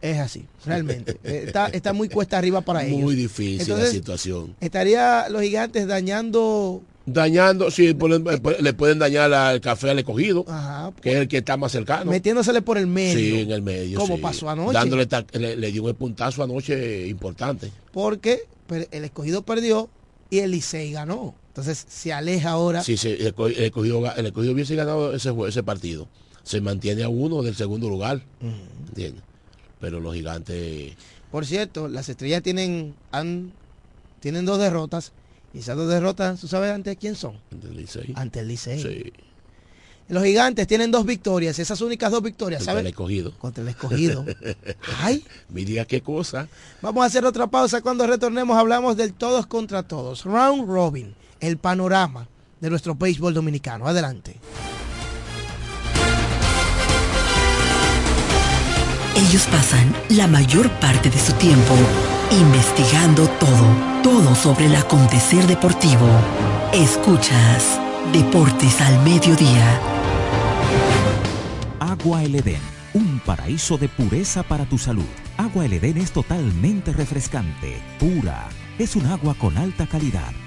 Es 0.00 0.18
así, 0.18 0.44
realmente. 0.64 1.18
Eh, 1.24 1.44
está, 1.46 1.66
está 1.68 1.92
muy 1.92 2.08
cuesta 2.08 2.38
arriba 2.38 2.60
para 2.60 2.84
ellos. 2.84 3.00
Muy 3.00 3.14
difícil 3.14 3.76
la 3.76 3.86
situación. 3.86 4.54
Estaría 4.60 5.28
los 5.28 5.42
gigantes 5.42 5.86
dañando 5.86 6.82
dañando, 7.06 7.70
sí, 7.70 7.96
le 8.60 8.72
pueden 8.74 8.98
dañar 8.98 9.32
al 9.32 9.60
café 9.60 9.90
al 9.90 9.98
escogido, 9.98 10.44
que 11.00 11.12
es 11.12 11.16
el 11.16 11.28
que 11.28 11.38
está 11.38 11.56
más 11.56 11.72
cercano. 11.72 12.10
Metiéndosele 12.10 12.62
por 12.62 12.78
el 12.78 12.88
medio. 12.88 13.18
Sí, 13.18 13.40
en 13.40 13.50
el 13.52 13.62
medio. 13.62 13.98
Como 13.98 14.20
pasó 14.20 14.50
anoche. 14.50 14.72
Dándole, 14.72 15.06
le, 15.32 15.72
dio 15.72 15.84
un 15.84 15.94
puntazo 15.94 16.42
anoche 16.42 17.06
importante. 17.06 17.70
Porque 17.92 18.42
el 18.90 19.04
escogido 19.04 19.42
perdió 19.42 19.88
y 20.30 20.40
el 20.40 20.50
Licey 20.50 20.92
ganó. 20.92 21.34
Entonces 21.56 21.86
se 21.88 22.12
aleja 22.12 22.50
ahora. 22.50 22.84
Sí, 22.84 22.98
sí 22.98 23.16
el, 23.18 23.28
escogido, 23.28 24.14
el 24.14 24.32
hubiese 24.36 24.76
ganado 24.76 25.14
ese, 25.14 25.34
ese 25.48 25.62
partido. 25.62 26.06
Se 26.42 26.60
mantiene 26.60 27.02
a 27.02 27.08
uno 27.08 27.40
del 27.42 27.56
segundo 27.56 27.88
lugar. 27.88 28.22
Pero 29.80 30.00
los 30.00 30.14
gigantes. 30.14 30.94
Por 31.30 31.46
cierto, 31.46 31.88
las 31.88 32.10
estrellas 32.10 32.42
tienen, 32.42 32.94
han, 33.10 33.54
tienen 34.20 34.44
dos 34.44 34.58
derrotas. 34.58 35.12
Y 35.54 35.60
esas 35.60 35.78
dos 35.78 35.88
derrotas, 35.88 36.38
¿tú 36.38 36.46
sabes 36.46 36.72
ante 36.72 36.94
quién 36.96 37.16
son? 37.16 37.40
Ante 37.50 37.68
el 37.68 37.76
Licey. 37.78 38.12
Ante 38.16 38.40
el 38.40 38.48
Licey. 38.48 38.82
Sí. 38.82 39.12
Los 40.08 40.24
gigantes 40.24 40.66
tienen 40.66 40.90
dos 40.90 41.06
victorias, 41.06 41.58
esas 41.58 41.80
únicas 41.80 42.12
dos 42.12 42.22
victorias, 42.22 42.64
Contra 42.64 42.80
el 42.80 42.86
escogido. 42.86 43.32
Contra 43.38 43.62
el 43.62 43.68
escogido. 43.70 44.26
Ay. 45.00 45.24
Mira 45.48 45.86
qué 45.86 46.02
cosa. 46.02 46.48
Vamos 46.82 47.02
a 47.02 47.06
hacer 47.06 47.24
otra 47.24 47.46
pausa. 47.46 47.80
Cuando 47.80 48.06
retornemos 48.06 48.58
hablamos 48.58 48.98
del 48.98 49.14
todos 49.14 49.46
contra 49.46 49.82
todos. 49.82 50.24
Round 50.24 50.68
Robin, 50.68 51.14
el 51.46 51.58
panorama 51.58 52.28
de 52.60 52.70
nuestro 52.70 52.94
béisbol 52.94 53.34
dominicano. 53.34 53.86
Adelante. 53.86 54.36
Ellos 59.16 59.46
pasan 59.50 59.94
la 60.10 60.26
mayor 60.26 60.70
parte 60.72 61.08
de 61.08 61.18
su 61.18 61.32
tiempo 61.34 61.74
investigando 62.30 63.28
todo, 63.28 64.02
todo 64.02 64.34
sobre 64.34 64.66
el 64.66 64.76
acontecer 64.76 65.46
deportivo. 65.46 66.06
Escuchas 66.72 67.80
Deportes 68.12 68.80
al 68.80 69.02
Mediodía 69.02 69.80
Agua 71.80 72.22
El 72.22 72.36
Edén, 72.36 72.60
un 72.94 73.20
paraíso 73.20 73.78
de 73.78 73.88
pureza 73.88 74.42
para 74.42 74.64
tu 74.66 74.76
salud. 74.78 75.06
Agua 75.38 75.64
El 75.64 75.72
Edén 75.72 75.96
es 75.96 76.12
totalmente 76.12 76.92
refrescante, 76.92 77.80
pura. 77.98 78.48
Es 78.78 78.96
un 78.96 79.06
agua 79.06 79.34
con 79.34 79.56
alta 79.56 79.86
calidad 79.86 80.32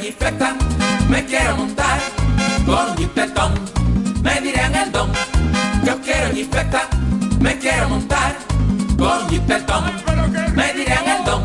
Jipeta, 0.00 0.56
me 1.08 1.24
quiero 1.24 1.56
montar 1.56 1.98
con 2.64 2.90
un 2.90 2.96
jipetón, 2.96 3.54
me 4.22 4.40
diré 4.40 4.62
en 4.62 4.74
el 4.74 4.92
don. 4.92 5.10
Yo 5.84 6.00
quiero 6.00 6.34
jipeta, 6.34 6.88
me 7.40 7.58
quiero 7.58 7.88
montar 7.88 8.36
con 8.96 9.22
un 9.22 9.28
jipetón, 9.28 9.84
me 10.54 10.72
diré 10.72 10.94
en 10.94 11.10
el 11.10 11.24
don. 11.24 11.42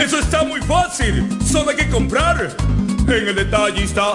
Eso 0.00 0.18
está 0.18 0.44
muy 0.44 0.60
fácil, 0.62 1.38
solo 1.44 1.70
hay 1.70 1.76
que 1.76 1.88
comprar. 1.88 2.56
En 3.08 3.28
el 3.28 3.34
detallista 3.36 4.14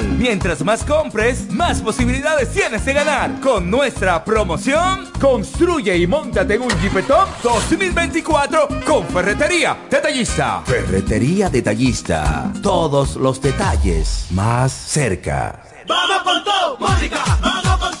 Mientras 0.17 0.63
más 0.63 0.83
compres, 0.83 1.49
más 1.51 1.81
posibilidades 1.81 2.51
tienes 2.51 2.85
de 2.85 2.93
ganar. 2.93 3.39
Con 3.39 3.69
nuestra 3.69 4.23
promoción, 4.23 5.11
construye 5.19 5.97
y 5.97 6.07
montate 6.07 6.55
en 6.55 6.61
un 6.63 6.69
Jeep 6.81 7.05
Top 7.07 7.27
2024 7.43 8.67
con 8.85 9.05
Ferretería 9.07 9.77
Detallista. 9.89 10.61
Ferretería 10.65 11.49
Detallista. 11.49 12.51
Todos 12.61 13.15
los 13.15 13.41
detalles 13.41 14.27
más 14.31 14.71
cerca. 14.71 15.63
Vamos 15.87 16.23
con 16.23 16.43
todo, 16.43 16.77
Mónica, 16.79 17.23
vamos 17.41 17.77
con 17.77 17.91
todo, 17.97 18.00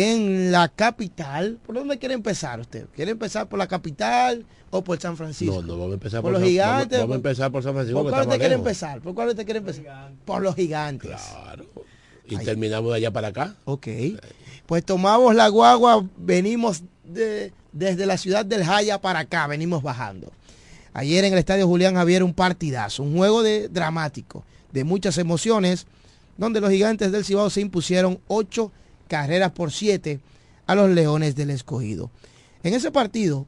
en 0.01 0.53
la 0.53 0.69
capital, 0.69 1.59
¿por 1.65 1.75
dónde 1.75 1.99
quiere 1.99 2.15
empezar 2.15 2.61
usted? 2.61 2.87
¿Quiere 2.95 3.13
empezar 3.13 3.49
por 3.49 3.59
la 3.59 3.67
capital 3.67 4.45
o 4.71 4.83
por 4.83 5.01
San 5.01 5.17
Francisco? 5.17 5.63
No, 5.63 5.63
no, 5.63 5.73
vamos 5.75 5.91
a 5.91 5.95
empezar 5.95 6.23
por, 6.23 6.33
los 6.33 6.43
gigantes. 6.43 7.01
Vamos, 7.01 7.15
a 7.15 7.17
empezar 7.17 7.51
por 7.51 7.63
San 7.63 7.75
Francisco. 7.75 8.03
¿Por 8.03 8.11
cuál 8.11 8.27
usted 8.27 8.39
quiere 8.39 8.55
empezar? 8.55 9.01
¿Por 9.01 9.15
cuál 9.15 9.29
usted 9.29 9.45
quiere 9.45 9.59
empezar? 9.59 10.13
Por 10.25 10.43
los 10.43 10.55
gigantes. 10.55 11.11
Claro. 11.11 11.65
Y 12.27 12.37
terminamos 12.39 12.91
de 12.93 12.97
allá 12.99 13.11
para 13.11 13.29
acá. 13.29 13.57
Ok. 13.65 13.89
Pues 14.67 14.85
tomamos 14.85 15.35
la 15.35 15.49
guagua, 15.49 16.07
venimos 16.17 16.85
desde 17.05 18.07
la 18.07 18.17
ciudad 18.17 18.45
del 18.45 18.65
Jaya 18.65 19.01
para 19.01 19.21
acá, 19.21 19.47
venimos 19.47 19.83
bajando. 19.83 20.33
Ayer 20.93 21.25
en 21.25 21.33
el 21.33 21.39
estadio 21.39 21.67
Julián 21.67 21.95
Javier 21.95 22.23
un 22.23 22.35
partidazo, 22.35 23.03
un 23.03 23.17
juego 23.17 23.43
de 23.43 23.69
dramático, 23.69 24.45
de 24.73 24.85
muchas 24.85 25.19
emociones, 25.19 25.87
donde 26.37 26.61
los 26.61 26.71
gigantes 26.71 27.13
del 27.13 27.25
Cibao 27.25 27.51
se 27.51 27.61
impusieron 27.61 28.21
ocho 28.29 28.73
carreras 29.11 29.51
por 29.51 29.73
siete 29.73 30.21
a 30.67 30.77
los 30.77 30.89
Leones 30.89 31.35
del 31.35 31.51
Escogido. 31.51 32.11
En 32.63 32.75
ese 32.75 32.93
partido, 32.93 33.45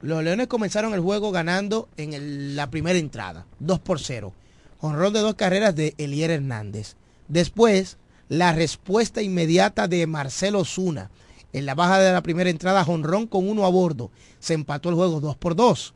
los 0.00 0.24
Leones 0.24 0.46
comenzaron 0.46 0.94
el 0.94 1.00
juego 1.00 1.30
ganando 1.30 1.90
en 1.98 2.56
la 2.56 2.70
primera 2.70 2.98
entrada, 2.98 3.46
2 3.60 3.80
por 3.80 4.00
0. 4.00 4.32
Honrón 4.80 5.12
de 5.12 5.20
dos 5.20 5.34
carreras 5.34 5.76
de 5.76 5.94
Elier 5.98 6.30
Hernández. 6.30 6.94
Después, 7.28 7.98
la 8.28 8.52
respuesta 8.52 9.20
inmediata 9.20 9.88
de 9.88 10.06
Marcelo 10.06 10.64
Zuna. 10.64 11.10
En 11.52 11.66
la 11.66 11.74
baja 11.74 11.98
de 11.98 12.12
la 12.12 12.22
primera 12.22 12.48
entrada, 12.48 12.84
Honrón 12.84 13.26
con 13.26 13.48
uno 13.48 13.66
a 13.66 13.70
bordo. 13.70 14.10
Se 14.38 14.54
empató 14.54 14.88
el 14.88 14.94
juego 14.94 15.20
2 15.20 15.36
por 15.36 15.54
2. 15.54 15.94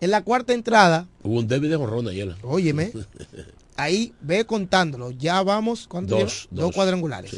En 0.00 0.10
la 0.10 0.22
cuarta 0.22 0.54
entrada. 0.54 1.06
Hubo 1.22 1.38
un 1.38 1.48
débil 1.48 1.68
de 1.68 1.76
honrón 1.76 2.08
ayer. 2.08 2.34
Óyeme. 2.42 2.92
ahí 3.76 4.14
ve 4.20 4.46
contándolo. 4.46 5.10
Ya 5.10 5.42
vamos. 5.42 5.88
Dos, 6.04 6.48
dos, 6.50 6.72
cuadrangulares. 6.72 7.36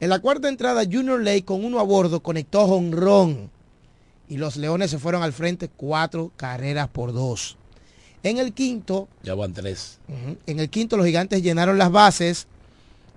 En 0.00 0.08
la 0.08 0.18
cuarta 0.18 0.48
entrada, 0.48 0.82
Junior 0.84 1.20
Lake 1.22 1.44
con 1.44 1.64
uno 1.64 1.78
a 1.78 1.82
bordo 1.82 2.20
conectó 2.20 2.62
honrón 2.64 3.50
y 4.28 4.38
los 4.38 4.56
Leones 4.56 4.90
se 4.90 4.98
fueron 4.98 5.22
al 5.22 5.32
frente 5.34 5.68
cuatro 5.68 6.32
carreras 6.36 6.88
por 6.88 7.12
dos. 7.12 7.56
En 8.22 8.38
el 8.38 8.52
quinto... 8.52 9.08
Ya 9.22 9.34
van 9.34 9.52
tres. 9.52 9.98
en 10.46 10.60
el 10.60 10.70
quinto 10.70 10.96
los 10.96 11.04
gigantes 11.04 11.42
llenaron 11.42 11.78
las 11.78 11.90
bases. 11.90 12.46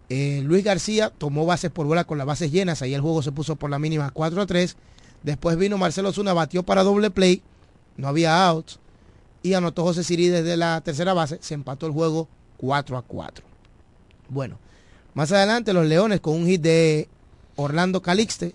Eh, 0.09 0.41
Luis 0.43 0.63
García 0.63 1.09
tomó 1.09 1.45
bases 1.45 1.71
por 1.71 1.85
bola 1.85 2.03
con 2.03 2.17
las 2.17 2.27
bases 2.27 2.51
llenas. 2.51 2.81
Ahí 2.81 2.93
el 2.93 3.01
juego 3.01 3.21
se 3.21 3.31
puso 3.31 3.55
por 3.55 3.69
la 3.69 3.79
mínima 3.79 4.11
4 4.11 4.41
a 4.41 4.45
3. 4.45 4.75
Después 5.23 5.57
vino 5.57 5.77
Marcelo 5.77 6.11
Zuna, 6.11 6.33
batió 6.33 6.63
para 6.63 6.83
doble 6.83 7.11
play. 7.11 7.41
No 7.95 8.07
había 8.07 8.45
outs. 8.47 8.79
Y 9.41 9.53
anotó 9.53 9.83
José 9.83 10.03
Siri 10.03 10.27
desde 10.27 10.57
la 10.57 10.81
tercera 10.81 11.13
base. 11.13 11.37
Se 11.41 11.53
empató 11.53 11.85
el 11.85 11.93
juego 11.93 12.27
4 12.57 12.97
a 12.97 13.01
4. 13.01 13.45
Bueno, 14.29 14.57
más 15.13 15.31
adelante 15.31 15.73
los 15.73 15.85
Leones 15.85 16.19
con 16.19 16.35
un 16.35 16.47
hit 16.47 16.61
de 16.61 17.07
Orlando 17.55 18.01
Calixte 18.01 18.53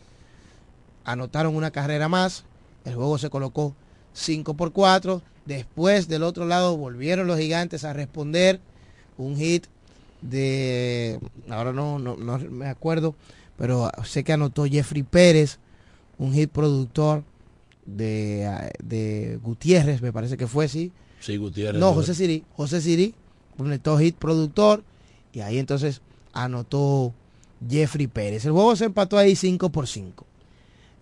anotaron 1.04 1.56
una 1.56 1.70
carrera 1.70 2.08
más. 2.08 2.44
El 2.84 2.94
juego 2.94 3.18
se 3.18 3.30
colocó 3.30 3.74
5 4.12 4.54
por 4.54 4.72
4. 4.72 5.22
Después 5.46 6.08
del 6.08 6.22
otro 6.22 6.44
lado 6.44 6.76
volvieron 6.76 7.26
los 7.26 7.38
gigantes 7.38 7.84
a 7.84 7.92
responder. 7.92 8.60
Un 9.16 9.36
hit 9.36 9.66
de, 10.20 11.18
ahora 11.48 11.72
no, 11.72 11.98
no, 11.98 12.16
me 12.38 12.66
acuerdo, 12.66 13.14
pero 13.56 13.90
sé 14.04 14.24
que 14.24 14.32
anotó 14.32 14.66
Jeffrey 14.66 15.02
Pérez, 15.02 15.58
un 16.18 16.32
hit 16.32 16.50
productor 16.50 17.24
de, 17.86 18.70
de 18.82 19.38
Gutiérrez, 19.42 20.02
me 20.02 20.12
parece 20.12 20.36
que 20.36 20.46
fue, 20.46 20.68
sí. 20.68 20.92
Sí, 21.20 21.36
Gutiérrez. 21.36 21.80
No, 21.80 21.94
José 21.94 22.14
Siri, 22.14 22.44
José 22.56 22.80
Siri, 22.80 23.14
anotó 23.58 23.98
hit 23.98 24.16
productor 24.16 24.84
y 25.32 25.40
ahí 25.40 25.58
entonces 25.58 26.00
anotó 26.44 27.12
Jeffrey 27.68 28.06
Pérez. 28.06 28.44
El 28.44 28.52
juego 28.52 28.76
se 28.76 28.86
empató 28.86 29.18
ahí 29.18 29.36
5 29.36 29.70
por 29.70 29.86
5. 29.86 30.26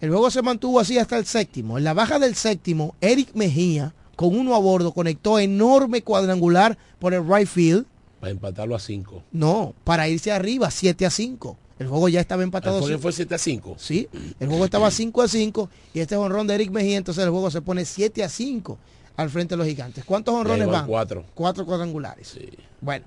El 0.01 0.11
juego 0.11 0.30
se 0.30 0.43
mantuvo 0.43 0.80
así 0.80 0.99
hasta 0.99 1.16
el 1.16 1.26
séptimo. 1.26 1.78
En 1.78 1.84
la 1.84 1.95
baja 1.95 2.18
del 2.18 2.34
séptimo, 2.34 2.95
Eric 3.01 3.30
Mejía, 3.34 3.95
con 4.14 4.37
uno 4.37 4.55
a 4.55 4.59
bordo, 4.59 4.93
conectó 4.93 5.39
enorme 5.39 6.03
cuadrangular 6.03 6.76
por 6.99 7.14
el 7.14 7.26
right 7.26 7.49
field. 7.49 7.87
Para 8.20 8.30
empatarlo 8.30 8.74
a 8.74 8.80
5. 8.80 9.22
No, 9.32 9.74
para 9.84 10.09
irse 10.09 10.32
arriba, 10.32 10.70
7 10.70 11.07
a 11.07 11.11
5. 11.11 11.57
El 11.78 11.89
juego 11.89 12.09
ya 12.09 12.20
estaba 12.20 12.43
empatado. 12.43 12.87
¿El 12.89 12.99
fue 12.99 13.12
7 13.12 13.34
a 13.34 13.39
5? 13.39 13.76
Sí, 13.78 14.09
el 14.41 14.49
juego 14.49 14.64
estaba 14.64 14.91
5 14.91 15.22
a 15.22 15.28
5 15.28 15.70
y 15.93 16.01
este 16.01 16.16
honrón 16.16 16.47
de 16.47 16.55
Eric 16.55 16.70
Mejía, 16.70 16.97
entonces 16.97 17.22
el 17.24 17.30
juego 17.30 17.51
se 17.51 17.61
pone 17.61 17.84
7 17.84 18.24
a 18.24 18.28
5 18.28 18.78
al 19.16 19.30
frente 19.30 19.55
de 19.55 19.59
los 19.59 19.66
gigantes. 19.66 20.05
¿Cuántos 20.05 20.34
honrones 20.34 20.66
van? 20.68 20.87
Cuatro. 20.87 21.24
Cuatro 21.34 21.66
cuadrangulares. 21.66 22.28
Sí. 22.28 22.49
Bueno, 22.80 23.05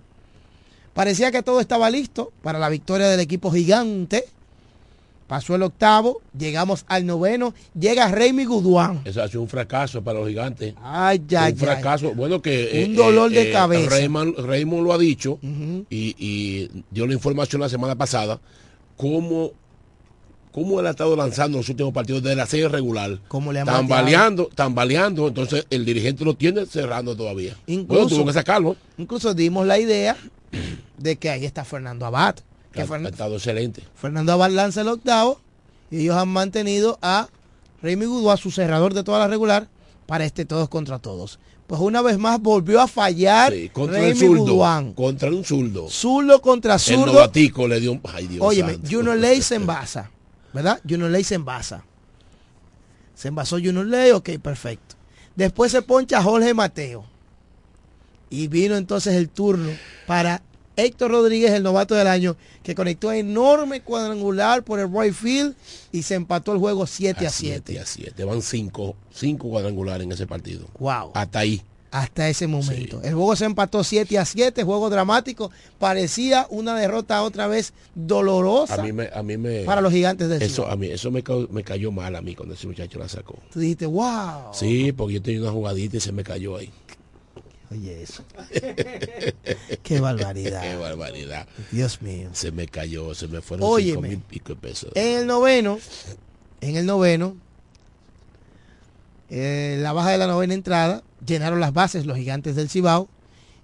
parecía 0.94 1.32
que 1.32 1.44
todo 1.44 1.60
estaba 1.60 1.90
listo 1.90 2.32
para 2.42 2.60
la 2.60 2.70
victoria 2.70 3.08
del 3.08 3.20
equipo 3.20 3.52
gigante 3.52 4.26
Pasó 5.30 5.54
el 5.54 5.62
octavo, 5.62 6.24
llegamos 6.36 6.86
al 6.88 7.06
noveno, 7.06 7.54
llega 7.80 8.10
Reymi 8.10 8.46
Guduán. 8.46 9.02
Eso 9.06 9.22
ha 9.22 9.28
sido 9.28 9.44
un 9.44 9.48
fracaso 9.48 10.04
para 10.04 10.18
los 10.18 10.28
gigantes. 10.28 10.74
Ay, 10.82 11.22
ya, 11.28 11.50
Un 11.50 11.56
fracaso. 11.56 12.16
Bueno, 12.16 12.42
que. 12.42 12.86
Un 12.88 12.96
dolor 12.96 13.30
de 13.30 13.50
eh, 13.50 13.52
cabeza. 13.52 13.92
Raymond, 13.92 14.84
lo 14.84 14.92
ha 14.92 14.98
dicho 14.98 15.38
y, 15.92 16.68
dio 16.90 17.06
la 17.06 17.14
información 17.14 17.62
la 17.62 17.70
semana 17.70 17.94
pasada. 17.94 18.40
Cómo, 18.98 19.52
cómo 20.52 20.80
él 20.80 20.88
ha 20.88 20.90
estado 20.90 21.16
lanzando 21.16 21.60
los 21.60 21.70
últimos 21.70 21.94
partidos 21.94 22.24
de 22.24 22.36
la 22.36 22.48
serie 22.48 22.68
regular. 22.68 23.20
¿Cómo 23.28 23.54
le 23.54 23.64
tambaleando, 23.64 24.50
tambaleando. 24.56 25.28
Entonces 25.28 25.68
el 25.70 25.86
dirigente 25.86 26.26
lo 26.26 26.34
tiene 26.34 26.66
cerrando 26.66 27.16
todavía. 27.16 27.56
Incluso, 27.68 28.16
tuvo 28.16 28.26
que 28.26 28.34
sacarlo. 28.34 28.76
Incluso 28.98 29.36
dimos 29.36 29.68
la 29.68 29.78
idea 29.78 30.18
de 31.00 31.16
que 31.18 31.30
ahí 31.30 31.46
está 31.46 31.66
Fernando 31.66 32.06
Abad 32.06 32.36
que 32.72 32.82
ha, 32.82 32.84
estado 32.84 33.36
excelente. 33.36 33.84
Fernando 33.96 34.32
Abad 34.32 34.52
lanza 34.52 34.82
el 34.82 34.90
octavo 34.90 35.40
y 35.90 36.02
ellos 36.02 36.16
han 36.16 36.30
mantenido 36.30 37.00
a 37.02 37.28
Remy 37.82 38.06
Gudua, 38.06 38.38
su 38.38 38.52
cerrador 38.52 38.94
de 38.94 39.04
toda 39.04 39.20
la 39.20 39.28
regular, 39.28 39.68
para 40.06 40.26
este 40.26 40.46
todos 40.46 40.70
contra 40.70 41.00
todos. 41.00 41.40
pues 41.68 41.82
una 41.82 42.02
vez 42.02 42.18
más 42.18 42.40
volvió 42.40 42.82
a 42.82 42.88
fallar 42.88 43.54
contra 43.74 44.00
el 44.02 44.16
zurdo, 44.16 44.94
contra 44.96 45.30
un 45.30 45.44
zurdo. 45.44 45.90
Zurdo 45.90 46.42
contra 46.42 46.78
zurdo. 46.78 47.06
El 47.06 47.14
novatico 47.14 47.68
le 47.68 47.80
dio 47.80 47.92
un... 47.94 48.02
Ay, 48.04 48.28
Dios 48.28 48.46
Óyeme, 48.46 48.80
Juno 48.90 49.16
Ley 49.16 49.42
se 49.42 49.56
envasa, 49.56 50.12
¿verdad? 50.54 50.82
Juno 50.88 51.10
Ley 51.10 51.24
se 51.24 51.36
envasa. 51.36 51.84
Se 53.16 53.28
envasó 53.28 53.58
Juno 53.64 53.84
Ley, 53.84 54.12
ok, 54.12 54.30
perfecto. 54.42 54.96
Después 55.36 55.72
se 55.72 55.82
poncha 55.82 56.22
Jorge 56.22 56.54
Mateo. 56.54 57.06
Y 58.32 58.48
vino 58.48 58.76
entonces 58.76 59.16
el 59.16 59.30
turno 59.30 59.72
para 60.06 60.44
Héctor 60.84 61.12
Rodríguez, 61.12 61.52
el 61.52 61.64
novato 61.64 61.96
del 61.96 62.08
año, 62.08 62.36
que 62.64 62.76
conectó 62.76 63.12
enorme 63.12 63.82
cuadrangular 63.82 64.64
por 64.64 64.80
el 64.80 64.92
right 64.92 65.14
field 65.14 65.56
y 65.92 66.04
se 66.04 66.16
empató 66.16 66.54
el 66.54 66.60
juego 66.60 66.86
7 66.88 67.26
a 67.26 67.30
7. 67.30 67.62
7 67.66 67.80
a 67.80 67.86
7. 67.86 68.24
Van 68.24 68.42
5 68.42 68.96
cuadrangulares 69.40 70.06
en 70.06 70.12
ese 70.12 70.28
partido. 70.28 70.68
Wow. 70.80 71.12
Hasta 71.14 71.40
ahí. 71.40 71.62
Hasta 71.92 72.30
ese 72.30 72.46
momento. 72.46 73.02
El 73.04 73.16
juego 73.16 73.36
se 73.36 73.46
empató 73.46 73.84
7 73.84 74.20
a 74.20 74.26
7, 74.26 74.64
juego 74.64 74.90
dramático. 74.90 75.50
Parecía 75.80 76.46
una 76.50 76.76
derrota 76.76 77.24
otra 77.24 77.48
vez 77.48 77.74
dolorosa 77.96 78.76
a 78.76 78.84
mí 78.84 78.94
me, 78.94 79.10
a 79.12 79.24
mí 79.24 79.38
me, 79.38 79.62
para 79.62 79.82
los 79.82 79.92
gigantes 79.92 80.30
del 80.30 80.42
Eso, 80.42 80.68
a 80.68 80.76
mí, 80.76 80.88
eso 80.88 81.10
me, 81.10 81.24
me, 81.50 81.64
cayó 81.64 81.92
mal 81.92 82.16
a 82.16 82.22
mí 82.22 82.36
cuando 82.36 82.54
ese 82.54 82.68
muchacho 82.68 83.00
la 83.00 83.10
sacó. 83.10 83.40
Tú 83.52 83.60
dijiste, 83.60 83.88
wow. 83.88 84.54
Sí, 84.54 84.92
porque 84.92 85.16
yo 85.16 85.22
tenía 85.22 85.42
una 85.42 85.52
jugadita 85.52 85.98
y 85.98 86.00
se 86.00 86.12
me 86.12 86.24
cayó 86.24 86.58
ahí. 86.58 86.72
Oye, 87.72 88.02
eso. 88.02 88.24
Qué 89.84 90.00
barbaridad. 90.00 90.62
Qué 90.62 90.76
barbaridad. 90.76 91.48
Dios 91.72 92.02
mío. 92.02 92.30
Se 92.34 92.52
me 92.52 92.68
cayó, 92.68 93.14
se 93.14 93.28
me 93.28 93.42
fueron 93.42 93.80
cinco 93.80 94.02
mil 94.02 94.20
pico 94.20 94.56
de 94.56 94.56
pesos. 94.56 94.92
En 94.96 95.20
el 95.20 95.28
noveno, 95.28 95.78
en 96.62 96.76
el 96.76 96.86
noveno, 96.86 97.36
eh, 99.30 99.78
la 99.82 99.94
baja 99.94 100.10
de 100.10 100.18
la 100.18 100.28
novena 100.28 100.56
entrada, 100.56 101.04
llenaron 101.26 101.60
las 101.60 101.74
bases 101.74 102.06
los 102.06 102.18
gigantes 102.18 102.56
del 102.56 102.70
Cibao. 102.70 103.08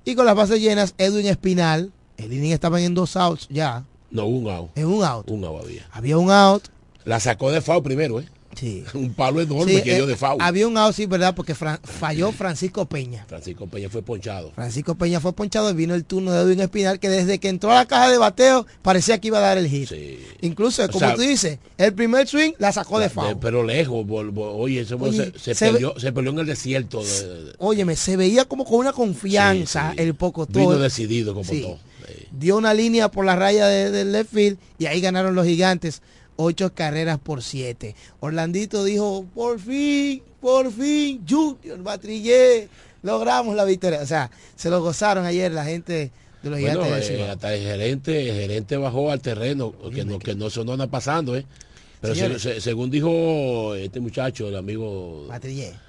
Y 0.03 0.13
con 0.13 0.27
las 0.27 0.35
bases 0.35 0.61
llenas, 0.61 0.93
Edwin 0.99 1.25
Espinal, 1.25 1.91
el 2.17 2.31
inning 2.31 2.51
estaba 2.53 2.79
en 2.79 2.93
dos 2.93 3.15
outs 3.15 3.47
ya. 3.49 3.85
No, 4.11 4.27
un 4.27 4.47
out. 4.47 4.69
En 4.75 4.85
un 4.85 5.03
out. 5.03 5.29
Un 5.29 5.43
out 5.43 5.63
había. 5.63 5.87
Había 5.91 6.17
un 6.17 6.29
out. 6.29 6.65
La 7.05 7.19
sacó 7.19 7.51
de 7.51 7.61
foul 7.61 7.81
primero, 7.81 8.19
¿eh? 8.19 8.27
Un 8.93 9.13
palo 9.13 9.41
enorme 9.41 9.81
que 9.83 9.95
dio 9.95 10.07
de 10.07 10.15
foul. 10.15 10.41
Había 10.41 10.67
un 10.67 10.77
out, 10.77 10.95
sí, 10.95 11.05
¿verdad? 11.05 11.35
Porque 11.35 11.55
falló 11.55 12.31
Francisco 12.31 12.85
Peña. 12.85 13.25
Francisco 13.27 13.67
Peña 13.67 13.89
fue 13.89 14.01
ponchado. 14.01 14.51
Francisco 14.53 14.95
Peña 14.95 15.19
fue 15.19 15.33
ponchado 15.33 15.69
y 15.69 15.73
vino 15.73 15.93
el 15.95 16.05
turno 16.05 16.31
de 16.31 16.41
Edwin 16.41 16.61
Espinal, 16.61 16.99
que 16.99 17.09
desde 17.09 17.39
que 17.39 17.49
entró 17.49 17.71
a 17.71 17.75
la 17.75 17.85
caja 17.85 18.09
de 18.09 18.17
bateo 18.17 18.65
parecía 18.81 19.19
que 19.19 19.27
iba 19.27 19.39
a 19.39 19.41
dar 19.41 19.57
el 19.57 19.67
hit. 19.67 19.91
Incluso, 20.41 20.87
como 20.89 21.13
tú 21.15 21.21
dices, 21.21 21.59
el 21.77 21.93
primer 21.93 22.27
swing 22.27 22.53
la 22.57 22.71
sacó 22.71 22.99
de 22.99 23.09
foul. 23.09 23.37
pero 23.39 23.63
lejos, 23.63 24.05
oye, 24.09 24.85
se, 24.85 24.97
perdió, 24.97 25.97
se, 25.99 26.11
perdió, 26.11 26.31
en 26.31 26.39
el 26.39 26.45
desierto. 26.45 27.01
óyeme, 27.57 27.95
se 27.95 28.17
veía 28.17 28.45
como 28.45 28.65
con 28.65 28.79
una 28.79 28.93
confianza 28.93 29.93
el 29.97 30.15
poco 30.15 30.45
todo. 30.45 30.69
Vino 30.69 30.79
decidido 30.79 31.33
como 31.33 31.49
todo. 31.49 31.79
Dio 32.31 32.57
una 32.57 32.73
línea 32.73 33.09
por 33.09 33.25
la 33.25 33.35
raya 33.35 33.67
del 33.67 34.11
left 34.11 34.33
field 34.33 34.57
y 34.77 34.85
ahí 34.87 35.01
ganaron 35.01 35.35
los 35.35 35.45
gigantes 35.45 36.01
ocho 36.35 36.73
carreras 36.73 37.19
por 37.19 37.43
siete. 37.43 37.95
Orlandito 38.19 38.83
dijo, 38.83 39.25
por 39.33 39.59
fin, 39.59 40.21
por 40.41 40.71
fin, 40.71 41.23
Junior 41.27 41.81
Batrillé, 41.81 42.69
logramos 43.03 43.55
la 43.55 43.65
victoria. 43.65 44.01
O 44.01 44.05
sea, 44.05 44.31
se 44.55 44.69
lo 44.69 44.81
gozaron 44.81 45.25
ayer 45.25 45.51
la 45.51 45.65
gente 45.65 46.11
de 46.43 46.49
los 46.49 46.59
gigantes. 46.59 47.09
Eh, 47.09 47.29
hasta 47.29 47.53
el 47.53 47.63
gerente, 47.63 48.29
el 48.29 48.35
gerente 48.35 48.77
bajó 48.77 49.11
al 49.11 49.21
terreno, 49.21 49.73
que 49.93 50.05
no, 50.05 50.19
que 50.19 50.35
no 50.35 50.49
se 50.49 50.61
anda 50.61 50.87
pasando, 50.87 51.35
¿eh? 51.35 51.45
Pero 52.13 52.39
según 52.61 52.89
dijo 52.89 53.75
este 53.75 53.99
muchacho, 53.99 54.47
el 54.49 54.55
amigo 54.55 55.27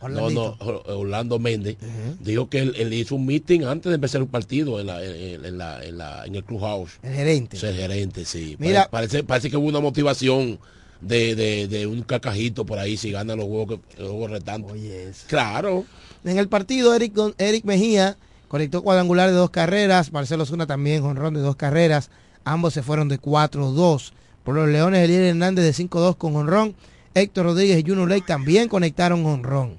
no, 0.08 0.30
no, 0.30 0.56
Orlando 0.86 1.38
Méndez, 1.38 1.76
dijo 2.20 2.48
que 2.48 2.58
él, 2.60 2.92
hizo 2.92 3.14
un 3.16 3.26
meeting 3.26 3.62
antes 3.62 3.90
de 3.90 3.94
empezar 3.96 4.20
el 4.20 4.26
partido 4.28 4.80
en, 4.80 4.86
la, 4.86 5.04
en, 5.04 5.58
la, 5.58 5.84
en, 5.84 5.98
la, 5.98 6.26
en 6.26 6.34
el 6.34 6.44
clubhouse. 6.44 6.98
El 7.02 7.14
gerente. 7.14 7.56
el 7.56 7.74
gerente, 7.74 8.24
sí. 8.24 8.56
Mira, 8.58 8.88
parece, 8.90 9.24
parece 9.24 9.50
que 9.50 9.56
hubo 9.56 9.68
una 9.68 9.80
motivación 9.80 10.58
de, 11.00 11.34
de, 11.34 11.68
de 11.68 11.86
un 11.86 12.02
cacajito 12.02 12.64
por 12.64 12.78
ahí 12.78 12.96
si 12.96 13.10
gana 13.10 13.36
los 13.36 13.46
juegos, 13.46 13.80
los 13.98 14.08
juegos 14.08 14.30
restantes. 14.30 14.72
Oye, 14.72 15.10
Claro. 15.26 15.84
En 16.24 16.38
el 16.38 16.48
partido, 16.48 16.94
Eric, 16.94 17.14
Eric 17.38 17.64
Mejía 17.64 18.16
conectó 18.48 18.82
cuadrangular 18.82 19.28
de 19.28 19.36
dos 19.36 19.50
carreras, 19.50 20.12
Marcelo 20.12 20.46
Zuna 20.46 20.66
también 20.66 21.02
con 21.02 21.16
ron 21.16 21.34
de 21.34 21.40
dos 21.40 21.56
carreras. 21.56 22.10
Ambos 22.44 22.74
se 22.74 22.82
fueron 22.82 23.08
de 23.08 23.20
4-2. 23.20 24.12
Por 24.46 24.54
los 24.54 24.68
Leones, 24.68 25.02
Eliel 25.02 25.24
Hernández 25.24 25.64
de 25.64 25.84
5-2 25.84 26.16
con 26.16 26.36
honrón. 26.36 26.76
Héctor 27.14 27.46
Rodríguez 27.46 27.80
y 27.80 27.90
Juno 27.90 28.06
Lake 28.06 28.22
también 28.24 28.68
conectaron 28.68 29.26
honrón. 29.26 29.74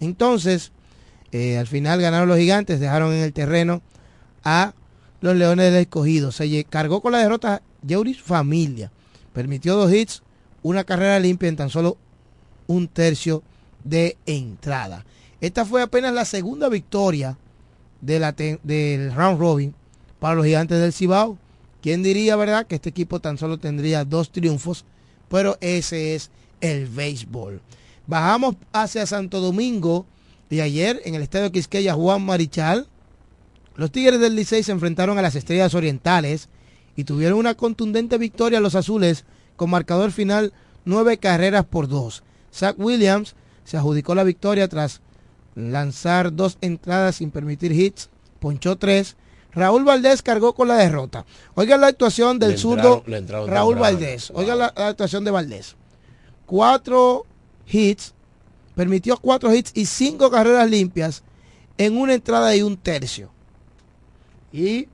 Entonces, 0.00 0.70
eh, 1.32 1.56
al 1.56 1.66
final 1.66 1.98
ganaron 1.98 2.28
los 2.28 2.36
gigantes, 2.36 2.78
dejaron 2.78 3.14
en 3.14 3.22
el 3.22 3.32
terreno 3.32 3.80
a 4.44 4.74
los 5.22 5.34
Leones 5.34 5.72
del 5.72 5.80
Escogido. 5.80 6.30
Se 6.30 6.64
cargó 6.64 7.00
con 7.00 7.12
la 7.12 7.20
derrota 7.20 7.62
Yeuris 7.86 8.20
Familia. 8.20 8.92
Permitió 9.32 9.76
dos 9.76 9.90
hits, 9.90 10.22
una 10.62 10.84
carrera 10.84 11.18
limpia 11.18 11.48
en 11.48 11.56
tan 11.56 11.70
solo 11.70 11.96
un 12.66 12.88
tercio 12.88 13.42
de 13.82 14.18
entrada. 14.26 15.06
Esta 15.40 15.64
fue 15.64 15.80
apenas 15.80 16.12
la 16.12 16.26
segunda 16.26 16.68
victoria 16.68 17.38
del 18.02 19.14
round 19.14 19.40
robin 19.40 19.74
para 20.20 20.34
los 20.34 20.44
gigantes 20.44 20.78
del 20.78 20.92
Cibao. 20.92 21.38
¿Quién 21.82 22.04
diría, 22.04 22.36
verdad, 22.36 22.66
que 22.66 22.76
este 22.76 22.90
equipo 22.90 23.18
tan 23.20 23.36
solo 23.38 23.58
tendría 23.58 24.04
dos 24.04 24.30
triunfos? 24.30 24.84
Pero 25.28 25.58
ese 25.60 26.14
es 26.14 26.30
el 26.60 26.86
béisbol. 26.86 27.60
Bajamos 28.06 28.54
hacia 28.72 29.04
Santo 29.04 29.40
Domingo 29.40 30.06
y 30.48 30.60
ayer 30.60 31.02
en 31.04 31.16
el 31.16 31.22
Estadio 31.22 31.50
Quisqueya 31.50 31.94
Juan 31.94 32.24
Marichal, 32.24 32.86
los 33.74 33.90
Tigres 33.90 34.20
del 34.20 34.36
Licey 34.36 34.62
se 34.62 34.70
enfrentaron 34.70 35.18
a 35.18 35.22
las 35.22 35.34
Estrellas 35.34 35.74
Orientales 35.74 36.48
y 36.94 37.04
tuvieron 37.04 37.38
una 37.38 37.54
contundente 37.54 38.18
victoria 38.18 38.58
a 38.58 38.60
los 38.60 38.74
azules 38.74 39.24
con 39.56 39.70
marcador 39.70 40.12
final 40.12 40.52
nueve 40.84 41.16
carreras 41.16 41.64
por 41.64 41.88
dos. 41.88 42.22
Zach 42.54 42.76
Williams 42.78 43.34
se 43.64 43.76
adjudicó 43.76 44.14
la 44.14 44.24
victoria 44.24 44.68
tras 44.68 45.00
lanzar 45.54 46.34
dos 46.34 46.58
entradas 46.60 47.16
sin 47.16 47.30
permitir 47.30 47.72
hits, 47.72 48.10
ponchó 48.40 48.76
tres 48.76 49.16
Raúl 49.54 49.84
Valdés 49.84 50.22
cargó 50.22 50.54
con 50.54 50.68
la 50.68 50.76
derrota. 50.76 51.26
Oiga 51.54 51.76
la 51.76 51.88
actuación 51.88 52.38
del 52.38 52.58
zurdo 52.58 53.04
Raúl 53.46 53.76
Valdés. 53.76 54.30
Oiga 54.34 54.54
la, 54.54 54.66
actuación 54.66 55.24
de 55.24 55.30
Valdés. 55.30 55.76
Cuatro 56.46 57.26
hits, 57.66 58.14
permitió 58.74 59.18
cuatro 59.18 59.54
hits 59.54 59.72
y 59.74 59.86
cinco 59.86 60.30
carreras 60.30 60.68
limpias 60.70 61.22
en 61.76 61.98
una 61.98 62.14
entrada 62.14 62.54
y 62.56 62.62
un 62.62 62.76
tercio. 62.76 63.30
Y 64.52 64.88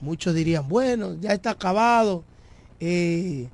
muchos 0.00 0.34
dirían, 0.34 0.66
bueno, 0.68 1.16
ya 1.20 1.32
está 1.32 1.50
acabado. 1.50 2.24
Eh, 2.80 3.48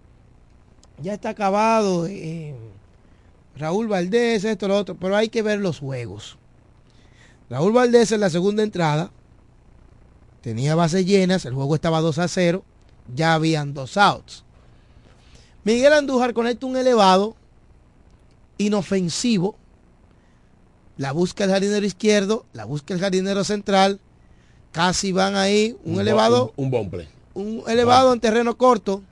ya 1.02 1.14
está 1.14 1.30
acabado. 1.30 2.06
Eh, 2.06 2.54
Raúl 3.56 3.88
Valdés, 3.88 4.44
esto, 4.44 4.68
lo 4.68 4.76
otro. 4.76 4.96
Pero 4.96 5.16
hay 5.16 5.28
que 5.28 5.42
ver 5.42 5.58
los 5.58 5.80
juegos. 5.80 6.38
Raúl 7.50 7.72
Valdés 7.72 8.12
en 8.12 8.20
la 8.20 8.30
segunda 8.30 8.62
entrada 8.62 9.10
tenía 10.40 10.74
bases 10.74 11.06
llenas, 11.06 11.44
el 11.44 11.54
juego 11.54 11.74
estaba 11.74 12.00
2 12.00 12.18
a 12.18 12.28
0, 12.28 12.64
ya 13.14 13.34
habían 13.34 13.74
dos 13.74 13.96
outs. 13.96 14.44
Miguel 15.64 15.92
Andújar 15.92 16.32
conecta 16.34 16.66
un 16.66 16.76
elevado 16.76 17.36
inofensivo, 18.58 19.56
la 20.96 21.12
busca 21.12 21.44
el 21.44 21.50
jardinero 21.50 21.86
izquierdo, 21.86 22.44
la 22.52 22.64
busca 22.64 22.94
el 22.94 23.00
jardinero 23.00 23.44
central, 23.44 24.00
casi 24.72 25.12
van 25.12 25.36
ahí, 25.36 25.76
un, 25.84 26.00
elevado, 26.00 26.52
un, 26.56 26.70
bomble. 26.70 27.08
un 27.34 27.62
elevado 27.68 28.12
en 28.12 28.20
terreno 28.20 28.56
corto, 28.56 29.02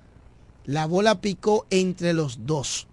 la 0.64 0.86
bola 0.86 1.20
picó 1.20 1.66
entre 1.70 2.12
los 2.12 2.46
dos. 2.46 2.86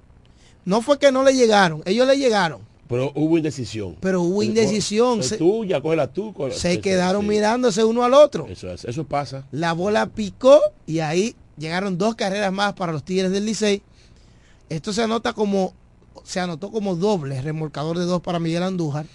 No 0.65 0.81
fue 0.81 0.99
que 0.99 1.11
no 1.11 1.23
le 1.23 1.35
llegaron, 1.35 1.81
ellos 1.85 2.07
le 2.07 2.17
llegaron 2.17 2.72
pero 2.87 3.11
hubo 3.15 3.37
indecisión. 3.37 3.95
Pero 3.99 4.21
hubo 4.21 4.43
indecisión. 4.43 5.23
Se, 5.23 5.37
tú, 5.37 5.65
ya 5.65 5.79
la 5.79 6.07
tú. 6.07 6.33
se 6.51 6.79
quedaron 6.79 7.25
mirándose 7.25 7.83
uno 7.83 8.03
al 8.03 8.13
otro. 8.13 8.47
Eso, 8.47 8.71
eso 8.71 9.03
pasa. 9.05 9.47
La 9.51 9.73
bola 9.73 10.07
picó 10.07 10.59
y 10.85 10.99
ahí 10.99 11.35
llegaron 11.57 11.97
dos 11.97 12.15
carreras 12.15 12.51
más 12.51 12.73
para 12.73 12.91
los 12.91 13.03
Tigres 13.03 13.31
del 13.31 13.45
Licey. 13.45 13.81
Esto 14.69 14.91
se 14.91 15.03
anota 15.03 15.33
como, 15.33 15.73
se 16.23 16.39
anotó 16.39 16.71
como 16.71 16.95
doble, 16.95 17.41
remolcador 17.41 17.97
de 17.97 18.05
dos 18.05 18.21
para 18.21 18.39
Miguel 18.39 18.63
Andújar. 18.63 19.05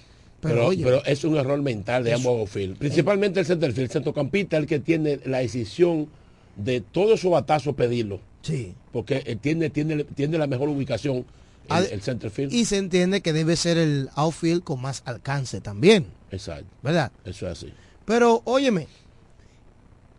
Pero, 0.41 0.71
pero, 0.71 1.05
es 1.05 1.25
un 1.25 1.37
error 1.37 1.61
mental 1.61 2.05
de 2.05 2.15
ambos 2.15 2.49
field. 2.49 2.77
Principalmente 2.79 3.41
el 3.41 3.47
centerfield. 3.47 3.87
El 3.87 3.91
centrocampista 3.91 4.57
el 4.57 4.69
que 4.69 4.79
tiene 4.79 5.19
la 5.25 5.39
decisión 5.39 6.09
de 6.57 6.81
todo 6.81 7.17
su 7.17 7.31
batazo 7.31 7.73
pedirlo. 7.75 8.21
Sí. 8.43 8.75
Porque 8.93 9.37
tiene, 9.41 9.69
tiene, 9.69 10.05
tiene 10.05 10.39
la 10.39 10.47
mejor 10.47 10.69
ubicación 10.69 11.25
el, 11.69 12.01
center 12.03 12.31
field. 12.31 12.53
Y 12.53 12.65
se 12.65 12.77
entiende 12.77 13.21
que 13.21 13.33
debe 13.33 13.57
ser 13.57 13.79
el 13.79 14.11
outfield 14.15 14.65
con 14.65 14.81
más 14.81 15.03
alcance 15.05 15.61
también. 15.61 16.07
Exacto. 16.31 16.67
¿Verdad? 16.83 17.13
Eso 17.25 17.47
es 17.47 17.53
así. 17.53 17.73
Pero, 18.05 18.43
óyeme, 18.45 18.89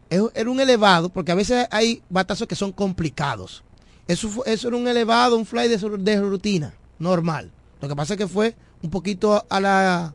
era 0.10 0.50
un 0.50 0.60
elevado, 0.60 1.10
porque 1.10 1.32
a 1.32 1.36
veces 1.36 1.68
hay 1.72 2.02
batazos 2.10 2.48
que 2.48 2.56
son 2.56 2.72
complicados. 2.72 3.64
Eso, 4.08 4.44
eso 4.46 4.68
era 4.68 4.78
un 4.78 4.88
elevado, 4.88 5.38
un 5.38 5.46
fly 5.46 5.68
de, 5.68 5.78
de 5.78 6.22
rutina, 6.22 6.74
normal. 6.98 7.52
Lo 7.82 7.88
que 7.88 7.96
pasa 7.96 8.14
es 8.14 8.18
que 8.18 8.28
fue 8.28 8.56
un 8.82 8.90
poquito 8.90 9.46
a 9.50 9.60
la 9.60 10.14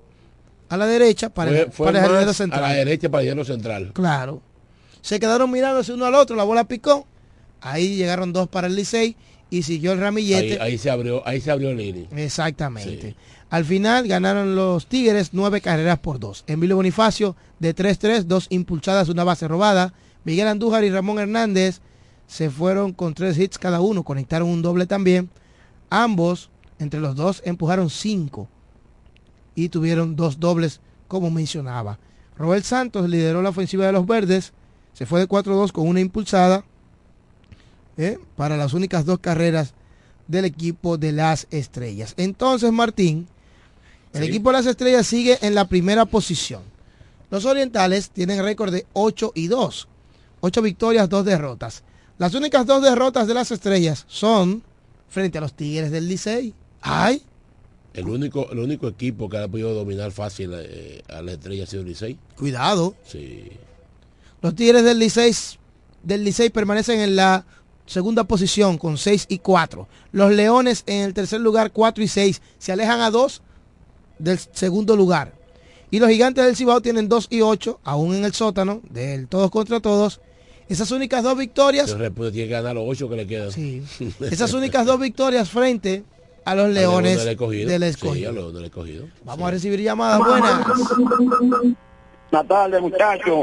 a 0.68 0.76
la 0.76 0.87
derecha 0.87 1.28
para, 1.28 1.51
el, 1.51 1.70
jardinero 1.70 2.32
central. 2.32 2.64
A 2.64 2.68
la 2.68 2.74
derecha 2.74 3.09
para 3.09 3.22
el 3.22 3.28
jardinero 3.28 3.45
central. 3.45 3.93
Claro. 3.93 4.43
Se 5.01 5.20
quedaron 5.20 5.51
mirándose 5.51 5.93
uno 5.93 6.07
al 6.07 6.14
otro, 6.14 6.37
la 6.37 6.45
bola 6.45 6.64
picó. 6.64 7.07
Ahí 7.61 7.97
llegaron 7.97 8.32
dos 8.32 8.49
para 8.49 8.66
el 8.66 8.74
Licey 8.74 9.16
y 9.55 9.62
siguió 9.62 9.92
el 9.92 10.00
ramillete. 10.00 10.61
Ahí, 10.61 10.76
se 10.78 10.90
abrió, 10.90 11.22
ahí 11.28 11.40
se 11.40 11.48
abrió. 11.48 11.70
Exactamente. 11.70 13.14
Al 13.50 13.64
final 13.64 14.09
ganaron 14.09 14.57
los 14.57 14.88
Tigres 14.88 15.30
nueve 15.30 15.61
carreras 15.61 16.00
por 16.00 16.18
dos. 16.18 16.42
Emilio 16.48 16.74
Bonifacio 16.74 17.36
de 17.61 17.72
3-3, 17.72 18.24
dos 18.24 18.48
impulsadas, 18.50 19.09
una 19.09 19.22
base 19.22 19.46
robada. 19.46 19.94
Miguel 20.24 20.48
Andújar 20.48 20.82
y 20.82 20.90
Ramón 20.90 21.20
Hernández 21.20 21.80
se 22.26 22.50
fueron 22.50 22.92
con 22.92 23.14
tres 23.14 23.38
hits 23.38 23.57
cada 23.57 23.80
uno, 23.80 24.02
conectaron 24.02 24.48
un 24.48 24.61
doble 24.61 24.86
también. 24.86 25.30
Ambos, 25.88 26.50
entre 26.80 26.98
los 26.98 27.14
dos, 27.14 27.40
empujaron 27.44 27.90
cinco 27.90 28.48
y 29.55 29.68
tuvieron 29.68 30.16
dos 30.16 30.40
dobles, 30.40 30.80
como 31.07 31.30
mencionaba. 31.30 32.00
Robert 32.36 32.64
Santos 32.64 33.09
lideró 33.09 33.40
la 33.40 33.50
ofensiva 33.50 33.86
de 33.86 33.92
los 33.92 34.05
verdes, 34.05 34.52
se 34.94 35.07
fue 35.07 35.20
de 35.20 35.28
4-2 35.28 35.70
con 35.70 35.86
una 35.86 36.00
impulsada 36.00 36.64
¿eh? 37.97 38.18
para 38.36 38.57
las 38.57 38.74
únicas 38.74 39.05
dos 39.05 39.18
carreras 39.18 39.74
del 40.28 40.45
equipo 40.45 40.97
de 40.97 41.12
las 41.12 41.47
estrellas. 41.51 42.14
Entonces, 42.16 42.72
Martín, 42.72 43.26
el 44.12 44.22
equipo 44.22 44.51
de 44.51 44.59
las 44.59 44.66
estrellas 44.66 45.07
sigue 45.07 45.38
en 45.42 45.55
la 45.55 45.68
primera 45.68 46.05
posición. 46.07 46.62
Los 47.30 47.45
orientales 47.45 48.11
tienen 48.11 48.42
récord 48.42 48.72
de 48.72 48.86
8 48.92 49.32
y 49.34 49.49
2. 49.49 49.88
8 50.40 50.62
victorias, 50.62 51.09
2 51.09 51.24
derrotas. 51.24 51.82
Las 52.16 52.34
únicas 52.34 52.64
dos 52.64 52.82
derrotas 52.82 53.26
de 53.26 53.34
las 53.34 53.51
estrellas 53.51 54.05
son 54.07 54.62
frente 55.09 55.38
a 55.38 55.40
los 55.40 55.55
Tigres 55.55 55.90
del 55.90 56.09
Licey. 56.09 56.55
¡Ay! 56.80 57.22
El 57.92 58.09
único, 58.09 58.51
el 58.51 58.59
único 58.61 58.88
equipo 58.88 59.28
que 59.28 59.38
ha 59.38 59.49
podido 59.49 59.74
dominar 59.74 60.12
fácil 60.12 60.53
eh, 60.55 61.03
a 61.09 61.22
las 61.22 61.34
estrellas 61.34 61.68
ha 61.68 61.70
sido 61.70 61.82
el 61.82 61.88
Licey. 61.88 62.18
Cuidado. 62.36 62.95
Sí. 63.05 63.51
Los 64.42 64.55
Tigres 64.55 64.84
del 64.84 64.99
Licey, 64.99 65.32
del 66.03 66.24
Licey 66.24 66.51
permanecen 66.51 67.01
en 67.01 67.16
la 67.16 67.45
segunda 67.87 68.24
posición 68.24 68.78
con 68.78 68.99
6 68.99 69.26
y 69.28 69.39
4. 69.39 69.89
Los 70.12 70.32
Leones 70.32 70.85
en 70.87 71.03
el 71.03 71.14
tercer 71.14 71.41
lugar 71.41 71.72
4 71.72 72.03
y 72.05 72.09
6. 72.09 72.43
Se 72.59 72.72
alejan 72.72 73.01
a 73.01 73.11
2 73.11 73.43
del 74.18 74.39
segundo 74.39 74.97
lugar. 74.97 75.35
Y 75.91 76.01
los 76.01 76.09
Gigantes 76.09 76.45
del 76.45 76.57
Cibao 76.57 76.80
tienen 76.80 77.09
2 77.09 77.28
y 77.30 77.41
8, 77.41 77.80
aún 77.85 78.16
en 78.16 78.24
el 78.24 78.32
sótano, 78.32 78.80
del 78.91 79.28
todos 79.28 79.51
contra 79.51 79.80
todos. 79.80 80.20
Esas 80.68 80.91
únicas 80.91 81.22
dos 81.22 81.37
victorias. 81.37 81.95
tiene 81.95 82.32
que 82.32 82.47
ganar 82.47 82.74
los 82.74 82.85
8 82.87 83.09
que 83.09 83.16
le 83.16 83.26
quedan. 83.26 83.53
Sí. 83.53 83.82
Esas 84.20 84.53
únicas 84.55 84.87
dos 84.87 84.99
victorias 84.99 85.51
frente 85.51 86.05
a 86.45 86.55
los 86.55 86.70
Leones 86.70 87.22
del 87.24 87.82
escogido. 87.82 89.09
Vamos 89.24 89.49
a 89.49 89.51
recibir 89.51 89.80
llamadas 89.80 90.18
buenas. 90.18 90.66
Natal, 92.32 92.82
muchacho. 92.82 93.43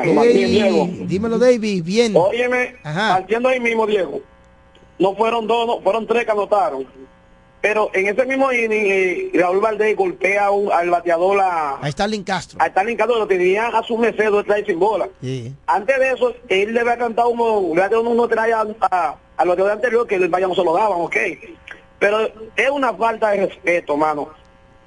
Dímelo, 1.07 1.39
David. 1.39 1.83
Bien. 1.83 2.13
Óyeme, 2.15 2.75
partiendo 2.83 3.49
ahí 3.49 3.59
mismo, 3.59 3.87
Diego. 3.87 4.21
No 5.01 5.15
fueron 5.15 5.47
dos, 5.47 5.65
no, 5.65 5.81
fueron 5.81 6.05
tres 6.05 6.25
que 6.25 6.31
anotaron. 6.31 6.85
Pero 7.59 7.89
en 7.93 8.07
ese 8.07 8.23
mismo 8.27 8.51
inning, 8.51 8.85
eh, 8.85 9.31
Raúl 9.33 9.59
Valdés 9.59 9.95
golpea 9.95 10.47
al 10.47 10.89
bateador 10.91 11.39
a... 11.41 11.77
A 11.81 11.89
Stalin 11.89 12.23
Castro. 12.23 12.61
A 12.61 12.67
Stalin 12.67 12.95
Castro, 12.95 13.17
lo 13.17 13.25
tenía 13.27 13.67
a 13.67 13.81
su 13.81 13.97
merced 13.97 14.29
dos 14.29 14.45
sin 14.63 14.77
bola. 14.79 15.09
Antes 15.65 15.97
de 15.99 16.11
eso, 16.11 16.33
él 16.49 16.73
le 16.73 16.81
había 16.81 16.99
cantado 16.99 17.29
uno, 17.29 17.75
le 17.75 17.81
había 17.81 17.99
uno 17.99 18.27
trae 18.27 18.53
a, 18.53 18.63
a, 18.91 19.15
a 19.37 19.45
los 19.45 19.57
de 19.57 19.71
anterior 19.71 20.05
que 20.05 20.15
el 20.15 20.29
vaya 20.29 20.47
no 20.47 20.53
se 20.53 20.63
lo 20.63 20.73
daban, 20.73 21.01
ok. 21.01 21.17
Pero 21.97 22.19
es 22.55 22.69
una 22.69 22.93
falta 22.93 23.31
de 23.31 23.47
respeto, 23.47 23.97
mano. 23.97 24.29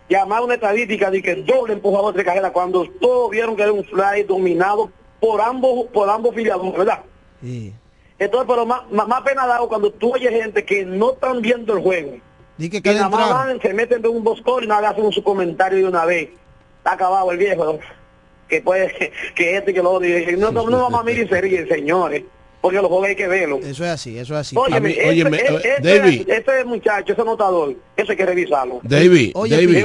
Llamar 0.09 0.43
una 0.43 0.55
estadística 0.55 1.11
de 1.11 1.23
que 1.23 1.35
doble 1.37 1.73
empujador 1.73 2.15
de 2.15 2.25
carrera 2.25 2.53
cuando 2.53 2.89
todos 3.01 3.31
vieron 3.31 3.57
que 3.57 3.63
era 3.63 3.73
un 3.73 3.85
fly 3.85 4.23
dominado 4.25 4.93
por 5.19 5.41
ambos, 5.41 5.87
por 5.93 6.09
ambos 6.09 6.35
filiados, 6.37 6.73
¿verdad? 6.73 7.01
Sí. 7.41 7.73
Entonces, 8.19 8.47
pero 8.49 8.65
más, 8.65 8.83
más, 8.91 9.23
pena 9.23 9.47
dado 9.47 9.69
cuando 9.69 9.91
tú 9.91 10.15
oyes 10.15 10.31
gente 10.31 10.65
que 10.65 10.85
no 10.85 11.15
están 11.15 11.43
viendo 11.43 11.75
el 11.75 11.83
juego 11.83 12.13
que, 12.59 12.83
que 12.83 12.95
nada 12.95 13.09
más 13.09 13.31
van, 13.31 13.61
se 13.61 13.75
meten 13.75 14.03
de 14.03 14.09
un 14.09 14.23
boscón 14.23 14.65
y 14.65 14.67
nada 14.67 14.83
más 14.83 14.93
hacen 14.93 15.13
su 15.13 15.23
comentario 15.23 15.79
de 15.79 15.85
una 15.87 16.05
vez. 16.05 16.31
Está 16.79 16.93
acabado 16.93 17.31
el 17.33 17.39
viejo, 17.39 17.79
que 18.49 18.61
puede, 18.61 19.13
que 19.35 19.57
este 19.57 19.75
que 19.75 19.83
lo 19.83 19.93
otro. 19.93 20.09
no, 20.39 20.53
no, 20.53 20.71
no 20.71 20.83
vamos 20.83 21.01
a 21.01 21.03
mirar 21.03 21.25
y 21.25 21.29
se 21.29 21.41
ríen, 21.41 21.69
señores. 21.69 22.23
Porque 22.61 22.79
los 22.79 22.87
juegos 22.87 23.09
hay 23.09 23.17
que 23.17 23.29
verlo. 23.29 23.59
Eso 23.59 23.85
es 23.85 23.91
así, 23.91 24.19
eso 24.19 24.33
es 24.35 24.41
así. 24.41 24.57
Óyeme, 24.57 24.93
este, 24.93 25.81
David. 25.83 26.31
Este 26.31 26.65
muchacho, 26.65 27.13
ese 27.13 27.23
notador, 27.23 27.75
eso 27.95 28.13
hay 28.13 28.17
que 28.17 28.25
revisarlo. 28.25 28.81
David, 28.83 29.35
David. 29.35 29.85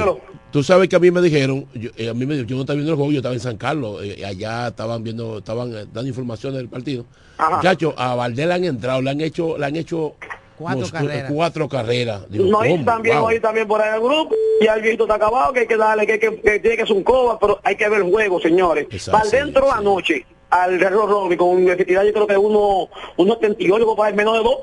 Tú 0.50 0.62
sabes 0.62 0.88
que 0.88 0.96
a 0.96 0.98
mí 0.98 1.10
me 1.10 1.20
dijeron, 1.20 1.66
yo, 1.74 1.90
eh, 1.96 2.08
a 2.08 2.14
mí 2.14 2.26
me, 2.26 2.44
yo 2.44 2.56
no 2.56 2.62
estaba 2.62 2.74
viendo 2.74 2.92
el 2.92 2.96
juego, 2.96 3.12
yo 3.12 3.18
estaba 3.18 3.34
en 3.34 3.40
San 3.40 3.56
Carlos, 3.56 4.02
eh, 4.02 4.24
allá 4.24 4.68
estaban 4.68 5.02
viendo, 5.02 5.38
estaban 5.38 5.72
eh, 5.72 5.86
dando 5.92 6.08
información 6.08 6.54
del 6.54 6.68
partido. 6.68 7.04
Muchachos, 7.50 7.94
a 7.96 8.14
Valdés 8.14 8.46
le 8.46 8.54
han 8.54 8.64
entrado, 8.64 9.00
le 9.00 9.10
han 9.10 9.20
hecho, 9.20 9.56
le 9.56 9.66
han 9.66 9.76
hecho 9.76 10.14
Cuatro 10.60 10.88
carreras. 10.90 11.32
Cuatro 11.32 11.68
carreras. 11.70 12.22
no, 12.28 12.66
y 12.66 12.84
también, 12.84 13.16
hoy 13.16 13.40
también 13.40 13.66
por 13.66 13.80
ahí 13.80 13.94
el 13.94 14.00
grupo. 14.00 14.34
Y 14.60 14.66
el 14.66 14.82
viejito 14.82 15.04
está 15.04 15.14
acabado, 15.14 15.54
que 15.54 15.60
hay 15.60 15.66
que 15.66 15.76
darle, 15.76 16.06
que, 16.06 16.18
que, 16.18 16.38
que 16.38 16.60
tiene 16.60 16.76
que 16.76 16.86
ser 16.86 16.96
un 16.96 17.02
coba, 17.02 17.38
pero 17.38 17.58
hay 17.62 17.76
que 17.76 17.88
ver 17.88 18.02
el 18.02 18.10
juego, 18.10 18.38
señores. 18.40 18.86
Para 19.10 19.24
dentro 19.30 19.72
anoche 19.72 20.26
al 20.50 20.78
Guerrero 20.78 21.06
Robbie 21.06 21.36
con 21.36 21.62
efectividad 21.68 22.04
yo 22.04 22.12
creo 22.12 22.26
que 22.26 22.36
uno, 22.36 22.88
uno 23.16 23.34
78 23.34 23.96
para 23.96 24.10
el 24.10 24.16
menos 24.16 24.34
de 24.34 24.42
dos. 24.42 24.56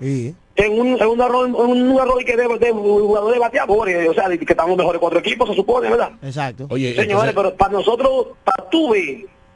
Sí. 0.00 0.34
En 0.56 0.80
un, 0.80 0.86
en 1.00 1.06
un 1.06 1.20
error, 1.20 1.48
en 1.48 1.54
un 1.54 1.98
error 1.98 2.24
que 2.24 2.36
debe 2.36 2.58
de 2.58 2.70
jugador 2.70 3.32
de 3.32 3.38
bateadores, 3.40 4.08
o 4.08 4.14
sea, 4.14 4.28
que 4.28 4.44
estamos 4.48 4.76
mejores 4.76 5.00
cuatro 5.00 5.18
equipos, 5.18 5.48
se 5.48 5.54
supone, 5.56 5.90
¿verdad? 5.90 6.12
Exacto. 6.22 6.68
Oye, 6.70 6.94
señores, 6.94 7.32
pero 7.34 7.54
para 7.54 7.72
nosotros, 7.72 8.28
para 8.44 8.70
tú 8.70 8.94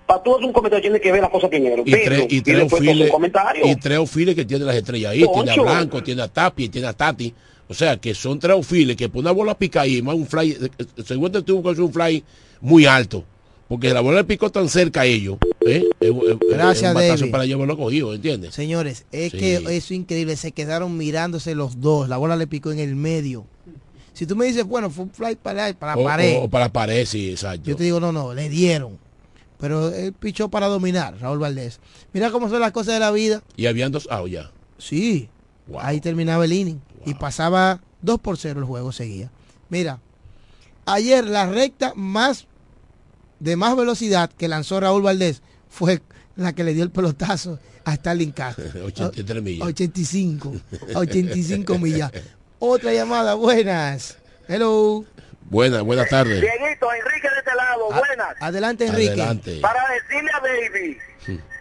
para 0.09 0.23
tú 0.23 0.35
hacer 0.35 0.47
un 0.47 0.53
comentario 0.53 0.83
tiene 0.83 1.01
que 1.01 1.13
ver 1.13 1.21
las 1.21 1.31
cosas 1.31 1.51
primero. 1.51 1.83
Y, 1.85 1.93
tres 1.93 2.27
y, 2.31 2.41
tres 2.41 2.73
y 3.63 3.77
tres 3.77 4.35
que 4.35 4.45
tiene 4.47 4.65
las 4.65 4.75
estrellas 4.75 5.13
ahí, 5.13 5.25
tiene 5.35 5.51
a 5.51 5.63
Blanco, 5.63 6.03
tiene 6.03 6.23
a 6.23 6.29
Tapi, 6.29 6.69
tiene 6.71 6.89
a 6.89 6.95
Tati. 6.95 7.33
O 7.69 7.75
sea, 7.75 7.99
que 7.99 8.15
son 8.15 8.39
tres 8.39 8.67
files 8.67 8.97
que 8.97 9.11
por 9.11 9.21
una 9.21 9.33
bola 9.33 9.57
pica 9.57 9.83
ahí, 9.83 10.01
más 10.01 10.15
un 10.15 10.27
fly, 10.27 10.53
eh, 10.53 10.71
eh, 10.79 10.85
según 11.05 11.31
tuvo 11.31 11.63
que 11.63 11.69
hacer 11.69 11.85
un 11.85 11.93
fly 11.93 12.25
muy 12.63 12.87
alto. 12.87 13.23
Porque 13.69 13.93
la 13.93 14.01
bola 14.01 14.19
le 14.19 14.25
picó 14.25 14.51
tan 14.51 14.71
cerca 14.71 15.03
a 15.03 15.05
ellos. 15.05 15.37
¿Eh? 15.69 15.85
Gracias, 16.51 16.95
David. 16.95 17.31
para 17.31 17.45
llevarlo 17.47 17.77
cogido, 17.77 18.15
¿entiendes? 18.15 18.55
Señores, 18.55 19.05
es 19.13 19.33
que 19.33 19.57
eso 19.57 19.69
es 19.69 19.91
increíble. 19.91 20.37
Se 20.37 20.53
quedaron 20.53 20.97
mirándose 20.97 21.55
los 21.55 21.81
dos. 21.81 22.09
La 22.09 22.17
bola 22.17 22.37
le 22.37 22.47
picó 22.47 22.73
en 22.73 22.79
el 22.79 22.97
medio. 22.97 23.47
Si 24.13 24.27
tú 24.27 24.35
me 24.35 24.47
dices, 24.47 24.65
bueno, 24.65 24.91
fue 24.91 25.05
un 25.05 25.11
fly 25.11 25.37
para, 25.37 25.73
para 25.75 25.95
la 25.95 26.03
pared. 26.03 26.39
O 26.41 26.49
para 26.49 26.65
la 26.67 26.73
pared, 26.73 27.07
sí, 27.07 27.31
exacto. 27.31 27.71
Yo 27.71 27.77
te 27.77 27.85
digo, 27.85 28.01
no, 28.01 28.11
no, 28.11 28.35
le 28.35 28.49
dieron. 28.49 28.99
Pero 29.59 29.91
él 29.91 30.13
pichó 30.13 30.49
para 30.49 30.67
dominar, 30.67 31.21
Raúl 31.21 31.39
Valdés. 31.39 31.81
Mira 32.13 32.31
cómo 32.31 32.49
son 32.49 32.61
las 32.61 32.73
cosas 32.73 32.95
de 32.95 33.01
la 33.01 33.11
vida. 33.11 33.43
Y 33.57 33.67
habían 33.67 33.93
dos 33.93 34.09
outs 34.11 34.31
ya. 34.31 34.51
Sí. 34.79 35.29
Ahí 35.79 36.01
terminaba 36.01 36.45
el 36.45 36.53
inning. 36.53 36.81
Y 37.05 37.15
pasaba 37.15 37.81
2 38.03 38.21
por 38.21 38.39
0 38.39 38.61
el 38.61 38.67
juego 38.67 38.93
seguía. 38.93 39.31
Mira, 39.69 40.01
ayer 40.87 41.25
la 41.25 41.47
recta 41.47 41.93
más 41.95 42.47
de 43.41 43.57
más 43.57 43.77
velocidad 43.77 44.31
que 44.31 44.49
lanzó 44.49 44.81
Raúl 44.81 45.03
Valdés 45.03 45.43
fue 45.69 46.01
la 46.37 46.53
que 46.53 46.65
le 46.65 46.73
dio 46.75 46.85
el 46.85 46.91
pelotazo 46.91 47.59
a 47.85 47.95
Stalin 47.95 48.33
Castro. 48.33 48.65
83 48.85 49.43
millas. 49.43 49.67
85. 49.69 50.53
85 50.95 51.79
millas. 51.79 52.13
Otra 52.59 52.93
llamada, 52.93 53.35
buenas. 53.35 54.19
Hello. 54.49 55.05
Buenas, 55.43 55.83
buenas 55.83 56.09
tardes. 56.11 56.41
Dieguito, 56.41 56.93
Enrique 56.93 57.29
de 57.31 57.39
este 57.39 57.55
lado, 57.55 57.87
buenas. 57.87 58.35
Adelante, 58.41 58.87
Enrique. 58.87 59.61
Para 59.63 59.83
decirle 59.95 60.31
a 60.35 60.41
David, 60.41 60.97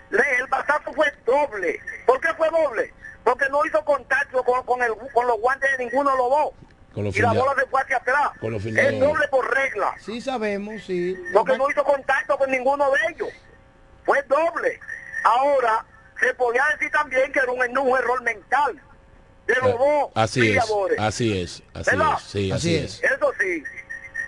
el 0.09 0.47
batazo 0.49 0.91
fue 0.93 1.07
doble. 1.25 1.79
¿Por 2.05 2.19
qué 2.19 2.27
fue 2.37 2.49
doble? 2.49 2.93
Porque 3.23 3.45
no 3.49 3.65
hizo 3.65 3.83
contacto 3.85 4.43
con, 4.43 4.63
con, 4.63 4.81
el, 4.81 4.91
con 5.13 5.27
los 5.27 5.39
guantes 5.39 5.69
de 5.77 5.85
ninguno 5.85 6.11
de 6.11 6.17
los 6.17 6.29
dos. 6.29 7.15
y 7.15 7.21
la 7.21 7.33
bola 7.33 7.53
se 7.57 7.65
fue 7.67 7.81
hacia 7.81 7.97
atrás. 7.97 8.31
es 8.41 8.99
doble 8.99 9.27
por 9.29 9.53
regla. 9.53 9.93
Sí 10.05 10.19
sabemos, 10.21 10.83
sí. 10.85 11.15
Porque 11.33 11.57
no 11.57 11.69
hizo 11.69 11.83
contacto 11.83 12.37
con 12.37 12.49
ninguno 12.51 12.85
de 12.91 13.13
ellos. 13.13 13.29
Fue 14.07 14.23
doble. 14.23 14.79
Ahora, 15.23 15.85
se 16.19 16.33
podía 16.33 16.63
decir 16.73 16.89
también 16.91 17.31
que 17.31 17.39
era 17.39 17.51
un, 17.51 17.59
un 17.59 17.97
error 17.97 18.23
mental. 18.23 18.81
De 19.45 19.55
los 19.55 19.69
eh, 19.69 19.77
dos 19.77 20.11
así 20.15 20.51
es, 20.51 20.57
así 20.97 21.39
es, 21.39 21.63
así 21.73 21.95
es, 21.95 22.21
sí, 22.23 22.51
así, 22.51 22.75
es. 22.75 23.01
Eso 23.01 23.31
sí, 23.39 23.63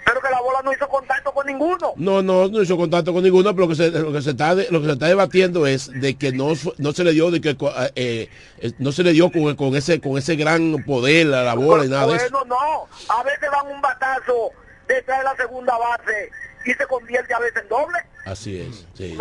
pero 0.05 0.21
que 0.21 0.29
la 0.29 0.39
bola 0.39 0.61
no 0.63 0.71
hizo 0.71 0.87
contacto 0.87 1.33
con 1.33 1.45
ninguno. 1.45 1.93
No, 1.97 2.21
no, 2.21 2.47
no 2.47 2.61
hizo 2.61 2.77
contacto 2.77 3.13
con 3.13 3.23
ninguno, 3.23 3.53
pero 3.53 3.67
lo 3.67 3.69
que 3.69 3.75
se, 3.75 3.91
lo 3.91 4.13
que 4.13 4.21
se 4.21 4.29
está 4.29 4.53
lo 4.53 4.79
que 4.79 4.85
se 4.85 4.93
está 4.93 5.07
debatiendo 5.07 5.67
es 5.67 5.91
de 5.91 6.15
que 6.17 6.31
no, 6.31 6.53
no 6.77 6.93
se 6.93 7.03
le 7.03 7.11
dio 7.11 7.31
de 7.31 7.41
que 7.41 7.57
eh, 7.95 8.29
eh, 8.59 8.71
no 8.77 8.93
se 8.93 9.03
le 9.03 9.11
dio 9.11 9.29
con, 9.29 9.55
con 9.57 9.75
ese 9.75 9.99
con 9.99 10.17
ese 10.17 10.37
gran 10.37 10.83
poder 10.85 11.33
a 11.33 11.43
la 11.43 11.55
bola 11.55 11.83
y 11.83 11.89
nada 11.89 12.07
de 12.07 12.15
eso. 12.15 12.45
no, 12.45 12.87
a 13.09 13.23
veces 13.23 13.49
dan 13.51 13.67
un 13.67 13.81
batazo 13.81 14.51
detrás 14.87 15.17
de 15.17 15.23
la 15.25 15.35
segunda 15.35 15.77
base 15.77 16.31
y 16.65 16.73
se 16.73 16.85
convierte 16.87 17.33
a 17.33 17.39
veces 17.39 17.61
en 17.63 17.67
doble. 17.67 17.99
Así 18.25 18.59
es, 18.59 18.85
sí, 18.93 19.17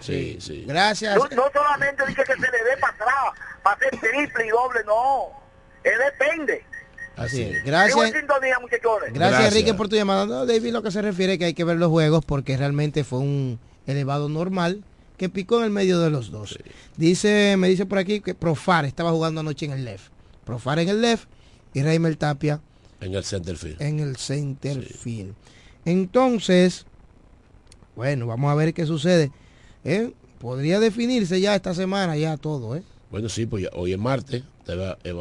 sí, 0.00 0.36
sí, 0.40 0.64
Gracias. 0.66 1.16
No, 1.16 1.50
solamente 1.52 2.04
dice 2.06 2.22
que 2.24 2.34
se 2.34 2.40
le 2.40 2.46
dé 2.46 2.76
para 2.80 2.92
atrás, 2.92 3.14
para 3.62 3.76
hacer 3.76 3.90
triple 3.98 4.46
y 4.46 4.50
doble, 4.50 4.80
no. 4.84 5.30
Él 5.84 5.94
depende. 5.98 6.64
Así, 7.16 7.42
es. 7.42 7.64
Gracias. 7.64 8.12
Gracias, 9.12 9.44
Enrique, 9.48 9.74
por 9.74 9.88
tu 9.88 9.96
llamada. 9.96 10.44
David, 10.44 10.72
lo 10.72 10.82
que 10.82 10.90
se 10.90 11.02
refiere 11.02 11.34
es 11.34 11.38
que 11.38 11.44
hay 11.46 11.54
que 11.54 11.64
ver 11.64 11.76
los 11.76 11.90
juegos 11.90 12.24
porque 12.24 12.56
realmente 12.56 13.04
fue 13.04 13.20
un 13.20 13.60
elevado 13.86 14.28
normal 14.28 14.84
que 15.16 15.28
picó 15.28 15.58
en 15.58 15.64
el 15.64 15.70
medio 15.70 16.00
de 16.00 16.10
los 16.10 16.30
dos. 16.30 16.58
Dice, 16.96 17.56
me 17.58 17.68
dice 17.68 17.86
por 17.86 17.98
aquí 17.98 18.20
que 18.20 18.34
Profar 18.34 18.84
estaba 18.84 19.10
jugando 19.10 19.40
anoche 19.40 19.66
en 19.66 19.72
el 19.72 19.84
left. 19.84 20.10
Profar 20.44 20.78
en 20.78 20.88
el 20.88 21.00
left 21.00 21.28
y 21.74 21.82
Reimer 21.82 22.16
Tapia 22.16 22.60
en 23.02 23.14
el 23.14 23.24
center 23.24 23.56
field. 23.56 23.82
En 23.82 23.98
el 24.00 24.16
center 24.16 24.82
field. 24.82 25.34
Entonces, 25.84 26.86
bueno, 27.96 28.26
vamos 28.26 28.50
a 28.50 28.54
ver 28.54 28.74
qué 28.74 28.86
sucede. 28.86 29.30
¿Eh? 29.84 30.12
Podría 30.38 30.80
definirse 30.80 31.40
ya 31.40 31.54
esta 31.54 31.74
semana 31.74 32.16
ya 32.16 32.36
todo, 32.36 32.76
¿eh? 32.76 32.82
Bueno, 33.10 33.28
sí, 33.28 33.46
pues 33.46 33.68
hoy 33.74 33.92
es 33.92 33.98
martes, 33.98 34.42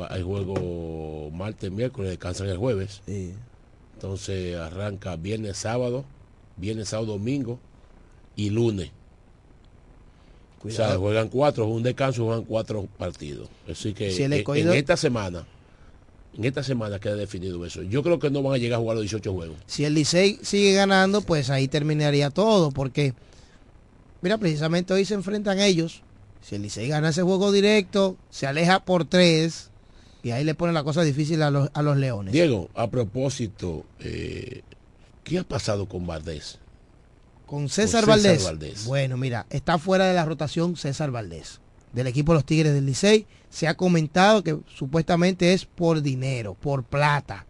hay 0.10 0.22
juego 0.22 1.30
martes, 1.32 1.72
miércoles, 1.72 2.10
descansan 2.10 2.48
el 2.48 2.58
jueves. 2.58 3.02
Entonces 3.96 4.58
arranca 4.58 5.16
viernes, 5.18 5.58
sábado, 5.58 6.06
viernes, 6.58 6.90
sábado, 6.90 7.14
domingo 7.14 7.60
y 8.36 8.50
lunes. 8.50 8.92
O 10.64 10.70
sea, 10.70 10.96
juegan 10.96 11.28
cuatro, 11.30 11.68
un 11.68 11.84
descanso, 11.84 12.26
juegan 12.26 12.46
cuatro 12.46 12.88
partidos. 12.98 13.50
Así 13.70 13.94
que 13.94 14.16
en, 14.24 14.34
esta 14.74 14.96
semana, 14.96 15.46
en 16.38 16.46
esta 16.46 16.64
semana 16.64 17.00
queda 17.00 17.16
definido 17.16 17.66
eso. 17.66 17.84
Yo 17.84 18.04
creo 18.04 18.20
que 18.20 18.30
no 18.30 18.42
van 18.42 18.56
a 18.56 18.58
llegar 18.58 18.78
a 18.78 18.82
jugar 18.82 18.96
los 18.96 19.04
18 19.04 19.34
juegos. 19.34 19.58
Si 19.66 19.86
el 19.86 19.94
Licey 19.94 20.40
sigue 20.42 20.74
ganando, 20.74 21.22
pues 21.22 21.50
ahí 21.50 21.68
terminaría 21.68 22.30
todo, 22.30 22.72
porque, 22.72 23.14
mira, 24.22 24.38
precisamente 24.38 24.94
hoy 24.94 25.06
se 25.06 25.14
enfrentan 25.14 25.60
ellos. 25.60 26.04
Si 26.42 26.56
el 26.56 26.62
Licey 26.62 26.88
gana 26.88 27.10
ese 27.10 27.22
juego 27.22 27.52
directo, 27.52 28.18
se 28.30 28.48
aleja 28.48 28.84
por 28.86 29.06
tres, 29.06 29.72
y 30.24 30.32
ahí 30.32 30.44
le 30.44 30.56
ponen 30.56 30.74
la 30.74 30.84
cosa 30.84 31.02
difícil 31.04 31.42
a 31.42 31.52
los, 31.52 31.70
a 31.74 31.82
los 31.82 31.98
Leones. 31.98 32.32
Diego, 32.32 32.70
a 32.76 32.90
propósito, 32.90 33.86
eh, 34.00 34.62
¿qué 35.24 35.40
ha 35.40 35.44
pasado 35.44 35.88
con 35.88 36.06
Valdés? 36.08 36.60
Con 37.46 37.68
César, 37.68 38.06
Valdés. 38.06 38.86
Bueno, 38.86 39.18
mira, 39.18 39.46
está 39.50 39.78
fuera 39.78 40.06
de 40.06 40.14
la 40.14 40.24
rotación 40.24 40.78
César 40.78 41.12
Valdés, 41.12 41.60
del 41.92 42.08
equipo 42.08 42.32
de 42.32 42.36
los 42.38 42.46
Tigres 42.46 42.74
del 42.74 42.86
Licey. 42.86 43.26
Se 43.52 43.68
ha 43.68 43.76
comentado 43.76 44.44
que 44.44 44.58
supuestamente 44.76 45.54
es 45.54 45.66
por 45.66 46.02
dinero, 46.02 46.56
por 46.60 46.84
plata. 46.84 47.46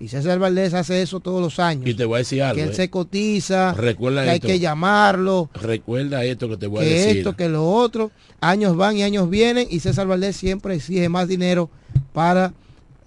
Y 0.00 0.08
César 0.08 0.38
Valdés 0.38 0.72
hace 0.72 1.02
eso 1.02 1.20
todos 1.20 1.42
los 1.42 1.58
años. 1.58 1.86
Y 1.86 1.94
te 1.94 2.06
voy 2.06 2.16
a 2.16 2.18
decir 2.18 2.42
algo. 2.42 2.56
Que 2.56 2.62
él 2.62 2.70
eh. 2.70 2.74
se 2.74 2.90
cotiza, 2.90 3.74
Recuerda 3.74 4.24
que 4.24 4.30
hay 4.30 4.40
que 4.40 4.58
llamarlo. 4.58 5.50
Recuerda 5.54 6.24
esto 6.24 6.48
que 6.48 6.56
te 6.56 6.66
voy 6.66 6.80
a 6.80 6.88
que 6.88 6.94
decir. 6.94 7.18
Esto, 7.18 7.36
que 7.36 7.50
lo 7.50 7.70
otro. 7.70 8.10
Años 8.40 8.76
van 8.76 8.96
y 8.96 9.02
años 9.02 9.28
vienen 9.28 9.68
y 9.70 9.80
César 9.80 10.06
Valdés 10.06 10.36
siempre 10.36 10.74
exige 10.74 11.08
más 11.10 11.28
dinero 11.28 11.70
para 12.14 12.54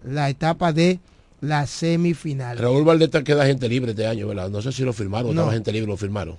la 0.05 0.30
etapa 0.30 0.71
de 0.71 0.99
la 1.41 1.65
semifinal. 1.65 2.59
Raúl 2.59 2.84
Valdeta 2.86 3.24
queda 3.24 3.45
gente 3.47 3.67
libre 3.67 3.91
este 3.91 4.05
año, 4.05 4.28
¿verdad? 4.28 4.49
No 4.49 4.61
sé 4.61 4.71
si 4.71 4.84
lo 4.84 4.93
firmaron 4.93 5.32
o 5.32 5.34
no. 5.34 5.41
estaba 5.41 5.53
gente 5.53 5.71
libre, 5.71 5.88
lo 5.88 5.97
firmaron. 5.97 6.38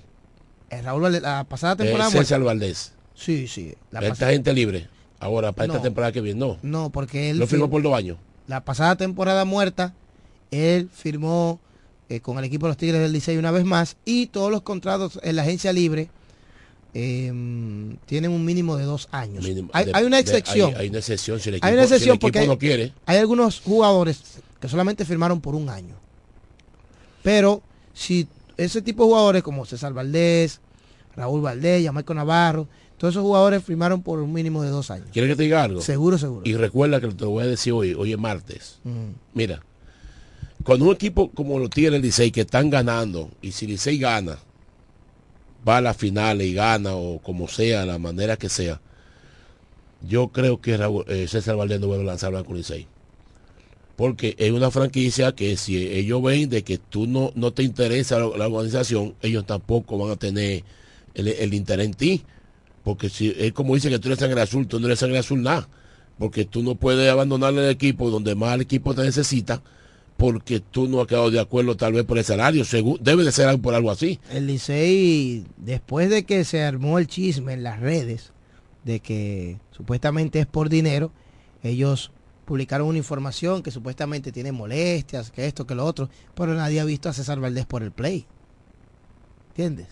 El 0.69 0.85
Raúl 0.85 1.01
Valdeta, 1.01 1.37
la 1.37 1.43
pasada 1.43 1.75
temporada. 1.75 2.09
César 2.09 2.41
Valdés. 2.41 2.93
Sí, 3.13 3.47
sí. 3.47 3.75
La 3.91 3.99
Esta 3.99 4.29
gente 4.29 4.53
libre. 4.53 4.87
Ahora, 5.19 5.51
para 5.51 5.67
esta 5.67 5.81
temporada 5.81 6.11
que 6.11 6.21
viene, 6.21 6.39
no. 6.39 6.57
No, 6.61 6.89
porque 6.89 7.29
él. 7.29 7.39
Lo 7.39 7.47
firmó 7.47 7.69
por 7.69 7.81
dos 7.81 7.93
años. 7.93 8.17
La 8.47 8.63
pasada 8.63 8.95
temporada 8.95 9.45
muerta, 9.45 9.93
él 10.51 10.89
firmó 10.93 11.59
eh, 12.09 12.19
con 12.19 12.37
el 12.37 12.43
equipo 12.45 12.67
de 12.67 12.71
los 12.71 12.77
Tigres 12.77 13.01
del 13.01 13.11
Licey 13.11 13.37
una 13.37 13.51
vez 13.51 13.65
más 13.65 13.97
y 14.05 14.27
todos 14.27 14.51
los 14.51 14.61
contratos 14.61 15.19
en 15.23 15.35
la 15.35 15.41
agencia 15.41 15.73
libre 15.73 16.09
em, 16.93 17.97
tienen 18.05 18.31
un 18.31 18.45
mínimo 18.45 18.77
de 18.77 18.83
dos 18.83 19.07
años. 19.11 19.43
hay, 19.73 20.03
una 20.03 20.19
excepción. 20.19 20.75
hay, 20.77 20.89
una 20.89 20.99
excepción 20.99 21.39
si 21.39 21.49
el 21.49 21.55
equipo, 21.55 21.67
hay 21.67 21.73
una 21.73 21.83
excepción 21.83 22.19
porque 22.19 22.45
no 22.45 22.59
quiere. 22.59 22.93
Hay 23.07 23.17
algunos 23.17 23.59
jugadores 23.61 24.21
solamente 24.67 25.05
firmaron 25.05 25.41
por 25.41 25.55
un 25.55 25.69
año. 25.69 25.95
Pero 27.23 27.61
si 27.93 28.27
ese 28.57 28.81
tipo 28.81 29.03
de 29.03 29.09
jugadores 29.09 29.43
como 29.43 29.65
César 29.65 29.93
Valdés, 29.93 30.59
Raúl 31.15 31.41
Valdés, 31.41 31.83
Yamaico 31.83 32.13
Navarro, 32.13 32.67
todos 32.97 33.13
esos 33.13 33.23
jugadores 33.23 33.63
firmaron 33.63 34.01
por 34.01 34.19
un 34.19 34.31
mínimo 34.31 34.63
de 34.63 34.69
dos 34.69 34.91
años. 34.91 35.07
¿Quieres 35.11 35.31
que 35.31 35.35
te 35.35 35.43
diga 35.43 35.63
algo? 35.63 35.81
Seguro, 35.81 36.17
seguro. 36.17 36.41
Y 36.45 36.55
recuerda 36.55 37.01
que 37.01 37.07
te 37.07 37.23
lo 37.23 37.31
voy 37.31 37.43
a 37.43 37.47
decir 37.47 37.73
hoy, 37.73 37.93
hoy 37.93 38.13
es 38.13 38.19
martes. 38.19 38.79
Mira, 39.33 39.61
cuando 40.63 40.85
un 40.85 40.93
equipo 40.93 41.29
como 41.31 41.59
lo 41.59 41.69
tiene 41.69 41.97
el 41.97 42.01
Licey 42.01 42.31
que 42.31 42.41
están 42.41 42.69
ganando, 42.69 43.29
y 43.41 43.51
si 43.51 43.67
Licey 43.67 43.97
gana, 43.97 44.39
va 45.67 45.77
a 45.77 45.81
la 45.81 45.93
final 45.93 46.41
y 46.41 46.53
gana, 46.53 46.95
o 46.95 47.19
como 47.19 47.47
sea, 47.47 47.85
la 47.85 47.99
manera 47.99 48.37
que 48.37 48.49
sea, 48.49 48.79
yo 50.07 50.29
creo 50.29 50.61
que 50.61 50.75
eh, 51.07 51.27
César 51.27 51.55
Valdés 51.55 51.79
no 51.79 51.87
vuelve 51.87 52.03
a 52.03 52.07
lanzar 52.07 52.31
con 52.43 52.55
Licey 52.55 52.87
porque 53.95 54.35
es 54.37 54.51
una 54.51 54.71
franquicia 54.71 55.33
que 55.33 55.55
si 55.57 55.77
ellos 55.77 56.21
ven 56.21 56.49
de 56.49 56.63
que 56.63 56.77
tú 56.77 57.07
no, 57.07 57.31
no 57.35 57.53
te 57.53 57.63
interesa 57.63 58.19
la, 58.19 58.47
organización, 58.47 59.15
ellos 59.21 59.45
tampoco 59.45 59.97
van 59.97 60.11
a 60.11 60.15
tener 60.17 60.63
el, 61.13 61.53
interés 61.53 61.85
en 61.85 61.93
ti. 61.93 62.23
Porque 62.85 63.09
si 63.09 63.35
es 63.37 63.51
como 63.51 63.75
dice 63.75 63.89
que 63.89 63.99
tú 63.99 64.07
eres 64.07 64.19
sangre 64.19 64.39
azul, 64.39 64.67
tú 64.67 64.79
no 64.79 64.85
eres 64.85 64.99
sangre 64.99 65.17
azul 65.17 65.41
nada. 65.41 65.67
Porque 66.17 66.45
tú 66.45 66.63
no 66.63 66.75
puedes 66.75 67.11
abandonar 67.11 67.53
el 67.53 67.69
equipo 67.69 68.09
donde 68.09 68.35
más 68.35 68.55
el 68.55 68.61
equipo 68.61 68.95
te 68.95 69.01
necesita 69.01 69.61
porque 70.17 70.59
tú 70.59 70.87
no 70.87 71.01
has 71.01 71.07
quedado 71.07 71.29
de 71.29 71.39
acuerdo 71.39 71.75
tal 71.75 71.93
vez 71.93 72.05
por 72.05 72.17
el 72.17 72.23
salario. 72.23 72.63
debe 73.01 73.23
de 73.23 73.31
ser 73.31 73.59
por 73.59 73.73
algo 73.73 73.91
así. 73.91 74.19
El 74.31 74.47
Licey, 74.47 75.45
después 75.57 76.09
de 76.09 76.23
que 76.23 76.45
se 76.45 76.63
armó 76.63 76.99
el 76.99 77.07
chisme 77.07 77.53
en 77.53 77.63
las 77.63 77.79
redes 77.79 78.31
de 78.85 78.99
que 78.99 79.57
supuestamente 79.71 80.39
es 80.39 80.45
por 80.45 80.69
dinero, 80.69 81.11
ellos 81.63 82.11
publicaron 82.45 82.87
una 82.87 82.99
información 82.99 83.63
que 83.63 83.71
supuestamente 83.71 84.31
tiene 84.31 84.51
molestias, 84.51 85.31
que 85.31 85.47
esto, 85.47 85.65
que 85.65 85.75
lo 85.75 85.83
otro, 85.83 86.09
pero 86.35 86.53
nadie 86.53 86.79
ha 86.79 86.85
visto 86.85 87.09
a 87.09 87.13
César 87.13 87.39
Valdés 87.39 87.65
por 87.65 87.81
el 87.81 87.91
play. 87.91 88.25
¿Entiendes? 89.49 89.87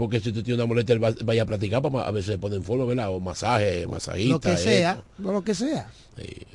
Porque 0.00 0.18
si 0.18 0.32
tú 0.32 0.42
tienes 0.42 0.58
una 0.58 0.66
molestia, 0.66 0.96
vaya 0.98 1.42
a 1.42 1.44
platicar, 1.44 1.82
para 1.82 2.06
a 2.06 2.10
veces 2.10 2.38
ponen 2.38 2.64
follow, 2.64 2.86
¿verdad? 2.86 3.10
O 3.10 3.20
masaje, 3.20 3.86
masajista. 3.86 4.32
Lo 4.32 4.40
que 4.40 4.56
sea, 4.56 5.02
lo 5.18 5.44
que 5.44 5.54
sea. 5.54 5.90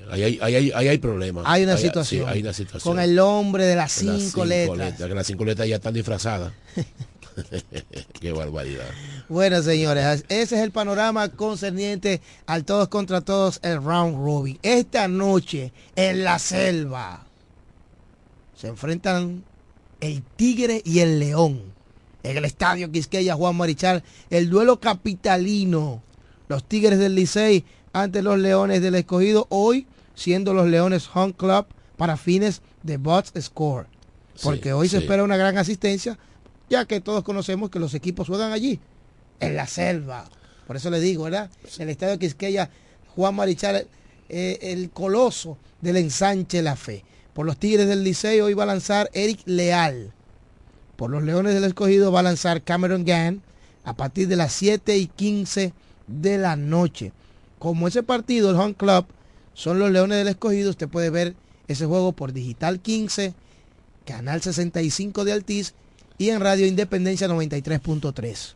ahí, 0.09 0.39
hay, 0.73 0.97
problemas. 0.97 1.43
Hay 1.45 1.63
una, 1.63 1.77
situación. 1.77 2.27
hay 2.27 2.41
una 2.41 2.53
situación. 2.53 2.91
Con 2.91 2.99
el 2.99 3.19
hombre 3.19 3.65
de 3.65 3.75
las 3.75 3.91
cinco, 3.91 4.45
letras. 4.45 4.95
Que 4.95 5.13
las 5.13 5.27
cinco 5.27 5.45
letras 5.45 5.67
ya 5.67 5.75
están 5.75 5.93
disfrazadas. 5.93 6.53
Qué 8.19 8.31
barbaridad. 8.31 8.89
Bueno, 9.29 9.61
señores, 9.61 10.25
ese 10.27 10.55
es 10.55 10.63
el 10.63 10.71
panorama 10.71 11.29
concerniente 11.29 12.21
al 12.47 12.65
todos 12.65 12.87
contra 12.87 13.21
todos, 13.21 13.59
el 13.61 13.77
round 13.77 14.15
robin. 14.15 14.57
Esta 14.63 15.07
noche 15.07 15.71
en 15.95 16.23
la 16.23 16.39
selva 16.39 17.27
se 18.55 18.69
enfrentan 18.69 19.43
el 20.01 20.23
tigre 20.35 20.81
y 20.83 21.01
el 21.01 21.19
león. 21.19 21.74
En 22.26 22.38
el 22.38 22.45
estadio 22.45 22.91
Quisqueya 22.91 23.36
Juan 23.36 23.55
Marichal, 23.55 24.03
el 24.32 24.49
duelo 24.49 24.80
capitalino. 24.80 26.01
Los 26.47 26.63
tigres 26.63 26.97
del 26.97 27.13
Licey 27.13 27.65
ante 27.93 28.23
los 28.23 28.39
leones 28.39 28.82
del 28.82 28.95
escogido. 28.95 29.45
Hoy 29.49 29.86
siendo 30.15 30.55
los 30.55 30.67
leones 30.67 31.07
home 31.13 31.34
club 31.34 31.67
para 31.97 32.17
fines 32.17 32.63
de 32.82 32.97
box 32.97 33.32
score. 33.39 33.86
Porque 34.41 34.73
hoy 34.73 34.89
se 34.89 34.97
espera 34.97 35.23
una 35.23 35.38
gran 35.38 35.55
asistencia 35.59 36.17
ya 36.67 36.86
que 36.86 36.99
todos 36.99 37.23
conocemos 37.23 37.69
que 37.69 37.78
los 37.78 37.93
equipos 37.93 38.28
juegan 38.28 38.51
allí, 38.51 38.80
en 39.39 39.55
la 39.55 39.67
selva. 39.67 40.26
Por 40.65 40.78
eso 40.78 40.89
le 40.89 40.99
digo, 40.99 41.26
¿verdad? 41.26 41.51
El 41.78 41.89
estadio 41.89 42.17
Quisqueya, 42.17 42.71
Juan 43.15 43.36
Marichal, 43.36 43.88
eh, 44.30 44.57
el 44.61 44.89
coloso 44.89 45.59
del 45.80 45.97
ensanche 45.97 46.63
La 46.63 46.76
Fe. 46.76 47.03
Por 47.34 47.45
los 47.45 47.57
Tigres 47.57 47.88
del 47.88 48.03
Liceo 48.03 48.45
hoy 48.45 48.55
va 48.55 48.63
a 48.63 48.67
lanzar 48.67 49.11
Eric 49.13 49.41
Leal. 49.45 50.11
Por 50.95 51.11
los 51.11 51.23
Leones 51.23 51.53
del 51.53 51.63
Escogido 51.65 52.11
va 52.11 52.21
a 52.21 52.23
lanzar 52.23 52.63
Cameron 52.63 53.05
Gann 53.05 53.41
a 53.83 53.95
partir 53.95 54.27
de 54.27 54.35
las 54.35 54.53
7 54.53 54.97
y 54.97 55.07
15 55.07 55.73
de 56.07 56.37
la 56.37 56.55
noche. 56.55 57.11
Como 57.59 57.87
ese 57.87 58.03
partido, 58.03 58.49
el 58.49 58.55
Home 58.57 58.75
Club, 58.75 59.05
son 59.53 59.79
los 59.79 59.91
Leones 59.91 60.17
del 60.17 60.27
Escogido, 60.27 60.69
usted 60.69 60.87
puede 60.87 61.09
ver 61.09 61.35
ese 61.67 61.85
juego 61.85 62.11
por 62.11 62.33
Digital 62.33 62.79
15, 62.79 63.33
Canal 64.05 64.41
65 64.41 65.25
de 65.25 65.33
Altiz 65.33 65.73
y 66.17 66.29
en 66.29 66.39
Radio 66.39 66.65
Independencia 66.67 67.27
93.3. 67.27 68.53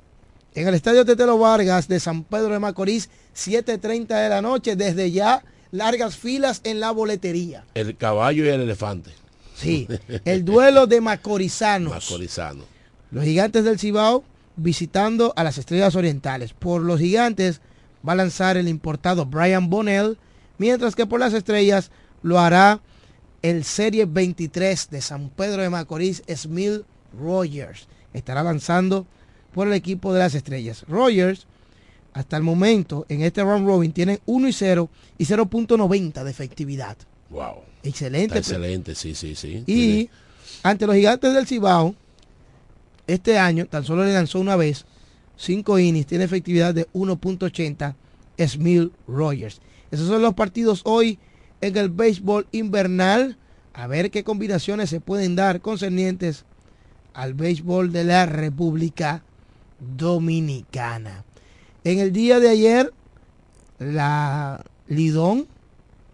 En 0.56 0.68
el 0.68 0.74
Estadio 0.74 1.06
Tetelo 1.06 1.38
Vargas 1.38 1.88
de 1.88 2.00
San 2.00 2.24
Pedro 2.24 2.50
de 2.50 2.60
Macorís, 2.60 3.10
7.30 3.36 4.08
de 4.08 4.30
la 4.30 4.42
noche, 4.42 4.76
desde 4.76 5.12
ya 5.12 5.44
largas 5.72 6.18
filas 6.18 6.62
en 6.64 6.80
la 6.80 6.92
boletería. 6.92 7.66
El 7.76 7.96
caballo 7.98 8.46
y 8.46 8.50
el 8.50 8.62
elefante. 8.62 9.12
Sí, 9.60 9.88
el 10.26 10.46
duelo 10.46 10.88
de 10.88 11.02
macorizanos. 11.02 11.94
Macorizano. 11.94 12.64
Los 13.12 13.26
gigantes 13.26 13.64
del 13.64 13.80
Cibao 13.80 14.24
visitando 14.56 15.34
a 15.36 15.44
las 15.44 15.58
estrellas 15.58 15.96
orientales. 15.96 16.54
Por 16.54 16.82
los 16.82 17.00
gigantes 17.00 17.62
va 18.08 18.14
a 18.14 18.18
lanzar 18.18 18.58
el 18.58 18.68
importado 18.68 19.26
Brian 19.26 19.70
Bonnell, 19.70 20.18
mientras 20.58 20.96
que 20.96 21.06
por 21.06 21.20
las 21.20 21.34
estrellas 21.34 21.92
lo 22.22 22.40
hará 22.40 22.82
el 23.42 23.64
Serie 23.64 24.06
23 24.06 24.90
de 24.90 25.02
San 25.02 25.30
Pedro 25.30 25.62
de 25.62 25.70
Macorís, 25.70 26.24
Smil 26.34 26.86
Rogers. 27.18 27.88
Estará 28.14 28.42
avanzando 28.42 29.06
por 29.54 29.68
el 29.68 29.74
equipo 29.74 30.14
de 30.14 30.20
las 30.20 30.36
estrellas. 30.36 30.86
Rogers, 30.88 31.48
hasta 32.14 32.38
el 32.38 32.44
momento, 32.44 33.06
en 33.10 33.22
este 33.22 33.44
round 33.44 33.66
robin, 33.66 33.92
tiene 33.92 34.20
1 34.26 34.48
y 34.48 34.54
0 34.54 34.90
y 35.18 35.26
0.90 35.26 36.24
de 36.24 36.32
efectividad. 36.32 36.98
Wow. 37.30 37.69
Excelente. 37.84 38.38
excelente, 38.38 38.96
sí, 38.96 39.16
sí, 39.16 39.36
sí. 39.36 39.64
Y 39.68 40.10
ante 40.64 40.86
los 40.86 40.96
gigantes 40.96 41.34
del 41.34 41.48
Cibao, 41.48 41.96
este 43.08 43.38
año 43.38 43.66
tan 43.66 43.84
solo 43.84 44.04
le 44.04 44.14
lanzó 44.14 44.40
una 44.40 44.56
vez, 44.56 44.86
cinco 45.38 45.80
innings, 45.80 46.06
tiene 46.06 46.26
efectividad 46.26 46.74
de 46.74 46.88
1.80 46.92 47.96
Smil 48.48 48.92
Rogers. 49.08 49.62
Esos 49.92 50.08
son 50.08 50.22
los 50.22 50.34
partidos 50.34 50.82
hoy 50.86 51.20
en 51.62 51.78
el 51.78 51.90
béisbol 51.90 52.48
invernal. 52.52 53.38
A 53.74 53.88
ver 53.88 54.12
qué 54.12 54.24
combinaciones 54.24 54.90
se 54.90 55.00
pueden 55.00 55.36
dar 55.36 55.62
concernientes 55.62 56.46
al 57.14 57.34
béisbol 57.34 57.92
de 57.92 58.04
la 58.04 58.26
República 58.26 59.24
Dominicana. 59.80 61.24
En 61.84 62.00
el 62.00 62.12
día 62.12 62.40
de 62.40 62.50
ayer, 62.50 62.94
la 63.80 64.66
Lidón, 64.88 65.48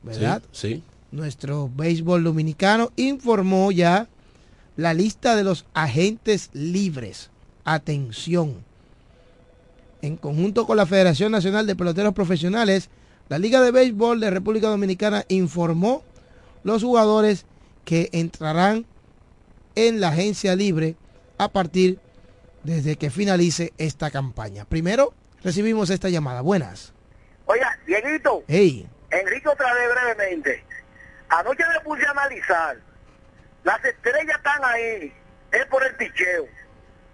¿verdad? 0.03 0.43
Sí, 0.51 0.83
Nuestro 1.15 1.71
béisbol 1.73 2.25
dominicano 2.25 2.91
informó 2.97 3.71
ya 3.71 4.09
la 4.75 4.93
lista 4.93 5.37
de 5.37 5.45
los 5.45 5.65
agentes 5.73 6.49
libres. 6.51 7.29
Atención. 7.63 8.65
En 10.01 10.17
conjunto 10.17 10.67
con 10.67 10.75
la 10.75 10.85
Federación 10.85 11.31
Nacional 11.31 11.67
de 11.67 11.75
Peloteros 11.77 12.13
Profesionales, 12.13 12.89
la 13.29 13.39
Liga 13.39 13.61
de 13.61 13.71
Béisbol 13.71 14.19
de 14.19 14.29
República 14.29 14.67
Dominicana 14.67 15.23
informó 15.29 16.03
los 16.65 16.83
jugadores 16.83 17.45
que 17.85 18.09
entrarán 18.11 18.85
en 19.75 20.01
la 20.01 20.09
agencia 20.09 20.53
libre 20.57 20.97
a 21.37 21.47
partir 21.47 21.97
desde 22.65 22.97
que 22.97 23.09
finalice 23.09 23.71
esta 23.77 24.11
campaña. 24.11 24.65
Primero, 24.65 25.13
recibimos 25.41 25.89
esta 25.91 26.09
llamada. 26.09 26.41
Buenas. 26.41 26.91
Oiga, 27.45 27.79
Dieguito. 27.87 28.43
Hey. 28.49 28.85
Enrique 29.11 29.47
otra 29.47 29.73
vez 29.73 29.89
brevemente. 29.93 30.74
Anoche 31.29 31.63
me 31.67 31.79
puse 31.81 32.05
a 32.05 32.11
analizar. 32.11 32.77
Las 33.63 33.83
estrellas 33.83 34.37
están 34.37 34.63
ahí. 34.63 35.13
Es 35.51 35.65
por 35.67 35.83
el 35.83 35.95
picheo. 35.95 36.47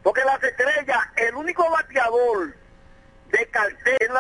Porque 0.04 0.24
las 0.26 0.44
estrellas, 0.44 1.00
el 1.16 1.36
único 1.36 1.70
bateador 1.70 2.54
de 3.32 3.48
cartel 3.48 3.98
en 4.00 4.14
las 4.14 4.20